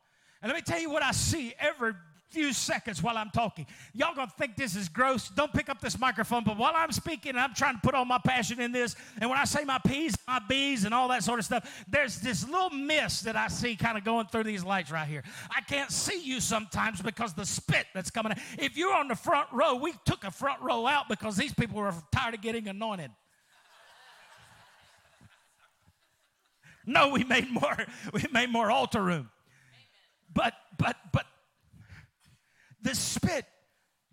And 0.42 0.52
let 0.52 0.56
me 0.56 0.62
tell 0.62 0.80
you 0.80 0.90
what 0.90 1.04
I 1.04 1.12
see 1.12 1.54
every 1.60 1.94
few 2.32 2.54
seconds 2.54 3.04
while 3.04 3.17
I'm 3.17 3.30
talking. 3.30 3.67
Y'all 3.94 4.15
gonna 4.15 4.32
think 4.38 4.56
this 4.56 4.76
is 4.76 4.88
gross. 4.88 5.30
Don't 5.30 5.52
pick 5.52 5.70
up 5.70 5.82
this 5.82 6.00
microphone, 6.00 6.44
but 6.44 6.58
while 6.58 6.74
I'm 6.76 6.91
speaking, 6.91 7.36
I'm 7.36 7.54
trying 7.54 7.76
to 7.76 7.82
put 7.82 7.94
all 7.94 8.06
my 8.06 8.20
passion 8.24 8.60
in 8.62 8.72
this. 8.72 8.96
And 9.20 9.30
when 9.30 9.38
I 9.38 9.44
say 9.46 9.65
my 9.65 9.80
P's, 9.86 10.15
my 10.28 10.39
B's, 10.48 10.86
and 10.86 10.94
all 10.94 11.08
that 11.10 11.24
sort 11.24 11.39
of 11.39 11.46
stuff, 11.46 11.84
there's 11.88 12.20
this 12.20 12.48
little 12.48 12.70
mist 12.70 13.26
that 13.26 13.36
I 13.36 13.50
see 13.50 13.76
kind 13.76 13.98
of 13.98 14.04
going 14.04 14.28
through 14.28 14.46
these 14.46 14.63
lights 14.63 14.91
right 14.91 15.08
here. 15.08 15.24
I 15.56 15.62
can't 15.62 15.91
see 15.91 16.22
you 16.22 16.39
sometimes 16.39 17.02
because 17.02 17.34
the 17.34 17.46
spit 17.46 17.86
that's 17.94 18.10
coming 18.10 18.32
out. 18.32 18.38
If 18.58 18.78
you're 18.78 18.96
on 18.96 19.08
the 19.08 19.15
front 19.15 19.48
row, 19.52 19.76
we 19.76 19.94
took 20.06 20.24
a 20.24 20.32
front 20.32 20.62
row 20.62 20.88
out 20.88 21.10
because 21.10 21.36
these 21.36 21.54
people 21.54 21.78
were 21.78 21.94
tired 22.12 22.34
of 22.34 22.41
getting 22.41 22.67
anointed. 22.67 23.12
No, 26.84 27.10
we 27.10 27.24
made 27.24 27.48
more, 27.48 27.78
we 28.13 28.26
made 28.32 28.50
more 28.50 28.72
altar 28.72 29.04
room. 29.04 29.30
But 30.34 30.54
but 30.78 30.98
but 31.13 31.26
the 32.82 32.96
spit 32.96 33.46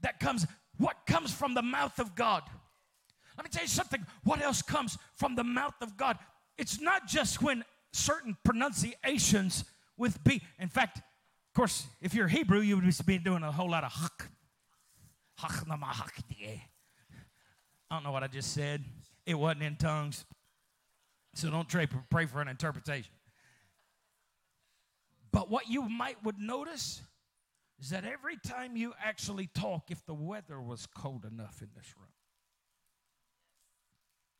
that 0.02 0.20
comes, 0.20 0.46
what 0.78 0.96
comes 1.06 1.32
from 1.32 1.54
the 1.54 1.62
mouth 1.62 1.98
of 1.98 2.14
God. 2.14 2.42
Let 3.36 3.44
me 3.44 3.50
tell 3.50 3.62
you 3.62 3.68
something. 3.68 4.04
What 4.24 4.42
else 4.42 4.62
comes 4.62 4.98
from 5.14 5.36
the 5.36 5.44
mouth 5.44 5.74
of 5.80 5.96
God? 5.96 6.18
It's 6.56 6.80
not 6.80 7.06
just 7.06 7.40
when 7.40 7.64
certain 7.92 8.36
pronunciations 8.44 9.64
with 9.96 10.22
B. 10.24 10.42
In 10.58 10.68
fact, 10.68 10.98
of 10.98 11.54
course, 11.54 11.86
if 12.00 12.14
you're 12.14 12.28
Hebrew, 12.28 12.60
you 12.60 12.76
would 12.76 13.06
be 13.06 13.18
doing 13.18 13.42
a 13.42 13.52
whole 13.52 13.70
lot 13.70 13.84
of 13.84 13.92
hak. 13.92 14.30
Eh. 15.40 16.58
I 17.90 17.94
don't 17.94 18.02
know 18.02 18.10
what 18.10 18.24
I 18.24 18.26
just 18.26 18.52
said. 18.52 18.84
It 19.24 19.34
wasn't 19.34 19.62
in 19.62 19.76
tongues. 19.76 20.24
So 21.34 21.50
don't 21.50 21.68
pray 22.10 22.26
for 22.26 22.40
an 22.40 22.48
interpretation. 22.48 23.12
But 25.30 25.50
what 25.50 25.68
you 25.68 25.88
might 25.88 26.22
would 26.24 26.38
notice 26.38 27.02
is 27.80 27.90
that 27.90 28.04
every 28.04 28.36
time 28.36 28.76
you 28.76 28.92
actually 29.02 29.46
talk, 29.46 29.90
if 29.90 30.04
the 30.06 30.14
weather 30.14 30.60
was 30.60 30.86
cold 30.86 31.24
enough 31.24 31.62
in 31.62 31.68
this 31.76 31.94
room, 31.96 32.08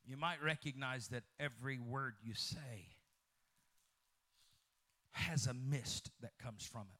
you 0.05 0.17
might 0.17 0.43
recognize 0.43 1.07
that 1.09 1.23
every 1.39 1.79
word 1.79 2.15
you 2.23 2.33
say 2.33 2.87
has 5.11 5.47
a 5.47 5.53
mist 5.53 6.11
that 6.21 6.31
comes 6.41 6.65
from 6.65 6.81
it. 6.81 6.99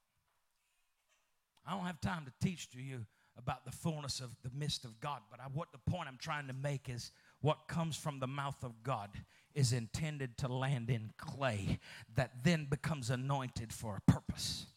I 1.68 1.72
don't 1.72 1.86
have 1.86 2.02
time 2.02 2.26
to 2.26 2.46
teach 2.46 2.70
to 2.72 2.82
you 2.82 3.06
about 3.38 3.66
the 3.66 3.72
fullness 3.72 4.20
of 4.20 4.36
the 4.44 4.52
mist 4.54 4.86
of 4.86 5.00
God, 5.00 5.22
but 5.32 5.40
I, 5.40 5.44
what 5.54 5.72
the 5.72 5.92
point 5.92 6.08
I'm 6.08 6.18
trying 6.20 6.48
to 6.48 6.54
make 6.54 6.90
is 6.90 7.12
what 7.42 7.68
comes 7.68 7.96
from 7.96 8.20
the 8.20 8.28
mouth 8.28 8.64
of 8.64 8.84
God 8.84 9.10
is 9.56 9.74
intended 9.74 10.38
to 10.40 10.48
land 10.48 10.90
in 10.90 11.12
clay 11.18 11.80
that 12.16 12.44
then 12.44 12.68
becomes 12.70 13.10
anointed 13.10 13.72
for 13.72 13.98
a 13.98 14.12
purpose. 14.12 14.68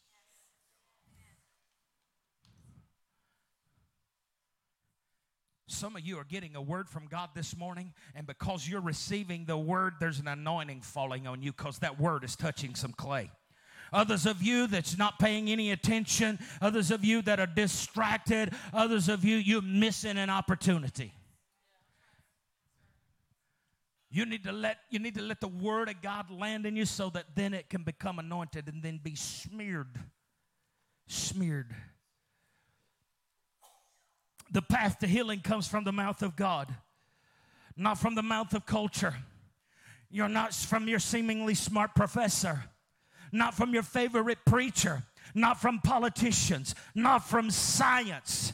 Some 5.73 5.95
of 5.95 6.05
you 6.05 6.19
are 6.19 6.23
getting 6.23 6.55
a 6.55 6.61
word 6.61 6.87
from 6.87 7.07
God 7.07 7.29
this 7.33 7.57
morning, 7.57 7.93
and 8.13 8.27
because 8.27 8.67
you're 8.67 8.79
receiving 8.79 9.45
the 9.45 9.57
word, 9.57 9.95
there's 9.99 10.19
an 10.19 10.27
anointing 10.27 10.81
falling 10.81 11.25
on 11.25 11.41
you 11.41 11.51
because 11.51 11.79
that 11.79 11.99
word 11.99 12.23
is 12.23 12.35
touching 12.35 12.75
some 12.75 12.93
clay. 12.93 13.31
Others 13.91 14.27
of 14.27 14.41
you 14.43 14.67
that's 14.67 14.97
not 14.97 15.17
paying 15.17 15.49
any 15.49 15.71
attention, 15.71 16.37
others 16.61 16.91
of 16.91 17.03
you 17.03 17.23
that 17.23 17.39
are 17.39 17.47
distracted, 17.47 18.53
others 18.71 19.09
of 19.09 19.25
you, 19.25 19.35
you're 19.37 19.63
missing 19.63 20.17
an 20.17 20.29
opportunity. 20.29 21.11
You 24.11 24.27
need 24.27 24.43
to 24.43 24.51
let 24.51 24.77
you 24.91 24.99
need 24.99 25.15
to 25.15 25.23
let 25.23 25.41
the 25.41 25.47
word 25.47 25.89
of 25.89 26.03
God 26.03 26.29
land 26.29 26.67
in 26.67 26.75
you 26.75 26.85
so 26.85 27.09
that 27.09 27.25
then 27.33 27.55
it 27.55 27.67
can 27.67 27.81
become 27.81 28.19
anointed 28.19 28.67
and 28.67 28.83
then 28.83 28.99
be 29.03 29.15
smeared. 29.15 29.99
Smeared. 31.07 31.73
The 34.53 34.61
path 34.61 34.99
to 34.99 35.07
healing 35.07 35.41
comes 35.41 35.67
from 35.67 35.83
the 35.83 35.91
mouth 35.91 36.21
of 36.21 36.35
God, 36.35 36.73
not 37.75 37.97
from 37.97 38.15
the 38.15 38.21
mouth 38.21 38.53
of 38.53 38.65
culture. 38.65 39.15
You're 40.09 40.29
not 40.29 40.53
from 40.53 40.87
your 40.87 40.99
seemingly 40.99 41.55
smart 41.55 41.95
professor, 41.95 42.65
not 43.31 43.55
from 43.55 43.73
your 43.73 43.81
favorite 43.81 44.37
preacher, 44.45 45.03
not 45.33 45.59
from 45.59 45.79
politicians, 45.79 46.75
not 46.93 47.27
from 47.27 47.49
science. 47.49 48.53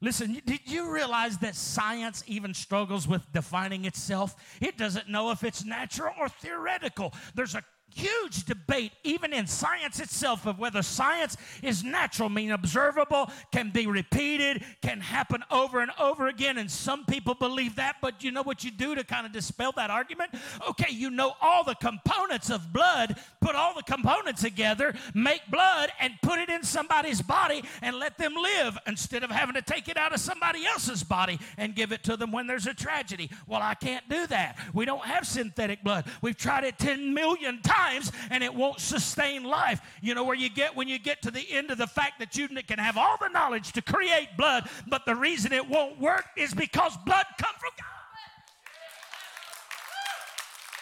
Listen, 0.00 0.40
did 0.44 0.60
you 0.64 0.92
realize 0.92 1.38
that 1.38 1.54
science 1.54 2.24
even 2.26 2.52
struggles 2.52 3.06
with 3.06 3.22
defining 3.32 3.84
itself? 3.84 4.34
It 4.60 4.76
doesn't 4.76 5.08
know 5.08 5.30
if 5.30 5.44
it's 5.44 5.64
natural 5.64 6.14
or 6.18 6.28
theoretical. 6.28 7.14
There's 7.34 7.54
a 7.54 7.62
huge 7.94 8.44
debate, 8.44 8.92
even 9.02 9.32
in 9.32 9.46
science 9.46 10.00
itself, 10.00 10.46
of 10.46 10.58
whether 10.58 10.82
science 10.82 11.36
is 11.62 11.82
natural, 11.82 12.28
meaning 12.28 12.52
observable, 12.52 13.30
can 13.50 13.70
be 13.70 13.86
repeated, 13.86 14.64
can 14.82 15.00
happen 15.00 15.42
over 15.50 15.80
and 15.80 15.90
over 15.98 16.28
again. 16.28 16.58
And 16.58 16.70
some 16.70 17.04
people 17.04 17.34
believe 17.34 17.76
that, 17.76 17.96
but 18.00 18.22
you 18.22 18.30
know 18.30 18.42
what 18.42 18.62
you 18.64 18.70
do 18.70 18.94
to 18.94 19.04
kind 19.04 19.26
of 19.26 19.32
dispel 19.32 19.72
that 19.76 19.90
argument? 19.90 20.30
Okay, 20.68 20.92
you 20.92 21.10
know 21.10 21.34
all 21.40 21.64
the 21.64 21.74
components 21.76 22.50
of 22.50 22.72
blood, 22.72 23.16
put 23.40 23.54
all 23.54 23.74
the 23.74 23.82
components 23.82 24.42
together, 24.42 24.94
make 25.14 25.42
blood, 25.50 25.90
and 26.00 26.14
put 26.22 26.38
it 26.38 26.48
in 26.48 26.62
somebody's 26.62 27.22
body 27.22 27.62
and 27.82 27.96
let 27.96 28.16
them 28.18 28.34
live 28.34 28.78
instead 28.86 29.24
of 29.24 29.30
having 29.30 29.54
to 29.54 29.62
take 29.62 29.88
it 29.88 29.96
out 29.96 30.12
of 30.12 30.20
somebody 30.20 30.64
else's 30.66 31.02
body 31.02 31.38
and 31.56 31.74
give 31.74 31.92
it 31.92 32.04
to 32.04 32.16
them 32.16 32.30
when 32.30 32.46
there's 32.46 32.66
a 32.66 32.74
tragedy. 32.74 33.30
Well, 33.46 33.60
I 33.62 33.74
can't 33.74 34.08
do 34.08 34.26
that. 34.28 34.58
We 34.72 34.84
don't 34.84 35.04
have 35.04 35.26
synthetic 35.26 35.82
blood. 35.82 36.04
We've 36.22 36.36
tried 36.36 36.64
it 36.64 36.78
10 36.78 37.12
million 37.12 37.60
times 37.62 37.77
times 37.78 38.12
and 38.30 38.42
it 38.42 38.54
won't 38.54 38.80
sustain 38.80 39.44
life. 39.44 39.80
You 40.00 40.14
know 40.14 40.24
where 40.24 40.36
you 40.36 40.50
get 40.50 40.76
when 40.76 40.88
you 40.88 40.98
get 40.98 41.22
to 41.22 41.30
the 41.30 41.44
end 41.50 41.70
of 41.70 41.78
the 41.78 41.86
fact 41.86 42.18
that 42.18 42.36
you 42.36 42.48
can 42.48 42.78
have 42.78 42.96
all 42.96 43.16
the 43.20 43.28
knowledge 43.28 43.72
to 43.72 43.82
create 43.82 44.28
blood, 44.36 44.68
but 44.86 45.04
the 45.04 45.14
reason 45.14 45.52
it 45.52 45.68
won't 45.68 46.00
work 46.00 46.24
is 46.36 46.54
because 46.54 46.96
blood 47.04 47.26
comes 47.38 47.56
from 47.58 47.70
God. 47.78 47.86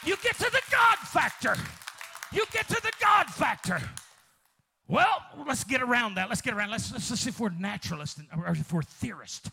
You 0.04 0.16
get 0.22 0.36
to 0.36 0.50
the 0.50 0.62
God 0.70 0.96
factor. 0.98 1.56
You 2.32 2.44
get 2.52 2.68
to 2.68 2.80
the 2.82 2.92
God 3.00 3.26
factor. 3.26 3.80
Well, 4.88 5.20
let's 5.46 5.64
get 5.64 5.82
around 5.82 6.14
that. 6.14 6.28
Let's 6.28 6.40
get 6.40 6.54
around. 6.54 6.70
Let's, 6.70 6.92
let's, 6.92 7.10
let's 7.10 7.22
see 7.22 7.30
if 7.30 7.40
we're 7.40 7.50
naturalists 7.50 8.20
or 8.36 8.52
if 8.52 8.72
we're 8.72 8.82
theorists. 8.82 9.50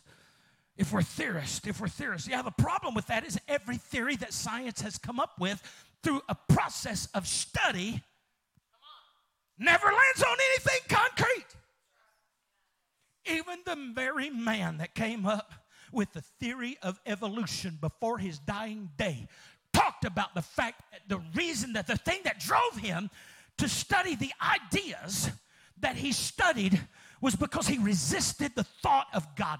If 0.77 0.91
we're 0.91 1.01
theorists, 1.03 1.67
if 1.67 1.81
we're 1.81 1.87
theorists. 1.87 2.27
Yeah, 2.27 2.41
the 2.41 2.51
problem 2.51 2.93
with 2.93 3.07
that 3.07 3.25
is 3.25 3.39
every 3.47 3.77
theory 3.77 4.15
that 4.17 4.33
science 4.33 4.81
has 4.81 4.97
come 4.97 5.19
up 5.19 5.39
with 5.39 5.61
through 6.04 6.22
a 6.30 6.36
process 6.36 7.08
of 7.14 7.28
study 7.28 8.01
never 9.58 9.86
lands 9.86 10.24
on 10.24 10.38
anything 10.51 10.82
concrete. 10.89 11.45
Even 13.26 13.60
the 13.66 13.93
very 13.93 14.30
man 14.30 14.78
that 14.80 14.93
came 14.95 15.26
up 15.26 15.54
with 15.91 16.12
the 16.12 16.22
theory 16.39 16.78
of 16.82 16.99
evolution 17.06 17.78
before 17.80 18.18
his 18.18 18.39
dying 18.39 18.89
day 18.97 19.28
talked 19.72 20.06
about 20.06 20.36
the 20.36 20.41
fact 20.41 20.84
that 20.91 21.01
the 21.08 21.22
reason 21.36 21.74
that 21.74 21.88
the 21.88 21.97
thing 21.97 22.20
that 22.24 22.39
drove 22.39 22.78
him 22.78 23.10
to 23.58 23.70
study 23.70 24.16
the 24.16 24.32
ideas 24.41 25.30
that 25.80 25.95
he 25.95 26.12
studied 26.12 26.80
was 27.22 27.36
because 27.36 27.68
he 27.68 27.78
resisted 27.78 28.51
the 28.56 28.64
thought 28.64 29.08
of 29.14 29.26
God. 29.36 29.60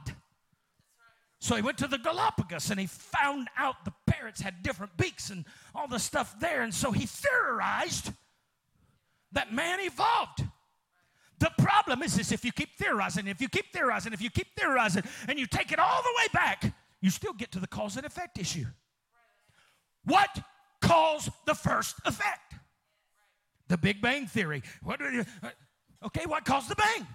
So 1.44 1.58
he 1.58 1.62
went 1.62 1.78
to 1.80 1.88
the 1.90 1.98
Galapagos 1.98 2.72
and 2.72 2.80
he 2.80 2.86
found 2.86 3.50
out 3.58 3.84
the 3.84 3.92
parrots 4.08 4.40
had 4.40 4.64
different 4.64 4.96
beaks 4.96 5.30
and 5.30 5.44
all 5.76 5.90
the 5.90 6.00
stuff 6.00 6.40
there. 6.40 6.62
And 6.62 6.74
so 6.74 6.94
he 6.94 7.06
theorized 7.06 8.14
that 9.34 9.52
man 9.52 9.82
evolved. 9.82 10.48
The 11.40 11.52
problem 11.58 12.02
is 12.02 12.16
this 12.16 12.32
if 12.32 12.46
you 12.46 12.54
keep 12.54 12.78
theorizing, 12.78 13.28
if 13.28 13.42
you 13.42 13.50
keep 13.50 13.74
theorizing, 13.74 14.14
if 14.14 14.22
you 14.22 14.30
keep 14.30 14.56
theorizing, 14.58 15.04
and 15.28 15.38
you 15.38 15.46
take 15.46 15.74
it 15.74 15.80
all 15.80 16.02
the 16.02 16.14
way 16.18 16.28
back, 16.32 16.74
you 17.02 17.10
still 17.10 17.34
get 17.34 17.52
to 17.52 17.60
the 17.60 17.68
cause 17.68 17.98
and 17.98 18.06
effect 18.06 18.38
issue. 18.40 18.66
What 20.06 20.30
caused 20.80 21.30
the 21.46 21.56
first 21.56 21.98
effect? 22.06 22.54
The 23.68 23.78
Big 23.78 24.02
Bang 24.02 24.28
Theory. 24.28 24.64
What, 24.82 25.02
uh, 25.02 25.26
okay, 26.06 26.26
what 26.26 26.46
caused 26.46 26.70
the 26.70 26.76
bang? 26.76 27.06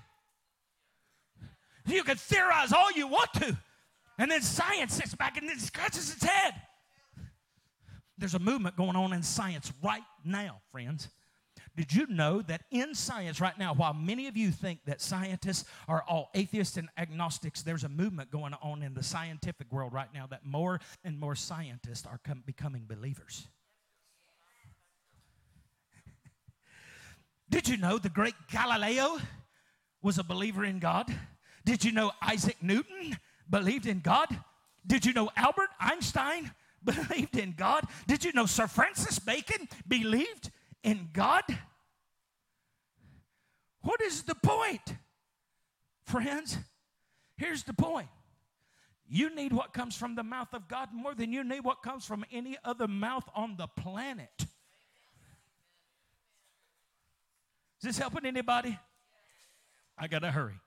You 1.86 2.02
can 2.02 2.18
theorize 2.18 2.74
all 2.74 2.92
you 2.92 3.06
want 3.08 3.32
to. 3.36 3.56
And 4.18 4.30
then 4.30 4.42
science 4.42 4.94
sits 4.94 5.14
back 5.14 5.36
and 5.36 5.48
it 5.48 5.60
scratches 5.60 6.12
its 6.12 6.24
head. 6.24 6.54
There's 8.18 8.34
a 8.34 8.40
movement 8.40 8.76
going 8.76 8.96
on 8.96 9.12
in 9.12 9.22
science 9.22 9.72
right 9.82 10.02
now, 10.24 10.60
friends. 10.72 11.08
Did 11.76 11.94
you 11.94 12.08
know 12.08 12.42
that 12.42 12.62
in 12.72 12.92
science 12.92 13.40
right 13.40 13.56
now, 13.56 13.72
while 13.72 13.94
many 13.94 14.26
of 14.26 14.36
you 14.36 14.50
think 14.50 14.80
that 14.86 15.00
scientists 15.00 15.64
are 15.86 16.02
all 16.08 16.30
atheists 16.34 16.76
and 16.76 16.88
agnostics, 16.98 17.62
there's 17.62 17.84
a 17.84 17.88
movement 17.88 18.32
going 18.32 18.54
on 18.54 18.82
in 18.82 18.94
the 18.94 19.02
scientific 19.04 19.70
world 19.70 19.92
right 19.92 20.12
now 20.12 20.26
that 20.26 20.44
more 20.44 20.80
and 21.04 21.20
more 21.20 21.36
scientists 21.36 22.04
are 22.04 22.18
com- 22.24 22.42
becoming 22.44 22.86
believers. 22.88 23.46
Did 27.50 27.68
you 27.68 27.76
know 27.76 27.98
the 27.98 28.08
great 28.08 28.34
Galileo 28.50 29.18
was 30.02 30.18
a 30.18 30.24
believer 30.24 30.64
in 30.64 30.80
God? 30.80 31.14
Did 31.64 31.84
you 31.84 31.92
know 31.92 32.10
Isaac 32.20 32.56
Newton 32.60 33.16
believed 33.48 33.86
in 33.86 34.00
God? 34.00 34.28
Did 34.86 35.04
you 35.04 35.12
know 35.12 35.30
Albert 35.36 35.70
Einstein 35.80 36.50
believed 36.84 37.36
in 37.36 37.54
God? 37.56 37.84
Did 38.06 38.24
you 38.24 38.32
know 38.32 38.46
Sir 38.46 38.66
Francis 38.66 39.18
Bacon 39.18 39.68
believed 39.86 40.50
in 40.82 41.08
God? 41.12 41.44
What 43.82 44.00
is 44.00 44.22
the 44.22 44.34
point? 44.34 44.94
Friends, 46.04 46.58
here's 47.36 47.62
the 47.64 47.74
point. 47.74 48.08
You 49.10 49.34
need 49.34 49.52
what 49.52 49.72
comes 49.72 49.96
from 49.96 50.14
the 50.14 50.22
mouth 50.22 50.52
of 50.52 50.68
God 50.68 50.90
more 50.92 51.14
than 51.14 51.32
you 51.32 51.42
need 51.42 51.64
what 51.64 51.82
comes 51.82 52.04
from 52.04 52.24
any 52.30 52.58
other 52.64 52.86
mouth 52.86 53.24
on 53.34 53.56
the 53.56 53.66
planet. 53.66 54.28
Is 57.80 57.82
this 57.82 57.98
helping 57.98 58.26
anybody? 58.26 58.78
I 59.96 60.08
got 60.08 60.20
to 60.20 60.30
hurry. 60.30 60.60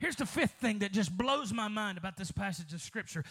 Here's 0.00 0.16
the 0.16 0.26
fifth 0.26 0.52
thing 0.52 0.78
that 0.80 0.92
just 0.92 1.16
blows 1.16 1.52
my 1.52 1.68
mind 1.68 1.98
about 1.98 2.16
this 2.16 2.32
passage 2.32 2.72
of 2.72 2.80
Scripture. 2.80 3.22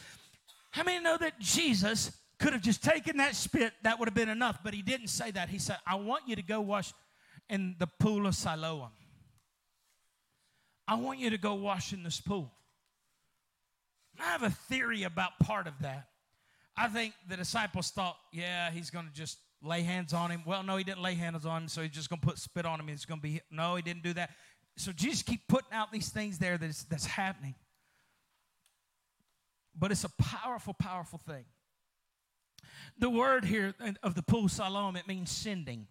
How 0.70 0.84
many 0.84 1.04
know 1.04 1.18
that 1.18 1.40
Jesus 1.40 2.12
could 2.38 2.54
have 2.54 2.62
just 2.62 2.84
taken 2.84 3.18
that 3.18 3.36
spit? 3.36 3.74
That 3.82 3.98
would 3.98 4.08
have 4.08 4.14
been 4.14 4.30
enough, 4.30 4.60
but 4.64 4.76
he 4.76 4.84
didn't 4.84 5.08
say 5.08 5.32
that. 5.32 5.50
He 5.50 5.58
said, 5.58 5.78
I 5.88 5.96
want 5.96 6.24
you 6.28 6.36
to 6.36 6.44
go 6.44 6.62
wash 6.62 6.94
in 7.50 7.76
the 7.80 7.88
pool 8.00 8.28
of 8.28 8.36
Siloam. 8.36 8.92
I 10.88 10.96
want 10.96 11.20
you 11.20 11.32
to 11.32 11.40
go 11.40 11.56
wash 11.56 11.92
in 11.92 12.04
this 12.04 12.22
pool. 12.22 12.52
I 14.20 14.26
have 14.26 14.44
a 14.44 14.52
theory 14.52 15.04
about 15.04 15.40
part 15.40 15.66
of 15.66 15.74
that. 15.82 16.08
I 16.78 16.88
think 16.88 17.14
the 17.28 17.36
disciples 17.36 17.90
thought, 17.90 18.18
yeah, 18.32 18.70
he's 18.70 18.92
going 18.92 19.08
to 19.08 19.14
just 19.14 19.40
lay 19.64 19.82
hands 19.82 20.14
on 20.14 20.30
him. 20.30 20.44
Well, 20.46 20.64
no, 20.64 20.78
he 20.78 20.84
didn't 20.84 21.02
lay 21.02 21.16
hands 21.16 21.46
on 21.46 21.64
him, 21.64 21.68
so 21.68 21.82
he's 21.82 21.92
just 21.92 22.10
going 22.10 22.20
to 22.22 22.28
put 22.28 22.38
spit 22.38 22.66
on 22.66 22.80
him. 22.80 22.90
It's 22.90 23.06
going 23.06 23.20
to 23.20 23.24
be, 23.24 23.42
no, 23.52 23.76
he 23.76 23.82
didn't 23.82 24.04
do 24.04 24.14
that 24.14 24.32
so 24.80 24.94
Jesus 24.94 25.24
keep 25.24 25.46
putting 25.50 25.74
out 25.74 25.92
these 25.92 26.08
things 26.08 26.40
there 26.40 26.58
that's, 26.58 26.86
that's 26.86 27.06
happening. 27.06 27.54
But 29.78 29.92
it's 29.92 30.06
a 30.06 30.10
powerful, 30.18 30.74
powerful 30.74 31.20
thing. 31.20 31.44
The 32.98 33.10
word 33.10 33.44
here 33.44 33.74
of 34.02 34.16
the 34.16 34.22
pool 34.22 34.48
Siloam, 34.48 34.96
it 34.96 35.06
means 35.06 35.32
sending. 35.32 35.80
In 35.80 35.88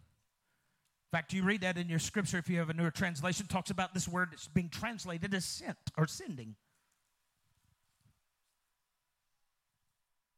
fact, 1.13 1.35
you 1.35 1.43
read 1.43 1.61
that 1.61 1.77
in 1.77 1.91
your 1.91 1.99
scripture 1.99 2.39
if 2.39 2.49
you 2.49 2.59
have 2.59 2.71
a 2.71 2.75
newer 2.75 2.91
translation, 2.91 3.47
talks 3.47 3.71
about 3.71 3.93
this 3.93 4.09
word 4.09 4.29
that's 4.31 4.49
being 4.49 4.71
translated 4.71 5.35
as 5.35 5.45
sent 5.45 5.77
or 5.99 6.07
sending. 6.07 6.55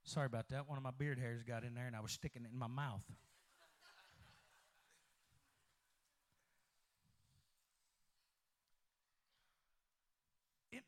Sorry 0.02 0.26
about 0.26 0.48
that. 0.48 0.68
One 0.68 0.76
of 0.76 0.82
my 0.82 0.90
beard 0.90 1.20
hairs 1.20 1.44
got 1.44 1.62
in 1.62 1.74
there 1.74 1.86
and 1.86 1.94
I 1.94 2.00
was 2.00 2.10
sticking 2.10 2.42
it 2.42 2.50
in 2.52 2.58
my 2.58 2.66
mouth. 2.66 3.04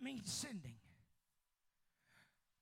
Means 0.02 0.32
sending. 0.32 0.74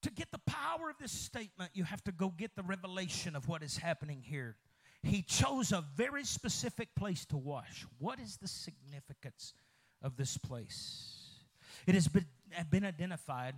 To 0.02 0.10
get 0.10 0.30
the 0.30 0.40
power 0.46 0.90
of 0.90 0.98
this 0.98 1.12
statement, 1.12 1.70
you 1.74 1.84
have 1.84 2.02
to 2.04 2.12
go 2.12 2.32
get 2.36 2.54
the 2.56 2.62
revelation 2.62 3.36
of 3.36 3.48
what 3.48 3.62
is 3.62 3.76
happening 3.76 4.22
here. 4.22 4.56
He 5.02 5.22
chose 5.22 5.72
a 5.72 5.84
very 5.96 6.24
specific 6.24 6.94
place 6.94 7.24
to 7.26 7.36
wash. 7.36 7.86
What 7.98 8.18
is 8.18 8.36
the 8.36 8.48
significance 8.48 9.54
of 10.02 10.16
this 10.16 10.36
place? 10.36 11.44
It 11.86 11.94
has 11.94 12.08
been, 12.08 12.26
been 12.70 12.84
identified 12.84 13.54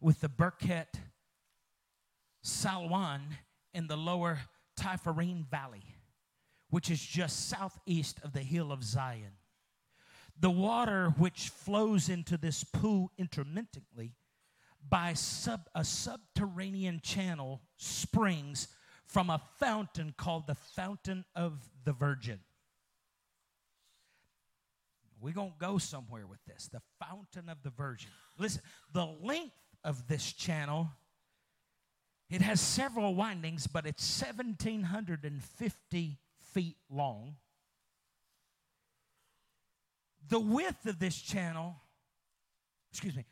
with 0.00 0.20
the 0.20 0.28
Birkat 0.28 0.86
Salwan 2.44 3.20
in 3.72 3.86
the 3.88 3.96
lower 3.96 4.38
Tyropoeon 4.78 5.48
Valley, 5.50 5.84
which 6.70 6.90
is 6.90 7.00
just 7.00 7.48
southeast 7.48 8.20
of 8.22 8.32
the 8.32 8.40
hill 8.40 8.70
of 8.70 8.84
Zion. 8.84 9.32
The 10.38 10.50
water 10.50 11.10
which 11.16 11.48
flows 11.48 12.08
into 12.08 12.36
this 12.36 12.64
pool 12.64 13.10
intermittently 13.16 14.14
by 14.88 15.14
sub, 15.14 15.68
a 15.74 15.84
subterranean 15.84 17.00
channel 17.02 17.62
springs 17.76 18.68
from 19.06 19.30
a 19.30 19.40
fountain 19.58 20.14
called 20.16 20.46
the 20.46 20.54
Fountain 20.54 21.24
of 21.34 21.68
the 21.84 21.92
Virgin. 21.92 22.40
We're 25.20 25.32
going 25.32 25.52
to 25.52 25.58
go 25.58 25.78
somewhere 25.78 26.26
with 26.26 26.44
this. 26.44 26.68
The 26.68 26.82
Fountain 27.00 27.48
of 27.48 27.62
the 27.62 27.70
Virgin. 27.70 28.10
Listen, 28.38 28.60
the 28.92 29.06
length 29.22 29.56
of 29.82 30.06
this 30.06 30.32
channel, 30.32 30.90
it 32.28 32.42
has 32.42 32.60
several 32.60 33.14
windings, 33.14 33.66
but 33.66 33.86
it's 33.86 34.22
1,750 34.22 36.18
feet 36.52 36.76
long 36.90 37.36
the 40.28 40.40
width 40.40 40.86
of 40.86 40.98
this 40.98 41.20
channel, 41.20 41.76
excuse 42.92 43.16
me, 43.16 43.24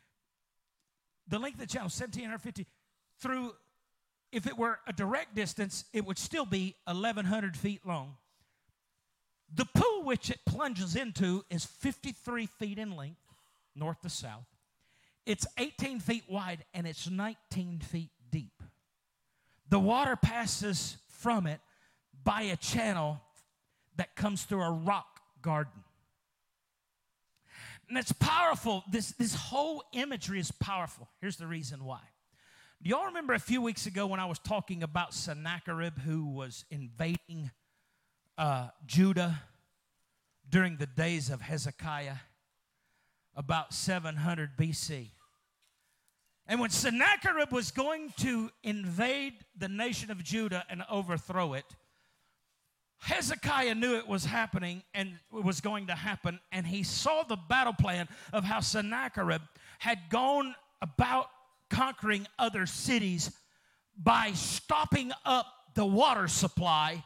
the 1.27 1.39
length 1.39 1.55
of 1.55 1.61
the 1.61 1.67
channel, 1.67 1.85
1750, 1.85 2.67
through, 3.19 3.53
if 4.31 4.47
it 4.47 4.57
were 4.57 4.79
a 4.87 4.93
direct 4.93 5.35
distance, 5.35 5.85
it 5.93 6.05
would 6.05 6.17
still 6.17 6.45
be 6.45 6.75
1,100 6.85 7.55
feet 7.55 7.85
long. 7.85 8.15
The 9.55 9.65
pool 9.65 10.03
which 10.03 10.29
it 10.29 10.39
plunges 10.45 10.95
into 10.95 11.45
is 11.49 11.65
53 11.65 12.47
feet 12.47 12.77
in 12.77 12.95
length, 12.95 13.21
north 13.75 14.01
to 14.01 14.09
south. 14.09 14.47
It's 15.25 15.45
18 15.57 15.99
feet 15.99 16.23
wide 16.27 16.65
and 16.73 16.85
it's 16.85 17.09
19 17.09 17.79
feet 17.79 18.09
deep. 18.31 18.63
The 19.69 19.79
water 19.79 20.15
passes 20.15 20.97
from 21.09 21.47
it 21.47 21.61
by 22.23 22.43
a 22.43 22.55
channel 22.55 23.21
that 23.95 24.15
comes 24.15 24.43
through 24.43 24.63
a 24.63 24.71
rock 24.71 25.21
garden. 25.41 25.82
And 27.89 27.97
it's 27.97 28.11
powerful. 28.13 28.83
This, 28.89 29.11
this 29.11 29.35
whole 29.35 29.83
imagery 29.93 30.39
is 30.39 30.51
powerful. 30.51 31.09
Here's 31.21 31.37
the 31.37 31.47
reason 31.47 31.83
why. 31.83 32.01
Do 32.81 32.89
y'all 32.89 33.05
remember 33.05 33.33
a 33.33 33.39
few 33.39 33.61
weeks 33.61 33.85
ago 33.85 34.07
when 34.07 34.19
I 34.19 34.25
was 34.25 34.39
talking 34.39 34.83
about 34.83 35.13
Sennacherib 35.13 35.99
who 35.99 36.25
was 36.25 36.65
invading 36.69 37.51
uh, 38.37 38.69
Judah 38.85 39.41
during 40.49 40.77
the 40.77 40.85
days 40.85 41.29
of 41.29 41.41
Hezekiah, 41.41 42.17
about 43.35 43.73
700 43.73 44.57
BC? 44.57 45.11
And 46.45 46.59
when 46.59 46.71
Sennacherib 46.71 47.51
was 47.51 47.71
going 47.71 48.13
to 48.17 48.49
invade 48.63 49.35
the 49.57 49.69
nation 49.69 50.11
of 50.11 50.21
Judah 50.23 50.65
and 50.69 50.83
overthrow 50.89 51.53
it, 51.53 51.65
Hezekiah 53.03 53.75
knew 53.75 53.97
it 53.97 54.07
was 54.07 54.23
happening 54.23 54.81
and 54.93 55.19
it 55.35 55.43
was 55.43 55.59
going 55.59 55.87
to 55.87 55.93
happen, 55.93 56.39
and 56.53 56.65
he 56.65 56.83
saw 56.83 57.23
the 57.23 57.35
battle 57.35 57.73
plan 57.73 58.07
of 58.31 58.45
how 58.45 58.61
Sennacherib 58.61 59.41
had 59.79 59.99
gone 60.09 60.55
about 60.81 61.27
conquering 61.69 62.25
other 62.39 62.65
cities 62.65 63.31
by 64.01 64.31
stopping 64.31 65.11
up 65.25 65.47
the 65.75 65.85
water 65.85 66.29
supply 66.29 67.03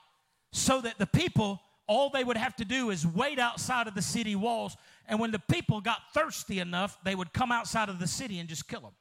so 0.51 0.81
that 0.81 0.99
the 0.99 1.07
people 1.07 1.61
all 1.87 2.09
they 2.09 2.23
would 2.23 2.37
have 2.37 2.55
to 2.57 2.65
do 2.65 2.89
is 2.89 3.07
wait 3.07 3.39
outside 3.39 3.87
of 3.87 3.95
the 3.95 4.01
city 4.01 4.35
walls 4.35 4.75
and 5.07 5.19
when 5.19 5.31
the 5.31 5.39
people 5.49 5.79
got 5.79 5.99
thirsty 6.13 6.59
enough 6.59 6.97
they 7.03 7.15
would 7.15 7.31
come 7.33 7.51
outside 7.51 7.87
of 7.87 7.97
the 7.97 8.07
city 8.07 8.39
and 8.39 8.49
just 8.49 8.67
kill 8.67 8.81
them 8.81 8.91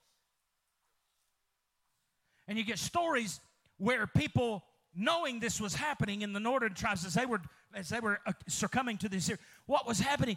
and 2.46 2.58
you 2.58 2.64
get 2.64 2.78
stories 2.78 3.40
where 3.78 4.06
people 4.06 4.64
knowing 4.96 5.38
this 5.38 5.60
was 5.60 5.74
happening 5.74 6.22
in 6.22 6.32
the 6.32 6.40
northern 6.40 6.74
tribes 6.74 7.04
as 7.04 7.14
they 7.14 7.26
were 7.26 7.40
as 7.74 7.90
they 7.90 8.00
were 8.00 8.18
uh, 8.26 8.32
succumbing 8.48 8.96
to 8.98 9.08
this 9.08 9.30
what 9.66 9.86
was 9.86 10.00
happening? 10.00 10.36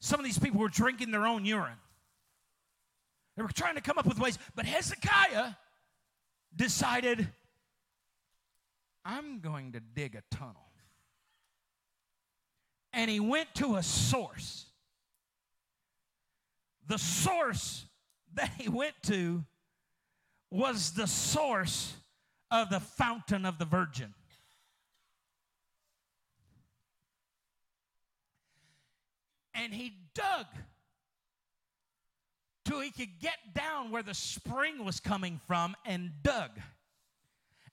Some 0.00 0.20
of 0.20 0.26
these 0.26 0.38
people 0.38 0.60
were 0.60 0.68
drinking 0.68 1.12
their 1.12 1.26
own 1.26 1.44
urine. 1.44 1.78
They 3.36 3.42
were 3.42 3.48
trying 3.48 3.76
to 3.76 3.80
come 3.80 3.98
up 3.98 4.06
with 4.06 4.18
ways 4.18 4.38
but 4.54 4.66
hezekiah 4.66 5.54
decided 6.54 7.28
i'm 9.04 9.40
going 9.40 9.72
to 9.72 9.80
dig 9.80 10.14
a 10.14 10.22
tunnel. 10.34 10.64
And 12.92 13.10
he 13.10 13.18
went 13.18 13.52
to 13.56 13.74
a 13.74 13.82
source. 13.82 14.66
The 16.86 16.98
source 16.98 17.86
that 18.34 18.52
he 18.56 18.68
went 18.68 18.94
to 19.04 19.44
was 20.50 20.92
the 20.92 21.08
source 21.08 21.92
of 22.54 22.70
the 22.70 22.78
fountain 22.78 23.44
of 23.44 23.58
the 23.58 23.64
virgin. 23.64 24.14
And 29.54 29.74
he 29.74 29.92
dug 30.14 30.46
till 32.64 32.80
he 32.80 32.92
could 32.92 33.18
get 33.20 33.38
down 33.54 33.90
where 33.90 34.04
the 34.04 34.14
spring 34.14 34.84
was 34.84 35.00
coming 35.00 35.40
from 35.48 35.74
and 35.84 36.10
dug. 36.22 36.50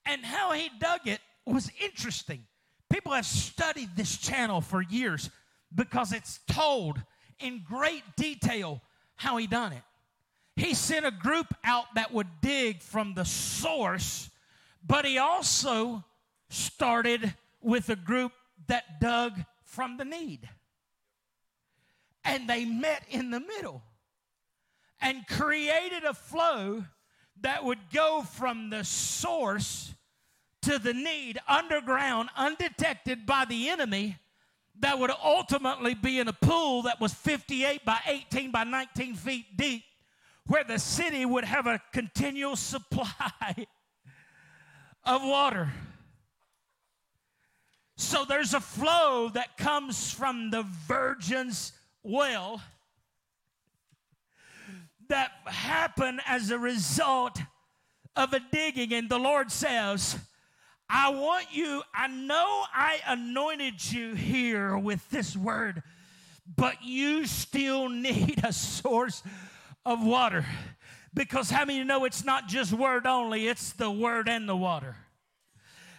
And 0.05 0.25
how 0.25 0.51
he 0.51 0.69
dug 0.79 1.01
it 1.05 1.19
was 1.45 1.71
interesting. 1.79 2.43
People 2.91 3.13
have 3.13 3.25
studied 3.25 3.89
this 3.95 4.17
channel 4.17 4.61
for 4.61 4.81
years 4.81 5.29
because 5.73 6.11
it's 6.11 6.39
told 6.47 6.99
in 7.39 7.61
great 7.67 8.03
detail 8.17 8.81
how 9.15 9.37
he 9.37 9.45
done 9.45 9.73
it. 9.73 9.83
He 10.55 10.73
sent 10.73 11.05
a 11.05 11.11
group 11.11 11.53
out 11.63 11.85
that 11.95 12.11
would 12.11 12.27
dig 12.41 12.81
from 12.81 13.13
the 13.13 13.25
source 13.25 14.30
but 14.85 15.05
he 15.05 15.17
also 15.17 16.03
started 16.49 17.33
with 17.61 17.89
a 17.89 17.95
group 17.95 18.31
that 18.67 18.99
dug 18.99 19.33
from 19.63 19.97
the 19.97 20.05
need. 20.05 20.49
And 22.23 22.47
they 22.47 22.65
met 22.65 23.03
in 23.09 23.31
the 23.31 23.39
middle 23.39 23.81
and 24.99 25.27
created 25.27 26.03
a 26.03 26.13
flow 26.13 26.83
that 27.41 27.63
would 27.63 27.79
go 27.91 28.21
from 28.21 28.69
the 28.69 28.83
source 28.83 29.93
to 30.61 30.77
the 30.77 30.93
need 30.93 31.39
underground, 31.47 32.29
undetected 32.35 33.25
by 33.25 33.45
the 33.45 33.69
enemy, 33.69 34.17
that 34.79 34.99
would 34.99 35.11
ultimately 35.23 35.93
be 35.93 36.19
in 36.19 36.27
a 36.27 36.33
pool 36.33 36.83
that 36.83 36.99
was 36.99 37.13
58 37.13 37.83
by 37.83 37.99
18 38.07 38.51
by 38.51 38.63
19 38.63 39.15
feet 39.15 39.57
deep, 39.57 39.83
where 40.47 40.63
the 40.63 40.79
city 40.79 41.25
would 41.25 41.43
have 41.43 41.67
a 41.67 41.81
continual 41.91 42.55
supply 42.55 43.67
of 45.03 45.23
water. 45.23 45.71
So 47.97 48.25
there's 48.25 48.53
a 48.53 48.59
flow 48.59 49.29
that 49.29 49.57
comes 49.57 50.11
from 50.11 50.49
the 50.49 50.63
virgin's 50.87 51.71
well 52.03 52.61
that 55.09 55.31
happened 55.45 56.21
as 56.25 56.51
a 56.51 56.57
result 56.57 57.39
of 58.15 58.33
a 58.33 58.39
digging. 58.51 58.93
And 58.93 59.09
the 59.09 59.19
Lord 59.19 59.51
says, 59.51 60.17
I 60.89 61.09
want 61.09 61.47
you, 61.51 61.83
I 61.93 62.07
know 62.07 62.65
I 62.73 62.99
anointed 63.07 63.91
you 63.91 64.13
here 64.13 64.77
with 64.77 65.09
this 65.09 65.37
word, 65.37 65.83
but 66.57 66.83
you 66.83 67.25
still 67.25 67.87
need 67.89 68.41
a 68.43 68.51
source 68.51 69.21
of 69.85 70.03
water. 70.03 70.45
Because 71.13 71.49
how 71.49 71.65
many 71.65 71.83
know 71.83 72.05
it's 72.05 72.23
not 72.23 72.47
just 72.47 72.71
word 72.71 73.05
only, 73.05 73.47
it's 73.47 73.73
the 73.73 73.91
word 73.91 74.29
and 74.29 74.47
the 74.47 74.55
water? 74.55 74.95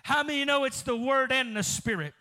How 0.03 0.23
many 0.23 0.45
know 0.45 0.65
it's 0.65 0.83
the 0.83 0.97
word 0.97 1.33
and 1.33 1.57
the 1.57 1.63
spirit? 1.63 2.15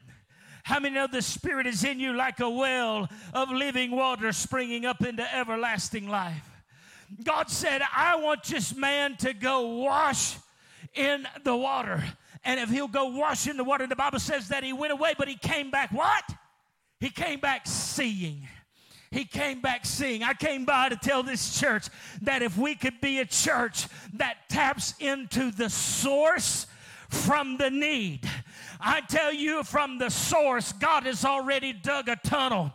How 0.63 0.79
many 0.79 0.95
know 0.95 1.07
the 1.07 1.21
Spirit 1.21 1.67
is 1.67 1.83
in 1.83 1.99
you 1.99 2.13
like 2.13 2.39
a 2.39 2.49
well 2.49 3.09
of 3.33 3.49
living 3.49 3.91
water 3.91 4.31
springing 4.31 4.85
up 4.85 5.03
into 5.03 5.35
everlasting 5.35 6.07
life? 6.07 6.47
God 7.23 7.49
said, 7.49 7.81
I 7.95 8.15
want 8.17 8.43
this 8.43 8.75
man 8.75 9.17
to 9.17 9.33
go 9.33 9.79
wash 9.79 10.37
in 10.93 11.27
the 11.43 11.55
water. 11.55 12.03
And 12.43 12.59
if 12.59 12.69
he'll 12.69 12.87
go 12.87 13.05
wash 13.07 13.47
in 13.47 13.57
the 13.57 13.63
water, 13.63 13.87
the 13.87 13.95
Bible 13.95 14.19
says 14.19 14.47
that 14.49 14.63
he 14.63 14.73
went 14.73 14.93
away, 14.93 15.13
but 15.17 15.27
he 15.27 15.35
came 15.35 15.71
back 15.71 15.91
what? 15.91 16.23
He 16.99 17.09
came 17.09 17.39
back 17.39 17.67
seeing 17.67 18.47
he 19.11 19.25
came 19.25 19.59
back 19.59 19.85
seeing. 19.85 20.23
I 20.23 20.33
came 20.33 20.63
by 20.63 20.87
to 20.87 20.95
tell 20.95 21.21
this 21.21 21.59
church 21.59 21.89
that 22.21 22.41
if 22.41 22.57
we 22.57 22.75
could 22.75 23.01
be 23.01 23.19
a 23.19 23.25
church 23.25 23.87
that 24.13 24.49
taps 24.49 24.95
into 24.99 25.51
the 25.51 25.69
source 25.69 26.65
from 27.09 27.57
the 27.57 27.69
need, 27.69 28.27
I 28.79 29.01
tell 29.01 29.33
you 29.33 29.63
from 29.63 29.97
the 29.97 30.09
source, 30.09 30.71
God 30.71 31.03
has 31.03 31.25
already 31.25 31.73
dug 31.73 32.07
a 32.07 32.15
tunnel 32.15 32.71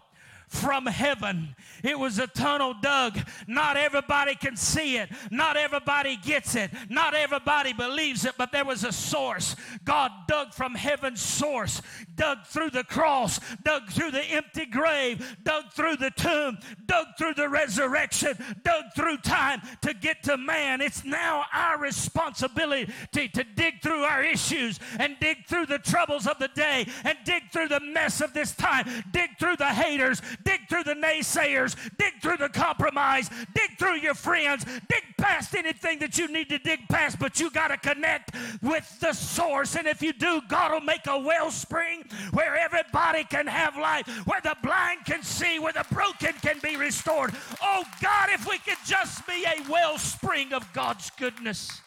from 0.49 0.84
heaven. 0.87 1.57
It 1.87 1.99
was 1.99 2.18
a 2.18 2.26
tunnel 2.26 2.74
dug. 2.74 3.16
Not 3.47 3.76
everybody 3.76 4.34
can 4.34 4.57
see 4.57 4.97
it. 4.97 5.09
Not 5.30 5.57
everybody 5.57 6.16
gets 6.16 6.57
it. 6.57 6.72
Not 6.91 7.14
everybody 7.14 7.72
believes 7.72 8.24
it, 8.24 8.34
but 8.37 8.51
there 8.51 8.64
was 8.64 8.82
a 8.82 8.91
source. 8.91 9.55
God 9.84 10.11
dug 10.26 10.53
from 10.53 10.74
heaven's 10.74 11.20
source, 11.20 11.80
dug 12.16 12.45
through 12.47 12.70
the 12.70 12.82
cross, 12.82 13.39
dug 13.62 13.89
through 13.91 14.11
the 14.11 14.24
empty 14.24 14.66
grave, 14.66 15.37
dug 15.45 15.72
through 15.72 15.97
the 15.97 16.11
tomb, 16.11 16.59
dug 16.87 17.07
through 17.16 17.34
the 17.34 17.49
resurrection, 17.49 18.37
dug 18.64 18.87
through 18.97 19.18
time 19.18 19.62
to 19.82 19.95
get 19.95 20.24
to 20.24 20.37
man. 20.37 20.80
It's 20.80 21.05
now 21.05 21.45
our 21.53 21.78
responsibility 21.78 22.93
to, 23.12 23.28
to 23.28 23.45
dig 23.45 23.80
through 23.80 24.03
our 24.03 24.24
issues 24.24 24.80
and 24.99 25.16
dig 25.20 25.47
through 25.47 25.66
the 25.66 25.78
troubles 25.78 26.26
of 26.26 26.39
the 26.41 26.49
day 26.49 26.87
and 27.05 27.16
dig 27.24 27.51
through 27.53 27.68
the 27.68 27.80
mess 27.80 28.20
of 28.20 28.32
this 28.34 28.57
time, 28.57 28.89
dig 29.12 29.39
through 29.39 29.57
the 29.57 29.66
haters, 29.66 30.20
dig 30.45 30.68
through 30.68 30.84
the 30.84 30.95
naysayers, 30.95 31.76
dig 31.99 32.14
through 32.22 32.37
the 32.39 32.49
compromise, 32.49 33.29
dig 33.55 33.79
through 33.79 33.97
your 33.97 34.14
friends, 34.14 34.64
dig 34.64 35.03
past 35.18 35.55
anything 35.55 35.99
that 35.99 36.18
you 36.18 36.29
need 36.29 36.49
to 36.49 36.59
dig 36.59 36.81
past, 36.89 37.18
but 37.18 37.41
you 37.41 37.51
got 37.51 37.68
to 37.68 37.77
connect 37.77 38.35
with 38.62 38.99
the 39.01 39.12
source. 39.12 39.77
And 39.77 39.87
if 39.87 40.03
you 40.03 40.12
do, 40.12 40.41
God 40.49 40.72
will 40.72 40.81
make 40.81 41.07
a 41.07 41.18
wellspring 41.18 42.05
where 42.33 42.57
everybody 42.57 43.24
can 43.24 43.47
have 43.47 43.77
life, 43.77 44.07
where 44.27 44.41
the 44.41 44.57
blind 44.62 45.05
can 45.05 45.22
see, 45.22 45.59
where 45.59 45.72
the 45.72 45.87
broken 45.93 46.33
can 46.43 46.59
be 46.62 46.77
restored. 46.77 47.35
Oh 47.62 47.85
God, 48.03 48.29
if 48.33 48.49
we 48.49 48.59
could 48.59 48.79
just 48.87 49.27
be 49.27 49.45
a 49.45 49.70
wellspring 49.70 50.53
of 50.53 50.70
God's 50.72 51.11
goodness. 51.11 51.81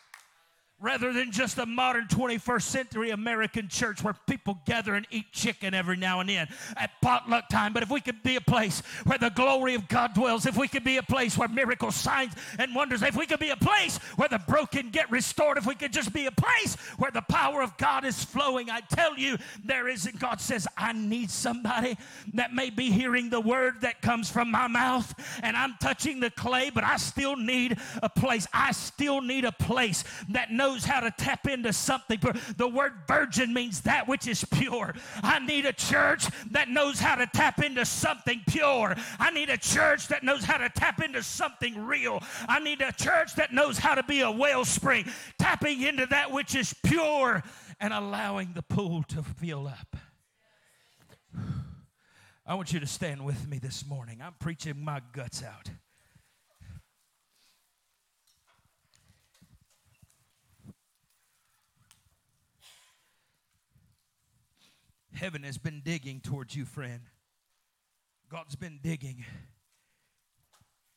Rather 0.82 1.12
than 1.12 1.32
just 1.32 1.58
a 1.58 1.66
modern 1.66 2.08
21st 2.08 2.62
century 2.62 3.10
American 3.10 3.68
church 3.68 4.02
where 4.04 4.16
people 4.28 4.60
gather 4.66 4.94
and 4.94 5.06
eat 5.12 5.32
chicken 5.32 5.74
every 5.74 5.98
now 5.98 6.22
and 6.22 6.30
then 6.30 6.48
at 6.78 6.90
potluck 7.02 7.50
time. 7.50 7.74
But 7.74 7.84
if 7.84 7.90
we 7.90 8.00
could 8.00 8.24
be 8.24 8.38
a 8.38 8.42
place 8.42 8.82
where 9.06 9.18
the 9.18 9.30
glory 9.30 9.76
of 9.76 9.88
God 9.90 10.14
dwells, 10.14 10.46
if 10.46 10.56
we 10.56 10.68
could 10.68 10.86
be 10.86 10.98
a 10.98 11.04
place 11.04 11.38
where 11.38 11.50
miracles, 11.50 11.96
signs, 11.96 12.34
and 12.58 12.74
wonders, 12.74 13.02
if 13.02 13.16
we 13.16 13.26
could 13.26 13.40
be 13.40 13.50
a 13.50 13.58
place 13.58 13.98
where 14.16 14.30
the 14.30 14.40
broken 14.40 14.90
get 14.90 15.12
restored, 15.12 15.58
if 15.58 15.66
we 15.66 15.76
could 15.76 15.92
just 15.92 16.14
be 16.14 16.28
a 16.28 16.32
place 16.32 16.76
where 16.98 17.12
the 17.12 17.22
power 17.24 17.62
of 17.62 17.76
God 17.78 18.06
is 18.06 18.24
flowing, 18.24 18.70
I 18.70 18.80
tell 18.82 19.18
you, 19.18 19.38
there 19.64 19.88
is, 19.90 20.10
God 20.18 20.40
says, 20.40 20.68
I 20.78 20.94
need 20.94 21.30
somebody 21.30 21.98
that 22.34 22.54
may 22.54 22.70
be 22.70 22.90
hearing 22.90 23.30
the 23.30 23.42
word 23.42 23.82
that 23.82 24.02
comes 24.02 24.30
from 24.30 24.50
my 24.50 24.68
mouth 24.68 25.14
and 25.44 25.58
I'm 25.58 25.76
touching 25.82 26.22
the 26.22 26.30
clay, 26.32 26.70
but 26.70 26.84
I 26.86 26.98
still 26.98 27.36
need 27.36 27.78
a 28.02 28.10
place. 28.10 28.48
I 28.54 28.72
still 28.72 29.22
need 29.22 29.44
a 29.44 29.52
place 29.52 30.04
that 30.30 30.52
knows 30.52 30.69
knows 30.70 30.86
how 30.86 31.00
to 31.00 31.12
tap 31.12 31.48
into 31.48 31.74
something. 31.74 32.20
The 32.58 32.68
word 32.68 32.94
virgin 33.08 33.54
means 33.54 33.82
that 33.82 34.08
which 34.08 34.28
is 34.28 34.46
pure. 34.46 34.94
I 35.24 35.40
need 35.40 35.66
a 35.66 35.74
church 35.74 36.28
that 36.52 36.70
knows 36.70 37.00
how 37.00 37.16
to 37.16 37.26
tap 37.26 37.64
into 37.64 37.86
something 37.86 38.42
pure. 38.48 38.96
I 39.20 39.32
need 39.32 39.50
a 39.50 39.58
church 39.58 40.10
that 40.10 40.24
knows 40.24 40.44
how 40.44 40.58
to 40.58 40.70
tap 40.70 41.02
into 41.02 41.24
something 41.24 41.86
real. 41.86 42.22
I 42.48 42.60
need 42.60 42.82
a 42.82 42.92
church 42.92 43.36
that 43.36 43.52
knows 43.52 43.80
how 43.80 43.96
to 43.96 44.04
be 44.04 44.22
a 44.22 44.30
wellspring, 44.30 45.06
tapping 45.40 45.82
into 45.82 46.06
that 46.08 46.32
which 46.32 46.54
is 46.56 46.74
pure 46.84 47.42
and 47.80 47.92
allowing 47.92 48.54
the 48.54 48.62
pool 48.62 49.04
to 49.04 49.24
fill 49.24 49.68
up. 49.68 49.96
I 52.46 52.54
want 52.54 52.74
you 52.74 52.80
to 52.80 52.88
stand 52.88 53.26
with 53.26 53.48
me 53.48 53.58
this 53.58 53.86
morning. 53.86 54.22
I'm 54.24 54.36
preaching 54.40 54.84
my 54.84 55.02
guts 55.14 55.44
out. 55.44 55.70
Heaven 65.14 65.44
has 65.44 65.58
been 65.58 65.82
digging 65.84 66.22
towards 66.22 66.56
you, 66.56 66.66
friend. 66.66 67.02
God's 68.30 68.56
been 68.56 68.80
digging. 68.84 69.26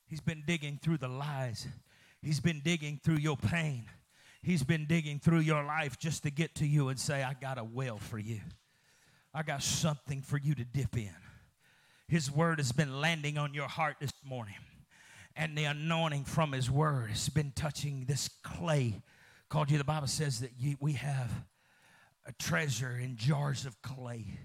He's 0.07 0.21
been 0.21 0.43
digging 0.47 0.79
through 0.83 0.99
the 0.99 1.09
lies. 1.09 1.67
He's 2.21 2.41
been 2.41 2.61
digging 2.61 3.01
through 3.03 3.17
your 3.17 3.37
pain. 3.37 3.87
He's 4.43 4.63
been 4.63 4.87
digging 4.87 5.19
through 5.19 5.41
your 5.41 5.65
life 5.65 5.99
just 5.99 6.25
to 6.25 6.31
get 6.31 6.55
to 6.57 6.67
you 6.67 6.89
and 6.89 6.99
say, 6.99 7.23
I 7.23 7.35
got 7.35 7.59
a 7.59 7.65
well 7.65 7.97
for 7.99 8.19
you. 8.19 8.41
I 9.33 9.43
got 9.43 9.63
something 9.63 10.21
for 10.21 10.37
you 10.37 10.55
to 10.55 10.65
dip 10.65 10.97
in. 10.97 11.15
His 12.07 12.31
word 12.31 12.59
has 12.59 12.73
been 12.73 13.01
landing 13.01 13.39
on 13.39 13.55
your 13.55 13.69
heart 13.69 13.97
this 14.01 14.13
morning. 14.23 14.57
And 15.35 15.57
the 15.57 15.65
anointing 15.65 16.25
from 16.25 16.53
his 16.53 16.71
word 16.71 17.09
has 17.09 17.31
been 17.31 17.53
touching 17.57 18.05
this 18.05 18.29
clay 18.43 19.01
called 19.49 19.71
you. 19.71 19.79
The 19.79 19.85
Bible 19.85 20.09
says 20.09 20.41
that 20.41 20.51
we 20.81 20.93
have 20.93 21.33
a 22.25 22.33
treasure 22.33 22.97
in 22.99 23.17
jars 23.17 23.67
of 23.67 23.81
clay. 23.83 24.39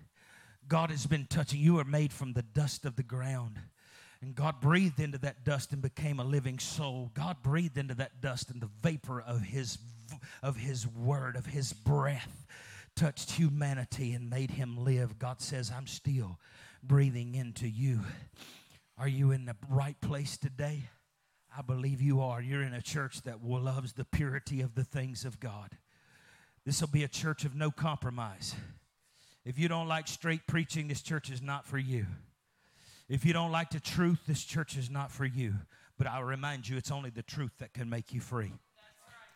God 0.67 0.89
has 0.89 1.05
been 1.05 1.27
touching. 1.27 1.59
You 1.59 1.79
are 1.79 1.85
made 1.85 2.11
from 2.11 2.33
the 2.33 2.41
dust 2.41 2.85
of 2.85 2.95
the 2.95 3.03
ground. 3.03 3.59
And 4.19 4.33
God 4.33 4.59
breathed 4.59 4.99
into 4.99 5.19
that 5.19 5.45
dust 5.45 5.71
and 5.71 5.81
became 5.81 6.19
a 6.19 6.23
living 6.23 6.57
soul. 6.57 7.11
God 7.13 7.43
breathed 7.43 7.77
into 7.77 7.93
that 7.95 8.19
dust 8.19 8.49
and 8.49 8.59
the 8.61 8.69
vapor 8.81 9.21
of 9.21 9.41
his 9.41 9.77
of 10.41 10.55
his 10.55 10.87
word, 10.87 11.35
of 11.35 11.45
his 11.45 11.73
breath 11.73 12.45
touched 12.95 13.31
humanity 13.31 14.13
and 14.13 14.29
made 14.29 14.51
him 14.51 14.77
live. 14.77 15.19
God 15.19 15.41
says, 15.41 15.69
"I'm 15.69 15.85
still 15.85 16.39
breathing 16.81 17.35
into 17.35 17.67
you." 17.67 18.03
Are 18.97 19.07
you 19.07 19.31
in 19.31 19.45
the 19.45 19.55
right 19.67 19.99
place 20.01 20.37
today? 20.37 20.89
I 21.55 21.61
believe 21.61 22.01
you 22.01 22.21
are. 22.21 22.41
You're 22.41 22.63
in 22.63 22.73
a 22.73 22.81
church 22.81 23.21
that 23.23 23.43
loves 23.43 23.93
the 23.93 24.05
purity 24.05 24.61
of 24.61 24.73
the 24.75 24.83
things 24.83 25.25
of 25.25 25.39
God. 25.39 25.77
This 26.67 26.81
will 26.81 26.89
be 26.89 27.05
a 27.05 27.07
church 27.07 27.45
of 27.45 27.55
no 27.55 27.71
compromise. 27.71 28.53
If 29.45 29.57
you 29.57 29.69
don't 29.69 29.87
like 29.87 30.05
straight 30.05 30.45
preaching, 30.47 30.89
this 30.89 31.01
church 31.01 31.29
is 31.29 31.41
not 31.41 31.65
for 31.65 31.77
you. 31.77 32.07
If 33.07 33.23
you 33.23 33.31
don't 33.31 33.53
like 33.53 33.69
the 33.69 33.79
truth, 33.79 34.19
this 34.27 34.43
church 34.43 34.75
is 34.75 34.89
not 34.89 35.09
for 35.09 35.23
you. 35.23 35.53
But 35.97 36.07
I'll 36.07 36.25
remind 36.25 36.67
you, 36.67 36.75
it's 36.75 36.91
only 36.91 37.09
the 37.09 37.23
truth 37.23 37.53
that 37.59 37.73
can 37.73 37.89
make 37.89 38.13
you 38.13 38.19
free. 38.19 38.51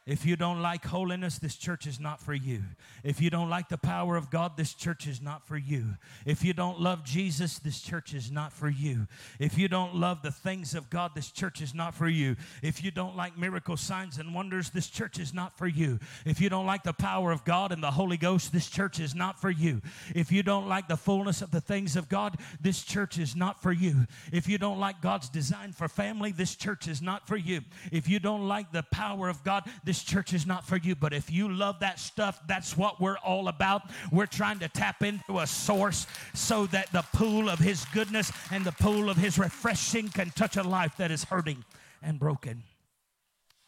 If 0.07 0.25
you 0.25 0.35
don't 0.35 0.63
like 0.63 0.83
holiness, 0.83 1.37
this 1.37 1.55
church 1.55 1.85
is 1.85 1.99
not 1.99 2.19
for 2.19 2.33
you. 2.33 2.63
If 3.03 3.21
you 3.21 3.29
don't 3.29 3.51
like 3.51 3.69
the 3.69 3.77
power 3.77 4.17
of 4.17 4.31
God, 4.31 4.57
this 4.57 4.73
church 4.73 5.05
is 5.05 5.21
not 5.21 5.45
for 5.45 5.57
you. 5.57 5.95
If 6.25 6.43
you 6.43 6.53
don't 6.53 6.81
love 6.81 7.03
Jesus, 7.03 7.59
this 7.59 7.79
church 7.79 8.15
is 8.15 8.31
not 8.31 8.51
for 8.51 8.67
you. 8.67 9.05
If 9.39 9.59
you 9.59 9.67
don't 9.67 9.95
love 9.95 10.23
the 10.23 10.31
things 10.31 10.73
of 10.73 10.89
God, 10.89 11.11
this 11.13 11.29
church 11.29 11.61
is 11.61 11.75
not 11.75 11.93
for 11.93 12.07
you. 12.07 12.35
If 12.63 12.83
you 12.83 12.89
don't 12.89 13.15
like 13.15 13.37
miracle 13.37 13.77
signs 13.77 14.17
and 14.17 14.33
wonders, 14.33 14.71
this 14.71 14.87
church 14.87 15.19
is 15.19 15.35
not 15.35 15.55
for 15.55 15.67
you. 15.67 15.99
If 16.25 16.41
you 16.41 16.49
don't 16.49 16.65
like 16.65 16.81
the 16.81 16.93
power 16.93 17.31
of 17.31 17.45
God 17.45 17.71
and 17.71 17.83
the 17.83 17.91
Holy 17.91 18.17
Ghost, 18.17 18.51
this 18.51 18.71
church 18.71 18.99
is 18.99 19.13
not 19.13 19.39
for 19.39 19.51
you. 19.51 19.83
If 20.15 20.31
you 20.31 20.41
don't 20.41 20.67
like 20.67 20.87
the 20.87 20.97
fullness 20.97 21.43
of 21.43 21.51
the 21.51 21.61
things 21.61 21.95
of 21.95 22.09
God, 22.09 22.39
this 22.59 22.83
church 22.83 23.19
is 23.19 23.35
not 23.35 23.61
for 23.61 23.71
you. 23.71 24.07
If 24.31 24.49
you 24.49 24.57
don't 24.57 24.79
like 24.79 24.99
God's 24.99 25.29
design 25.29 25.73
for 25.73 25.87
family, 25.87 26.31
this 26.31 26.55
church 26.55 26.87
is 26.87 27.03
not 27.03 27.27
for 27.27 27.37
you. 27.37 27.61
If 27.91 28.09
you 28.09 28.19
don't 28.19 28.47
like 28.47 28.71
the 28.71 28.83
power 28.83 29.29
of 29.29 29.43
God, 29.43 29.69
this 29.83 29.90
church 29.99 30.33
is 30.33 30.45
not 30.45 30.65
for 30.65 30.77
you. 30.77 30.95
But 30.95 31.13
if 31.13 31.31
you 31.31 31.49
love 31.49 31.79
that 31.79 31.99
stuff, 31.99 32.39
that's 32.47 32.77
what 32.77 33.01
we're 33.01 33.17
all 33.17 33.47
about. 33.47 33.89
We're 34.11 34.25
trying 34.25 34.59
to 34.59 34.69
tap 34.69 35.03
into 35.03 35.39
a 35.39 35.47
source 35.47 36.05
so 36.33 36.65
that 36.67 36.91
the 36.91 37.03
pool 37.13 37.49
of 37.49 37.59
His 37.59 37.85
goodness 37.93 38.31
and 38.51 38.63
the 38.63 38.71
pool 38.71 39.09
of 39.09 39.17
His 39.17 39.37
refreshing 39.37 40.09
can 40.09 40.29
touch 40.31 40.57
a 40.57 40.63
life 40.63 40.97
that 40.97 41.11
is 41.11 41.23
hurting 41.23 41.63
and 42.01 42.19
broken. 42.19 42.63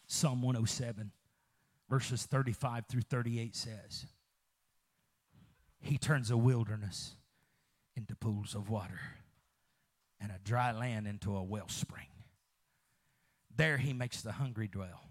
Psalm 0.08 0.42
107, 0.42 1.12
verses 1.90 2.26
35 2.26 2.86
through 2.88 3.02
38 3.02 3.56
says, 3.56 4.06
He 5.80 5.98
turns 5.98 6.30
a 6.30 6.38
wilderness 6.38 7.16
into 7.96 8.16
pools 8.16 8.56
of 8.56 8.70
water 8.70 9.00
and 10.20 10.32
a 10.32 10.40
dry 10.44 10.72
land 10.72 11.08
into 11.08 11.36
a 11.36 11.44
wellspring. 11.44 12.08
There 13.56 13.78
he 13.78 13.94
makes 13.94 14.22
the 14.22 14.32
hungry 14.32 14.68
dwell. 14.68 15.02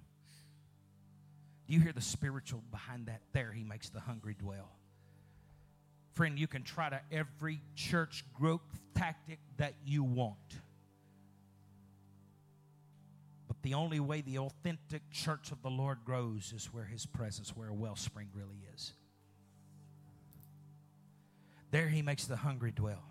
Do 1.67 1.75
you 1.75 1.81
hear 1.81 1.93
the 1.93 2.01
spiritual 2.01 2.63
behind 2.71 3.07
that? 3.07 3.21
There 3.33 3.53
he 3.53 3.65
makes 3.65 3.89
the 3.89 4.01
hungry 4.01 4.35
dwell. 4.39 4.71
Friend, 6.15 6.39
you 6.39 6.47
can 6.47 6.63
try 6.63 6.91
to 6.91 7.01
every 7.11 7.63
church 7.75 8.25
growth 8.35 8.61
tactic 8.95 9.39
that 9.57 9.75
you 9.85 10.05
want. 10.05 10.37
But 13.49 13.63
the 13.63 13.75
only 13.75 14.01
way 14.01 14.21
the 14.21 14.39
authentic 14.39 15.11
church 15.11 15.53
of 15.53 15.63
the 15.63 15.71
Lord 15.71 15.99
grows 16.05 16.53
is 16.55 16.67
where 16.67 16.85
his 16.85 17.07
presence, 17.07 17.57
where 17.57 17.69
a 17.69 17.75
wellspring 17.75 18.29
really 18.35 18.63
is. 18.75 18.93
There 21.71 21.89
he 21.89 22.03
makes 22.03 22.27
the 22.27 22.37
hungry 22.37 22.73
dwell. 22.73 23.03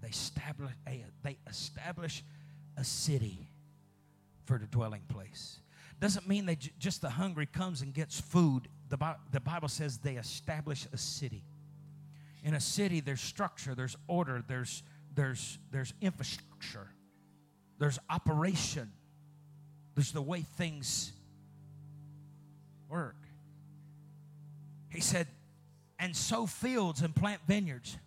They 0.00 0.08
establish 0.08 0.72
a, 0.86 1.04
they 1.22 1.38
establish 1.46 2.24
a 2.78 2.84
city 2.84 3.50
for 4.46 4.56
the 4.58 4.66
dwelling 4.66 5.02
place. 5.08 5.58
Doesn't 6.00 6.28
mean 6.28 6.46
that 6.46 6.58
just 6.78 7.02
the 7.02 7.10
hungry 7.10 7.46
comes 7.46 7.82
and 7.82 7.92
gets 7.92 8.20
food. 8.20 8.68
The, 8.88 9.16
the 9.32 9.40
Bible 9.40 9.68
says 9.68 9.98
they 9.98 10.14
establish 10.14 10.86
a 10.92 10.96
city. 10.96 11.44
In 12.44 12.54
a 12.54 12.60
city, 12.60 13.00
there's 13.00 13.20
structure, 13.20 13.74
there's 13.74 13.96
order, 14.06 14.42
there's, 14.46 14.82
there's, 15.14 15.58
there's 15.72 15.92
infrastructure, 16.00 16.88
there's 17.78 17.98
operation, 18.08 18.92
there's 19.96 20.12
the 20.12 20.22
way 20.22 20.42
things 20.42 21.12
work. 22.88 23.16
He 24.90 25.00
said, 25.00 25.26
and 25.98 26.14
sow 26.14 26.46
fields 26.46 27.02
and 27.02 27.14
plant 27.14 27.40
vineyards 27.46 27.98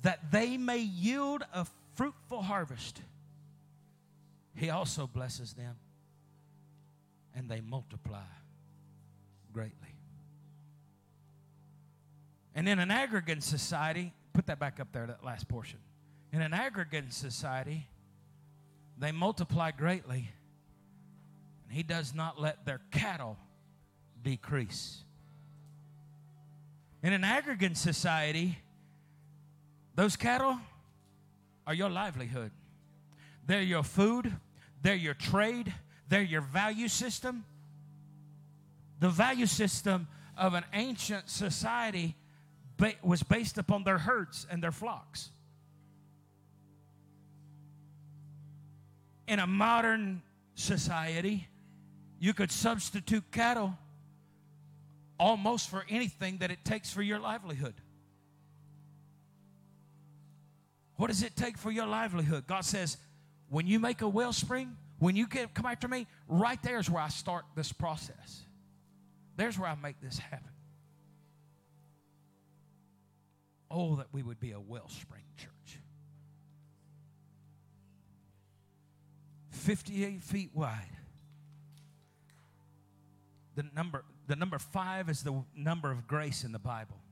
that 0.00 0.32
they 0.32 0.56
may 0.56 0.78
yield 0.78 1.44
a 1.52 1.66
fruitful 1.94 2.42
harvest. 2.42 3.00
He 4.54 4.70
also 4.70 5.06
blesses 5.06 5.54
them 5.54 5.76
and 7.34 7.48
they 7.48 7.60
multiply 7.60 8.20
greatly. 9.52 9.94
And 12.54 12.68
in 12.68 12.78
an 12.78 12.90
aggregate 12.90 13.42
society, 13.42 14.12
put 14.32 14.46
that 14.46 14.58
back 14.58 14.78
up 14.80 14.92
there, 14.92 15.06
that 15.06 15.24
last 15.24 15.48
portion. 15.48 15.78
In 16.32 16.42
an 16.42 16.52
aggregate 16.52 17.12
society, 17.12 17.86
they 18.98 19.12
multiply 19.12 19.70
greatly, 19.70 20.30
and 21.64 21.72
he 21.72 21.82
does 21.82 22.14
not 22.14 22.40
let 22.40 22.66
their 22.66 22.80
cattle 22.90 23.38
decrease. 24.22 25.02
In 27.02 27.12
an 27.12 27.24
aggregate 27.24 27.76
society, 27.76 28.58
those 29.94 30.16
cattle 30.16 30.58
are 31.66 31.74
your 31.74 31.90
livelihood. 31.90 32.52
They're 33.46 33.62
your 33.62 33.82
food, 33.82 34.36
they're 34.80 34.94
your 34.94 35.14
trade, 35.14 35.72
they're 36.08 36.22
your 36.22 36.40
value 36.40 36.88
system. 36.88 37.44
The 39.00 39.08
value 39.08 39.46
system 39.46 40.06
of 40.36 40.54
an 40.54 40.64
ancient 40.72 41.28
society 41.28 42.16
was 43.02 43.22
based 43.22 43.58
upon 43.58 43.84
their 43.84 43.98
herds 43.98 44.46
and 44.50 44.62
their 44.62 44.72
flocks. 44.72 45.30
In 49.28 49.38
a 49.38 49.46
modern 49.46 50.22
society, 50.54 51.48
You 52.22 52.32
could 52.32 52.52
substitute 52.52 53.32
cattle 53.32 53.76
almost 55.18 55.68
for 55.68 55.84
anything 55.88 56.38
that 56.38 56.52
it 56.52 56.64
takes 56.64 56.88
for 56.88 57.02
your 57.02 57.18
livelihood. 57.18 57.74
What 60.94 61.08
does 61.08 61.24
it 61.24 61.34
take 61.34 61.58
for 61.58 61.72
your 61.72 61.86
livelihood? 61.86 62.46
God 62.46 62.64
says, 62.64 62.96
when 63.52 63.66
you 63.66 63.78
make 63.78 64.00
a 64.00 64.08
wellspring, 64.08 64.78
when 64.98 65.14
you 65.14 65.26
get 65.26 65.52
come 65.52 65.66
after 65.66 65.86
me, 65.86 66.06
right 66.26 66.60
there 66.62 66.78
is 66.78 66.88
where 66.88 67.02
I 67.02 67.08
start 67.08 67.44
this 67.54 67.70
process. 67.70 68.40
There's 69.36 69.58
where 69.58 69.68
I 69.68 69.74
make 69.74 70.00
this 70.00 70.16
happen. 70.18 70.48
Oh, 73.70 73.96
that 73.96 74.06
we 74.10 74.22
would 74.22 74.40
be 74.40 74.52
a 74.52 74.60
wellspring 74.60 75.24
church. 75.36 75.80
58 79.50 80.22
feet 80.22 80.50
wide. 80.54 80.96
The 83.54 83.64
number, 83.76 84.02
the 84.28 84.36
number 84.36 84.58
five 84.58 85.10
is 85.10 85.22
the 85.22 85.44
number 85.54 85.90
of 85.90 86.06
grace 86.06 86.42
in 86.42 86.52
the 86.52 86.58
Bible. 86.58 87.02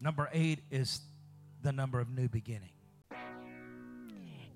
Number 0.00 0.28
eight 0.32 0.60
is 0.70 1.00
the 1.62 1.72
number 1.72 1.98
of 1.98 2.08
new 2.08 2.28
beginning. 2.28 2.70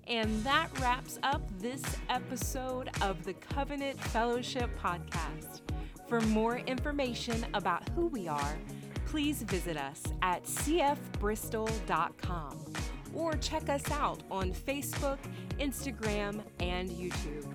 And 0.07 0.43
that 0.45 0.69
wraps 0.79 1.19
up 1.21 1.41
this 1.59 1.83
episode 2.09 2.89
of 3.01 3.25
the 3.25 3.33
Covenant 3.33 3.99
Fellowship 3.99 4.69
Podcast. 4.79 5.59
For 6.07 6.21
more 6.21 6.59
information 6.59 7.45
about 7.53 7.89
who 7.89 8.07
we 8.07 8.29
are, 8.29 8.57
please 9.05 9.43
visit 9.43 9.75
us 9.75 10.01
at 10.21 10.45
cfbristol.com 10.45 12.73
or 13.13 13.33
check 13.33 13.67
us 13.67 13.91
out 13.91 14.23
on 14.31 14.53
Facebook, 14.53 15.17
Instagram, 15.59 16.39
and 16.61 16.89
YouTube. 16.89 17.45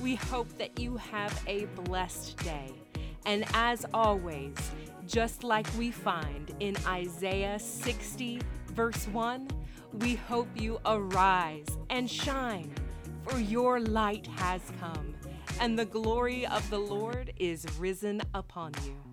We 0.00 0.14
hope 0.14 0.56
that 0.58 0.78
you 0.78 0.96
have 0.98 1.42
a 1.48 1.64
blessed 1.82 2.36
day. 2.38 2.70
And 3.24 3.44
as 3.54 3.84
always, 3.92 4.54
just 5.08 5.42
like 5.42 5.66
we 5.76 5.90
find 5.90 6.54
in 6.60 6.76
Isaiah 6.86 7.58
60, 7.58 8.40
verse 8.68 9.08
1, 9.08 9.48
we 10.00 10.14
hope 10.14 10.48
you 10.54 10.78
arise 10.84 11.66
and 11.90 12.10
shine, 12.10 12.72
for 13.26 13.38
your 13.38 13.80
light 13.80 14.26
has 14.26 14.60
come, 14.78 15.14
and 15.60 15.78
the 15.78 15.84
glory 15.84 16.46
of 16.46 16.68
the 16.70 16.78
Lord 16.78 17.32
is 17.38 17.66
risen 17.78 18.20
upon 18.34 18.72
you. 18.84 19.05